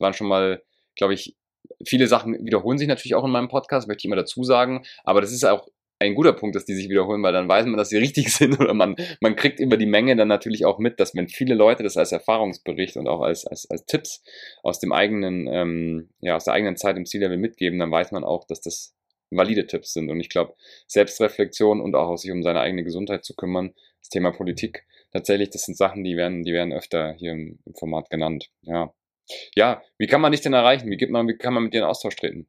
waren 0.00 0.14
schon 0.14 0.28
mal, 0.28 0.62
glaube 0.96 1.14
ich, 1.14 1.36
viele 1.84 2.06
Sachen 2.06 2.44
wiederholen 2.44 2.78
sich 2.78 2.88
natürlich 2.88 3.14
auch 3.14 3.24
in 3.24 3.30
meinem 3.30 3.48
Podcast, 3.48 3.88
möchte 3.88 4.02
ich 4.02 4.04
immer 4.06 4.16
dazu 4.16 4.44
sagen. 4.44 4.84
Aber 5.04 5.20
das 5.20 5.32
ist 5.32 5.44
auch 5.44 5.68
ein 6.00 6.14
guter 6.14 6.32
Punkt, 6.32 6.54
dass 6.54 6.64
die 6.64 6.74
sich 6.74 6.88
wiederholen, 6.88 7.22
weil 7.22 7.32
dann 7.32 7.48
weiß 7.48 7.66
man, 7.66 7.76
dass 7.76 7.88
sie 7.88 7.96
richtig 7.98 8.32
sind 8.32 8.58
oder 8.60 8.74
man, 8.74 8.96
man 9.20 9.36
kriegt 9.36 9.60
über 9.60 9.76
die 9.76 9.86
Menge 9.86 10.14
dann 10.16 10.28
natürlich 10.28 10.64
auch 10.64 10.78
mit, 10.78 11.00
dass 11.00 11.14
wenn 11.14 11.28
viele 11.28 11.54
Leute 11.54 11.82
das 11.82 11.96
als 11.96 12.12
Erfahrungsbericht 12.12 12.96
und 12.96 13.08
auch 13.08 13.20
als, 13.20 13.46
als, 13.46 13.68
als 13.70 13.84
Tipps 13.86 14.22
aus 14.62 14.78
dem 14.78 14.92
eigenen, 14.92 15.48
ähm, 15.48 16.10
ja, 16.20 16.36
aus 16.36 16.44
der 16.44 16.54
eigenen 16.54 16.76
Zeit 16.76 16.96
im 16.96 17.06
Ziellevel 17.06 17.36
mitgeben, 17.36 17.78
dann 17.78 17.90
weiß 17.90 18.12
man 18.12 18.24
auch, 18.24 18.44
dass 18.44 18.60
das 18.60 18.94
valide 19.30 19.66
Tipps 19.66 19.92
sind. 19.92 20.10
Und 20.10 20.20
ich 20.20 20.28
glaube, 20.28 20.54
Selbstreflexion 20.86 21.80
und 21.80 21.94
auch 21.94 22.16
sich 22.16 22.30
um 22.30 22.42
seine 22.42 22.60
eigene 22.60 22.84
Gesundheit 22.84 23.24
zu 23.24 23.34
kümmern, 23.34 23.74
das 24.00 24.08
Thema 24.08 24.30
Politik, 24.32 24.86
tatsächlich, 25.12 25.50
das 25.50 25.62
sind 25.62 25.76
Sachen, 25.76 26.04
die 26.04 26.16
werden, 26.16 26.44
die 26.44 26.52
werden 26.52 26.72
öfter 26.72 27.14
hier 27.14 27.32
im, 27.32 27.58
im 27.64 27.74
Format 27.74 28.10
genannt. 28.10 28.50
Ja. 28.62 28.92
Ja, 29.54 29.82
wie 29.98 30.06
kann 30.06 30.22
man 30.22 30.32
dich 30.32 30.40
denn 30.40 30.54
erreichen? 30.54 30.90
Wie, 30.90 30.96
gibt 30.96 31.12
man, 31.12 31.28
wie 31.28 31.36
kann 31.36 31.52
man 31.52 31.64
mit 31.64 31.74
dir 31.74 31.78
in 31.78 31.84
Austausch 31.84 32.16
treten? 32.16 32.48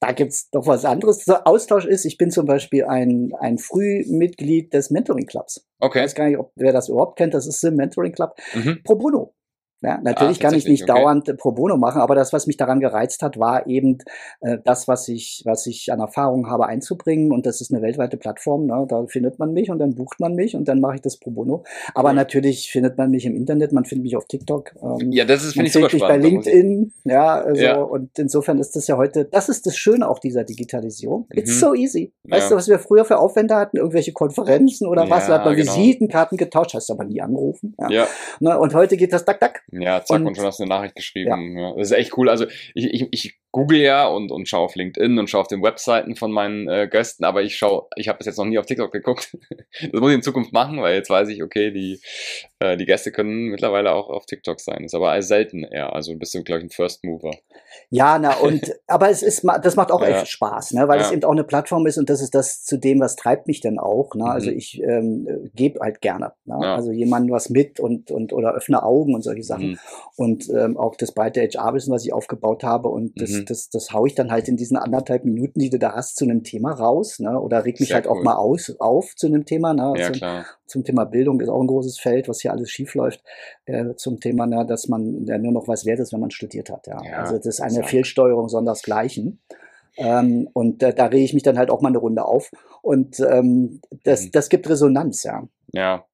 Da 0.00 0.12
gibt's 0.12 0.50
doch 0.50 0.66
was 0.66 0.84
anderes. 0.84 1.24
Der 1.24 1.46
Austausch 1.46 1.86
ist, 1.86 2.04
ich 2.04 2.18
bin 2.18 2.30
zum 2.30 2.44
Beispiel 2.44 2.84
ein, 2.84 3.32
ein 3.40 3.56
Frühmitglied 3.56 4.74
des 4.74 4.90
Mentoring 4.90 5.24
Clubs. 5.24 5.66
Okay. 5.78 6.00
Ich 6.00 6.04
weiß 6.04 6.14
gar 6.14 6.28
nicht, 6.28 6.38
ob 6.38 6.52
wer 6.56 6.72
das 6.72 6.90
überhaupt 6.90 7.16
kennt. 7.16 7.32
Das 7.32 7.46
ist 7.46 7.60
Sim 7.60 7.76
Mentoring 7.76 8.12
Club. 8.12 8.36
Mhm. 8.54 8.82
Pro 8.84 8.96
Bono. 8.96 9.34
Ja, 9.86 10.00
natürlich 10.02 10.38
ah, 10.40 10.48
kann 10.48 10.54
ich 10.54 10.66
nicht 10.66 10.82
okay. 10.82 11.00
dauernd 11.00 11.36
pro 11.36 11.52
bono 11.52 11.76
machen, 11.76 12.00
aber 12.00 12.16
das, 12.16 12.32
was 12.32 12.48
mich 12.48 12.56
daran 12.56 12.80
gereizt 12.80 13.22
hat, 13.22 13.38
war 13.38 13.68
eben 13.68 13.98
äh, 14.40 14.58
das, 14.64 14.88
was 14.88 15.06
ich, 15.06 15.42
was 15.44 15.64
ich 15.68 15.92
an 15.92 16.00
Erfahrung 16.00 16.50
habe 16.50 16.66
einzubringen. 16.66 17.30
Und 17.30 17.46
das 17.46 17.60
ist 17.60 17.72
eine 17.72 17.82
weltweite 17.82 18.16
Plattform. 18.16 18.66
Ne? 18.66 18.84
Da 18.88 19.06
findet 19.06 19.38
man 19.38 19.52
mich 19.52 19.70
und 19.70 19.78
dann 19.78 19.94
bucht 19.94 20.18
man 20.18 20.34
mich 20.34 20.56
und 20.56 20.66
dann 20.66 20.80
mache 20.80 20.96
ich 20.96 21.02
das 21.02 21.18
pro 21.18 21.30
bono. 21.30 21.62
Aber 21.94 22.08
cool. 22.08 22.14
natürlich 22.16 22.68
findet 22.68 22.98
man 22.98 23.12
mich 23.12 23.26
im 23.26 23.36
Internet, 23.36 23.70
man 23.70 23.84
findet 23.84 24.02
mich 24.02 24.16
auf 24.16 24.24
TikTok. 24.26 24.72
Ähm, 24.82 25.12
ja, 25.12 25.24
das 25.24 25.44
ist 25.44 25.52
finde 25.52 25.68
ich 25.68 25.72
super 25.72 25.88
mich 25.92 26.02
bei 26.02 26.16
LinkedIn. 26.16 26.92
Ja, 27.04 27.36
also, 27.42 27.62
ja, 27.62 27.80
und 27.80 28.18
insofern 28.18 28.58
ist 28.58 28.74
das 28.74 28.88
ja 28.88 28.96
heute, 28.96 29.24
das 29.24 29.48
ist 29.48 29.66
das 29.66 29.76
Schöne 29.76 30.08
auch 30.08 30.18
dieser 30.18 30.42
Digitalisierung. 30.42 31.28
It's 31.32 31.54
mhm. 31.54 31.60
so 31.60 31.74
easy. 31.74 32.12
Weißt 32.24 32.46
ja. 32.46 32.48
du, 32.50 32.56
was 32.56 32.66
wir 32.66 32.80
früher 32.80 33.04
für 33.04 33.18
Aufwände 33.18 33.54
hatten? 33.54 33.76
Irgendwelche 33.76 34.12
Konferenzen 34.12 34.88
oder 34.88 35.08
was? 35.08 35.28
Da 35.28 35.34
hat 35.34 35.44
man 35.44 35.54
genau. 35.54 35.76
Visitenkarten 35.76 36.36
getauscht, 36.38 36.74
hast 36.74 36.90
aber 36.90 37.04
nie 37.04 37.20
angerufen. 37.20 37.76
Ja. 37.78 37.88
ja. 37.90 38.06
Ne? 38.40 38.58
Und 38.58 38.74
heute 38.74 38.96
geht 38.96 39.12
das 39.12 39.24
dack, 39.24 39.38
dack. 39.38 39.62
Ja, 39.80 40.04
zack, 40.04 40.20
und, 40.20 40.28
und 40.28 40.36
schon 40.36 40.44
hast 40.44 40.58
du 40.58 40.64
eine 40.64 40.70
Nachricht 40.70 40.94
geschrieben. 40.94 41.58
Ja. 41.58 41.74
Das 41.76 41.90
ist 41.90 41.96
echt 41.96 42.16
cool. 42.16 42.28
Also 42.28 42.46
ich, 42.74 42.92
ich, 42.92 43.08
ich 43.10 43.38
google 43.52 43.78
ja 43.78 44.06
und, 44.06 44.30
und 44.30 44.48
schaue 44.48 44.66
auf 44.66 44.74
LinkedIn 44.74 45.18
und 45.18 45.30
schaue 45.30 45.40
auf 45.40 45.48
den 45.48 45.62
Webseiten 45.62 46.14
von 46.14 46.30
meinen 46.30 46.68
äh, 46.68 46.88
Gästen, 46.88 47.24
aber 47.24 47.42
ich 47.42 47.56
schaue, 47.56 47.86
ich 47.96 48.08
habe 48.08 48.18
bis 48.18 48.26
jetzt 48.26 48.36
noch 48.36 48.44
nie 48.44 48.58
auf 48.58 48.66
TikTok 48.66 48.92
geguckt. 48.92 49.36
das 49.80 50.00
muss 50.00 50.10
ich 50.10 50.16
in 50.16 50.22
Zukunft 50.22 50.52
machen, 50.52 50.82
weil 50.82 50.94
jetzt 50.94 51.08
weiß 51.08 51.28
ich, 51.28 51.42
okay, 51.42 51.70
die, 51.70 52.00
äh, 52.58 52.76
die 52.76 52.86
Gäste 52.86 53.12
können 53.12 53.48
mittlerweile 53.48 53.92
auch 53.92 54.08
auf 54.08 54.24
TikTok 54.24 54.60
sein. 54.60 54.84
Ist 54.84 54.94
aber 54.94 55.20
selten 55.20 55.62
eher. 55.62 55.92
Also 55.94 56.16
bist 56.16 56.34
du, 56.34 56.42
glaube 56.42 56.60
ich, 56.60 56.66
ein 56.66 56.70
First 56.70 57.04
Mover. 57.04 57.32
Ja, 57.90 58.18
na 58.18 58.34
und 58.36 58.74
aber 58.86 59.10
es 59.10 59.22
ist 59.22 59.46
das 59.62 59.76
macht 59.76 59.92
auch 59.92 60.00
ja. 60.00 60.08
echt 60.08 60.28
Spaß, 60.28 60.72
ne? 60.72 60.88
Weil 60.88 60.98
ja. 60.98 61.04
es 61.04 61.12
eben 61.12 61.24
auch 61.24 61.32
eine 61.32 61.44
Plattform 61.44 61.86
ist 61.86 61.98
und 61.98 62.08
das 62.08 62.22
ist 62.22 62.34
das 62.34 62.64
zu 62.64 62.78
dem, 62.78 63.00
was 63.00 63.16
treibt 63.16 63.46
mich 63.46 63.60
denn 63.60 63.78
auch. 63.78 64.14
Ne? 64.14 64.24
Also 64.24 64.50
mhm. 64.50 64.56
ich 64.56 64.82
ähm, 64.82 65.50
gebe 65.54 65.80
halt 65.80 66.00
gerne. 66.00 66.32
Ne? 66.46 66.58
Ja. 66.62 66.74
Also 66.76 66.92
jemandem 66.92 67.34
was 67.34 67.50
mit 67.50 67.78
und, 67.78 68.10
und 68.10 68.32
oder 68.32 68.54
öffne 68.54 68.82
Augen 68.82 69.14
und 69.14 69.22
solche 69.22 69.42
Sachen. 69.42 69.72
Mhm. 69.72 69.78
Und 70.16 70.48
ähm, 70.48 70.78
auch 70.78 70.96
das 70.96 71.12
breite 71.12 71.42
HR-Wissen, 71.42 71.92
was 71.92 72.06
ich 72.06 72.14
aufgebaut 72.14 72.64
habe 72.64 72.88
und 72.88 73.20
das, 73.20 73.30
mhm. 73.30 73.44
das, 73.44 73.68
das 73.68 73.92
haue 73.92 74.08
ich 74.08 74.14
dann 74.14 74.30
halt 74.30 74.48
in 74.48 74.56
diesen 74.56 74.78
anderthalb 74.78 75.24
Minuten, 75.24 75.60
die 75.60 75.68
du 75.68 75.78
da 75.78 75.92
hast, 75.92 76.16
zu 76.16 76.24
einem 76.24 76.42
Thema 76.42 76.72
raus, 76.72 77.18
ne? 77.18 77.38
Oder 77.38 77.64
reg 77.66 77.78
mich 77.80 77.90
Sehr 77.90 77.96
halt 77.96 78.06
cool. 78.06 78.12
auch 78.12 78.22
mal 78.22 78.36
aus, 78.36 78.74
auf 78.78 79.14
zu 79.14 79.26
einem 79.26 79.44
Thema, 79.44 79.74
ne? 79.74 79.92
Ja, 79.96 80.06
zum, 80.06 80.14
klar. 80.14 80.46
zum 80.66 80.84
Thema 80.84 81.04
Bildung 81.04 81.40
ist 81.40 81.48
auch 81.48 81.60
ein 81.60 81.66
großes 81.66 81.98
Feld, 81.98 82.28
was 82.28 82.42
hier 82.46 82.52
alles 82.52 82.70
schief 82.70 82.94
läuft, 82.94 83.22
äh, 83.66 83.94
zum 83.96 84.20
Thema, 84.20 84.46
ne, 84.46 84.64
dass 84.66 84.88
man 84.88 85.26
ja 85.26 85.38
nur 85.38 85.52
noch 85.52 85.68
was 85.68 85.84
wert 85.84 86.00
ist, 86.00 86.12
wenn 86.12 86.20
man 86.20 86.30
studiert 86.30 86.70
hat. 86.70 86.86
Ja. 86.86 87.02
ja 87.04 87.18
also 87.18 87.36
das 87.36 87.46
ist 87.46 87.60
eine 87.60 87.84
Fehlsteuerung 87.84 88.48
sondersgleichen. 88.48 89.40
Ähm, 89.98 90.48
und 90.52 90.82
äh, 90.82 90.94
da 90.94 91.06
rege 91.06 91.24
ich 91.24 91.34
mich 91.34 91.42
dann 91.42 91.58
halt 91.58 91.70
auch 91.70 91.80
mal 91.80 91.88
eine 91.88 91.98
Runde 91.98 92.24
auf. 92.24 92.50
Und 92.82 93.18
ähm, 93.20 93.80
das, 94.04 94.26
mhm. 94.26 94.30
das 94.32 94.48
gibt 94.48 94.68
Resonanz, 94.68 95.22
ja. 95.22 95.48
Ja. 95.72 96.06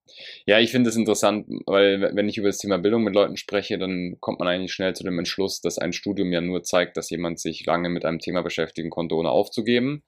Ja, 0.44 0.58
ich 0.58 0.70
finde 0.70 0.90
es 0.90 0.96
interessant, 0.96 1.46
weil 1.66 2.10
wenn 2.14 2.28
ich 2.28 2.36
über 2.36 2.48
das 2.48 2.58
Thema 2.58 2.78
Bildung 2.78 3.02
mit 3.02 3.14
Leuten 3.14 3.36
spreche, 3.36 3.78
dann 3.78 4.16
kommt 4.20 4.40
man 4.40 4.48
eigentlich 4.48 4.72
schnell 4.72 4.94
zu 4.94 5.04
dem 5.04 5.18
Entschluss, 5.18 5.60
dass 5.60 5.78
ein 5.78 5.92
Studium 5.92 6.32
ja 6.32 6.40
nur 6.40 6.62
zeigt, 6.62 6.96
dass 6.96 7.08
jemand 7.10 7.40
sich 7.40 7.64
lange 7.64 7.88
mit 7.88 8.04
einem 8.04 8.18
Thema 8.18 8.42
beschäftigen 8.42 8.90
konnte, 8.90 9.14
ohne 9.14 9.30
aufzugeben. 9.30 10.02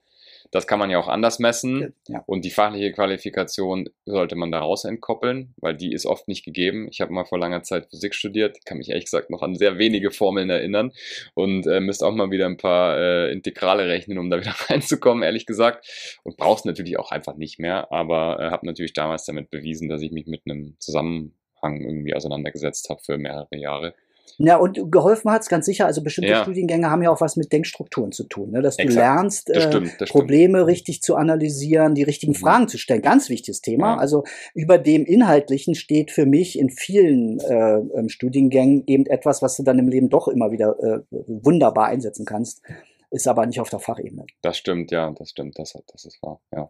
Das 0.51 0.67
kann 0.67 0.79
man 0.79 0.91
ja 0.91 0.99
auch 0.99 1.09
anders 1.09 1.39
messen. 1.39 1.95
Ja. 2.09 2.23
Und 2.27 2.45
die 2.45 2.51
fachliche 2.51 2.93
Qualifikation 2.93 3.89
sollte 4.05 4.37
man 4.37 4.51
daraus 4.51 4.85
entkoppeln, 4.85 5.55
weil 5.57 5.77
die 5.77 5.93
ist 5.93 6.07
oft 6.07 6.29
nicht 6.29 6.45
gegeben. 6.45 6.89
Ich 6.91 7.01
habe 7.01 7.13
mal 7.13 7.25
vor 7.25 7.39
langer 7.39 7.63
Zeit 7.63 7.89
Physik 7.91 8.15
studiert, 8.15 8.65
kann 8.65 8.79
mich 8.79 8.91
ehrlich 8.91 9.05
gesagt 9.05 9.31
noch 9.31 9.43
an 9.43 9.55
sehr 9.55 9.79
wenige 9.79 10.11
Formeln 10.11 10.51
erinnern 10.51 10.93
und 11.35 11.67
äh, 11.67 11.81
müsste 11.81 12.07
auch 12.07 12.15
mal 12.15 12.31
wieder 12.31 12.47
ein 12.47 12.57
paar 12.57 12.99
äh, 12.99 13.33
Integrale 13.33 13.89
rechnen, 13.89 14.19
um 14.19 14.31
da 14.31 14.41
wieder 14.41 14.55
reinzukommen, 14.71 15.23
ehrlich 15.23 15.47
gesagt. 15.47 16.19
Und 16.23 16.37
brauchst 16.37 16.67
natürlich 16.67 16.99
auch 16.99 17.11
einfach 17.11 17.37
nicht 17.37 17.59
mehr, 17.59 17.91
aber 17.93 18.39
äh, 18.41 18.51
habe 18.51 18.67
natürlich 18.67 18.93
damals 18.93 19.25
damit 19.25 19.51
bewiesen, 19.51 19.89
dass 19.89 20.03
ich 20.03 20.13
mich 20.13 20.27
mit 20.27 20.43
einem 20.47 20.77
Zusammenhang 20.79 21.33
irgendwie 21.63 22.15
auseinandergesetzt 22.15 22.89
habe 22.91 23.01
für 23.03 23.19
mehrere 23.19 23.57
Jahre. 23.57 23.95
Ja, 24.39 24.57
und 24.57 24.91
geholfen 24.91 25.31
hat 25.31 25.43
es 25.43 25.49
ganz 25.49 25.67
sicher. 25.67 25.87
Also 25.87 26.03
bestimmte 26.03 26.31
ja. 26.31 26.43
Studiengänge 26.43 26.91
haben 26.91 27.03
ja 27.03 27.11
auch 27.11 27.21
was 27.21 27.37
mit 27.37 27.53
Denkstrukturen 27.53 28.11
zu 28.13 28.25
tun, 28.25 28.51
ne? 28.51 28.63
dass 28.63 28.77
du 28.77 28.83
Exakt. 28.83 28.99
lernst, 28.99 29.49
das 29.49 29.65
stimmt, 29.65 29.93
das 29.99 30.11
Probleme 30.11 30.59
stimmt. 30.59 30.71
richtig 30.71 31.03
zu 31.03 31.17
analysieren, 31.17 31.95
die 31.95 32.03
richtigen 32.03 32.33
mhm. 32.33 32.37
Fragen 32.37 32.69
zu 32.69 32.79
stellen. 32.79 33.03
Ganz 33.03 33.29
wichtiges 33.29 33.61
Thema. 33.61 33.95
Ja. 33.95 33.99
Also 33.99 34.25
über 34.55 34.79
dem 34.79 35.05
Inhaltlichen 35.05 35.75
steht 35.75 36.11
für 36.11 36.27
mich 36.27 36.59
in 36.59 36.71
vielen 36.71 37.39
äh, 37.41 37.77
ähm, 37.77 38.09
Studiengängen 38.09 38.83
eben 38.87 39.07
etwas, 39.07 39.41
was 39.41 39.57
du 39.57 39.63
dann 39.63 39.79
im 39.79 39.89
Leben 39.89 40.09
doch 40.09 40.29
immer 40.29 40.51
wieder 40.51 40.77
äh, 40.83 41.01
wunderbar 41.11 41.87
einsetzen 41.87 42.25
kannst. 42.25 42.63
Ist 43.11 43.29
aber 43.29 43.47
nicht 43.47 43.61
auf 43.61 43.71
der 43.71 43.79
Fachebene. 43.79 44.27
Das 44.43 44.59
stimmt, 44.59 44.91
ja, 44.91 45.13
das 45.17 45.31
stimmt, 45.31 45.59
das, 45.59 45.79
das 45.93 46.05
ist 46.05 46.21
wahr, 46.23 46.41
ja. 46.53 46.69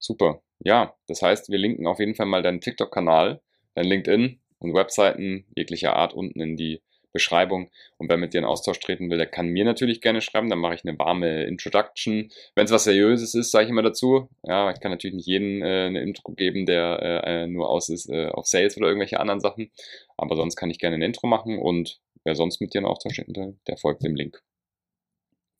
Super. 0.00 0.40
Ja, 0.58 0.94
das 1.06 1.22
heißt, 1.22 1.48
wir 1.48 1.58
linken 1.58 1.86
auf 1.86 2.00
jeden 2.00 2.16
Fall 2.16 2.26
mal 2.26 2.42
deinen 2.42 2.60
TikTok-Kanal, 2.60 3.40
dein 3.74 3.84
LinkedIn, 3.84 4.40
und 4.62 4.74
Webseiten 4.74 5.44
jeglicher 5.56 5.96
Art 5.96 6.14
unten 6.14 6.40
in 6.40 6.56
die 6.56 6.80
Beschreibung. 7.12 7.70
Und 7.98 8.08
wer 8.08 8.16
mit 8.16 8.32
dir 8.32 8.38
in 8.38 8.44
Austausch 8.44 8.80
treten 8.80 9.10
will, 9.10 9.18
der 9.18 9.26
kann 9.26 9.48
mir 9.48 9.64
natürlich 9.64 10.00
gerne 10.00 10.20
schreiben. 10.20 10.48
Dann 10.48 10.58
mache 10.58 10.74
ich 10.74 10.84
eine 10.84 10.98
warme 10.98 11.44
Introduction. 11.44 12.30
Wenn 12.54 12.64
es 12.64 12.70
was 12.72 12.84
Seriöses 12.84 13.34
ist, 13.34 13.50
sage 13.50 13.64
ich 13.64 13.70
immer 13.70 13.82
dazu. 13.82 14.28
Ja, 14.44 14.70
ich 14.70 14.80
kann 14.80 14.90
natürlich 14.90 15.16
nicht 15.16 15.26
jedem 15.26 15.62
äh, 15.62 15.86
eine 15.86 16.00
Intro 16.00 16.32
geben, 16.32 16.66
der 16.66 17.22
äh, 17.24 17.46
nur 17.46 17.68
aus 17.68 17.88
ist 17.88 18.08
äh, 18.08 18.28
auf 18.28 18.46
Sales 18.46 18.76
oder 18.76 18.86
irgendwelche 18.86 19.20
anderen 19.20 19.40
Sachen. 19.40 19.70
Aber 20.16 20.36
sonst 20.36 20.56
kann 20.56 20.70
ich 20.70 20.78
gerne 20.78 20.96
ein 20.96 21.02
Intro 21.02 21.26
machen 21.26 21.58
und 21.58 22.00
wer 22.24 22.34
sonst 22.34 22.60
mit 22.60 22.74
dir 22.74 22.78
in 22.78 22.86
Austausch 22.86 23.16
treten 23.16 23.36
will, 23.36 23.58
der 23.66 23.76
folgt 23.76 24.02
dem 24.02 24.14
Link. 24.14 24.42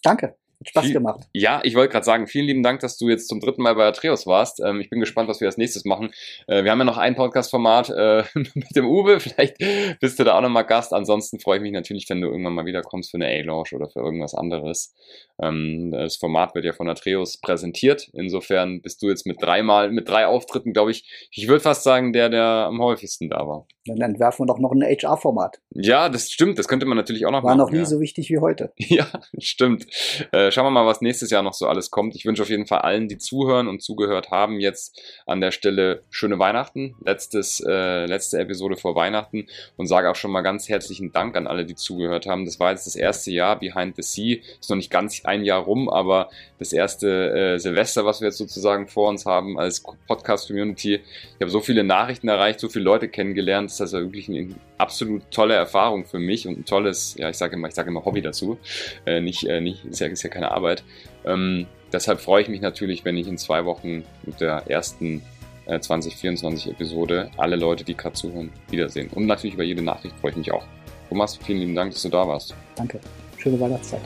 Danke. 0.03 0.42
Hat 0.63 0.69
Spaß 0.69 0.85
Viel, 0.85 0.93
gemacht. 0.95 1.29
Ja, 1.33 1.61
ich 1.65 1.75
wollte 1.75 1.93
gerade 1.93 2.05
sagen, 2.05 2.27
vielen 2.29 2.47
lieben 2.47 2.63
Dank, 2.63 2.81
dass 2.81 2.97
du 2.97 3.09
jetzt 3.09 3.29
zum 3.29 3.41
dritten 3.41 3.63
Mal 3.63 3.75
bei 3.75 3.85
Atreus 3.85 4.27
warst. 4.27 4.61
Ähm, 4.61 4.81
ich 4.81 4.91
bin 4.91 5.01
gespannt, 5.01 5.29
was 5.29 5.41
wir 5.41 5.49
als 5.49 5.57
nächstes 5.57 5.85
machen. 5.85 6.13
Äh, 6.47 6.63
wir 6.63 6.71
haben 6.71 6.79
ja 6.79 6.85
noch 6.85 6.99
ein 6.99 7.17
Podcast-Format 7.17 7.91
äh, 7.91 8.25
mit 8.55 8.77
dem 8.77 8.87
Uwe. 8.87 9.19
Vielleicht 9.19 9.59
bist 10.01 10.19
du 10.19 10.25
da 10.25 10.37
auch 10.37 10.41
nochmal 10.41 10.65
Gast. 10.65 10.93
Ansonsten 10.93 11.41
freue 11.41 11.57
ich 11.57 11.63
mich 11.63 11.73
natürlich, 11.73 12.09
wenn 12.09 12.21
du 12.21 12.29
irgendwann 12.29 12.55
mal 12.55 12.67
wiederkommst 12.67 13.11
für 13.11 13.17
eine 13.17 13.27
A-Launch 13.27 13.73
oder 13.73 13.89
für 13.89 14.01
irgendwas 14.01 14.35
anderes. 14.35 14.95
Ähm, 15.43 15.91
das 15.91 16.17
Format 16.17 16.55
wird 16.55 16.65
ja 16.65 16.73
von 16.73 16.89
Atreus 16.89 17.39
präsentiert. 17.39 18.09
Insofern 18.13 18.83
bist 18.83 19.03
du 19.03 19.09
jetzt 19.09 19.27
mit 19.27 19.43
dreimal, 19.43 19.91
mit 19.91 20.09
drei 20.09 20.27
Auftritten, 20.27 20.73
glaube 20.73 20.93
ich, 20.93 21.29
ich 21.33 21.49
würde 21.49 21.61
fast 21.61 21.83
sagen, 21.83 22.13
der, 22.13 22.29
der 22.29 22.45
am 22.45 22.81
häufigsten 22.81 23.29
da 23.29 23.47
war. 23.49 23.67
Dann 23.87 24.01
entwerfen 24.01 24.45
wir 24.45 24.47
doch 24.47 24.61
noch 24.61 24.71
ein 24.71 24.83
HR-Format. 24.83 25.61
Ja, 25.71 26.09
das 26.09 26.31
stimmt. 26.31 26.59
Das 26.59 26.69
könnte 26.69 26.87
man 26.87 26.97
natürlich 26.97 27.27
auch 27.27 27.33
noch 27.33 27.43
war 27.43 27.51
machen. 27.51 27.59
War 27.59 27.67
noch 27.67 27.73
nie 27.73 27.79
ja. 27.79 27.85
so 27.85 28.01
wichtig 28.01 28.31
wie 28.31 28.39
heute. 28.39 28.73
Ja, 28.93 29.07
stimmt. 29.39 29.87
Äh, 30.33 30.51
schauen 30.51 30.67
wir 30.67 30.71
mal, 30.71 30.85
was 30.85 31.01
nächstes 31.01 31.31
Jahr 31.31 31.43
noch 31.43 31.55
so 31.55 31.67
alles 31.67 31.91
kommt. 31.91 32.15
Ich 32.15 32.27
wünsche 32.27 32.43
auf 32.43 32.51
jeden 32.51 32.67
Fall 32.67 32.81
allen, 32.81 33.09
die 33.09 33.17
zuhören 33.17 33.69
und 33.69 33.83
zugehört 33.83 34.31
haben, 34.31 34.61
jetzt 34.61 35.01
an 35.25 35.41
der 35.41 35.51
Stelle 35.51 36.03
schöne 36.11 36.39
Weihnachten. 36.39 36.95
Letztes, 37.03 37.65
äh, 37.67 38.05
letzte 38.05 38.39
Episode 38.39 38.77
vor 38.77 38.95
Weihnachten 38.95 39.47
und 39.77 39.87
sage 39.87 40.11
auch 40.11 40.15
schon 40.15 40.31
mal 40.31 40.43
ganz 40.43 40.69
herzlichen 40.69 41.13
Dank 41.13 41.37
an 41.39 41.47
alle, 41.47 41.65
die 41.65 41.75
zugehört 41.75 42.27
haben. 42.27 42.45
Das 42.45 42.61
war 42.61 42.71
jetzt 42.71 42.87
das 42.87 42.97
erste 42.97 43.31
Jahr 43.31 43.59
Behind 43.59 43.97
the 43.97 44.03
Sea. 44.03 44.39
Ist 44.61 44.69
noch 44.69 44.77
nicht 44.77 44.91
ganz 44.91 45.25
ein 45.25 45.43
Jahr 45.45 45.63
rum, 45.63 45.89
aber 45.89 46.29
das 46.59 46.73
erste 46.73 47.55
äh, 47.55 47.59
Silvester, 47.59 48.05
was 48.05 48.21
wir 48.21 48.29
jetzt 48.29 48.39
sozusagen 48.39 48.89
vor 48.89 49.09
uns 49.09 49.25
haben 49.25 49.59
als 49.59 49.83
Podcast-Community. 50.07 50.97
Ich 50.97 51.41
habe 51.41 51.51
so 51.51 51.61
viele 51.61 51.83
Nachrichten 51.83 52.29
erreicht, 52.29 52.61
so 52.61 52.69
viele 52.69 52.85
Leute 52.85 53.09
kennengelernt. 53.09 53.72
Das 53.79 53.91
ist 53.91 53.95
also 53.95 54.07
wirklich 54.07 54.29
eine 54.29 54.49
absolut 54.79 55.23
tolle 55.31 55.55
Erfahrung 55.55 56.05
für 56.05 56.19
mich 56.19 56.47
und 56.47 56.59
ein 56.59 56.65
tolles, 56.65 57.15
ja, 57.19 57.31
ich 57.31 57.37
sage 57.37 57.57
immer, 57.57 57.69
ich 57.69 57.75
sage 57.75 57.89
immer 57.89 58.05
Hobby 58.05 58.23
dazu. 58.23 58.59
Äh, 59.07 59.21
nicht, 59.21 59.45
äh, 59.45 59.61
nicht, 59.61 59.85
ist 59.85 60.01
ja, 60.01 60.09
ist 60.09 60.23
ja 60.23 60.31
keine 60.31 60.51
Arbeit. 60.51 60.85
Ähm, 61.25 61.67
deshalb 61.93 62.21
freue 62.21 62.43
ich 62.43 62.49
mich 62.49 62.61
natürlich, 62.61 63.05
wenn 63.05 63.17
ich 63.17 63.29
in 63.29 63.39
zwei 63.39 63.65
Wochen 63.65 64.05
mit 64.25 64.41
der 64.41 64.65
ersten 64.69 65.23
äh, 65.67 65.81
2024 65.81 66.73
Episode 66.73 67.31
alle 67.37 67.57
Leute, 67.57 67.85
die 67.85 67.97
gerade 67.97 68.15
zuhören, 68.15 68.51
wiedersehen. 68.69 69.09
Und 69.15 69.27
natürlich 69.27 69.55
über 69.55 69.65
jede 69.65 69.83
Nachricht 69.83 70.17
freue 70.21 70.33
ich 70.33 70.37
mich 70.37 70.53
auch. 70.53 70.65
Thomas, 71.09 71.37
vielen 71.37 71.61
lieben 71.61 71.75
Dank, 71.75 71.93
dass 71.93 72.03
du 72.03 72.09
da 72.09 72.27
warst. 72.27 72.55
Danke. 72.77 73.01
Schöne 73.39 73.59
Weihnachtszeit. 73.61 74.03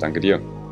Danke 0.00 0.20
dir. 0.20 0.65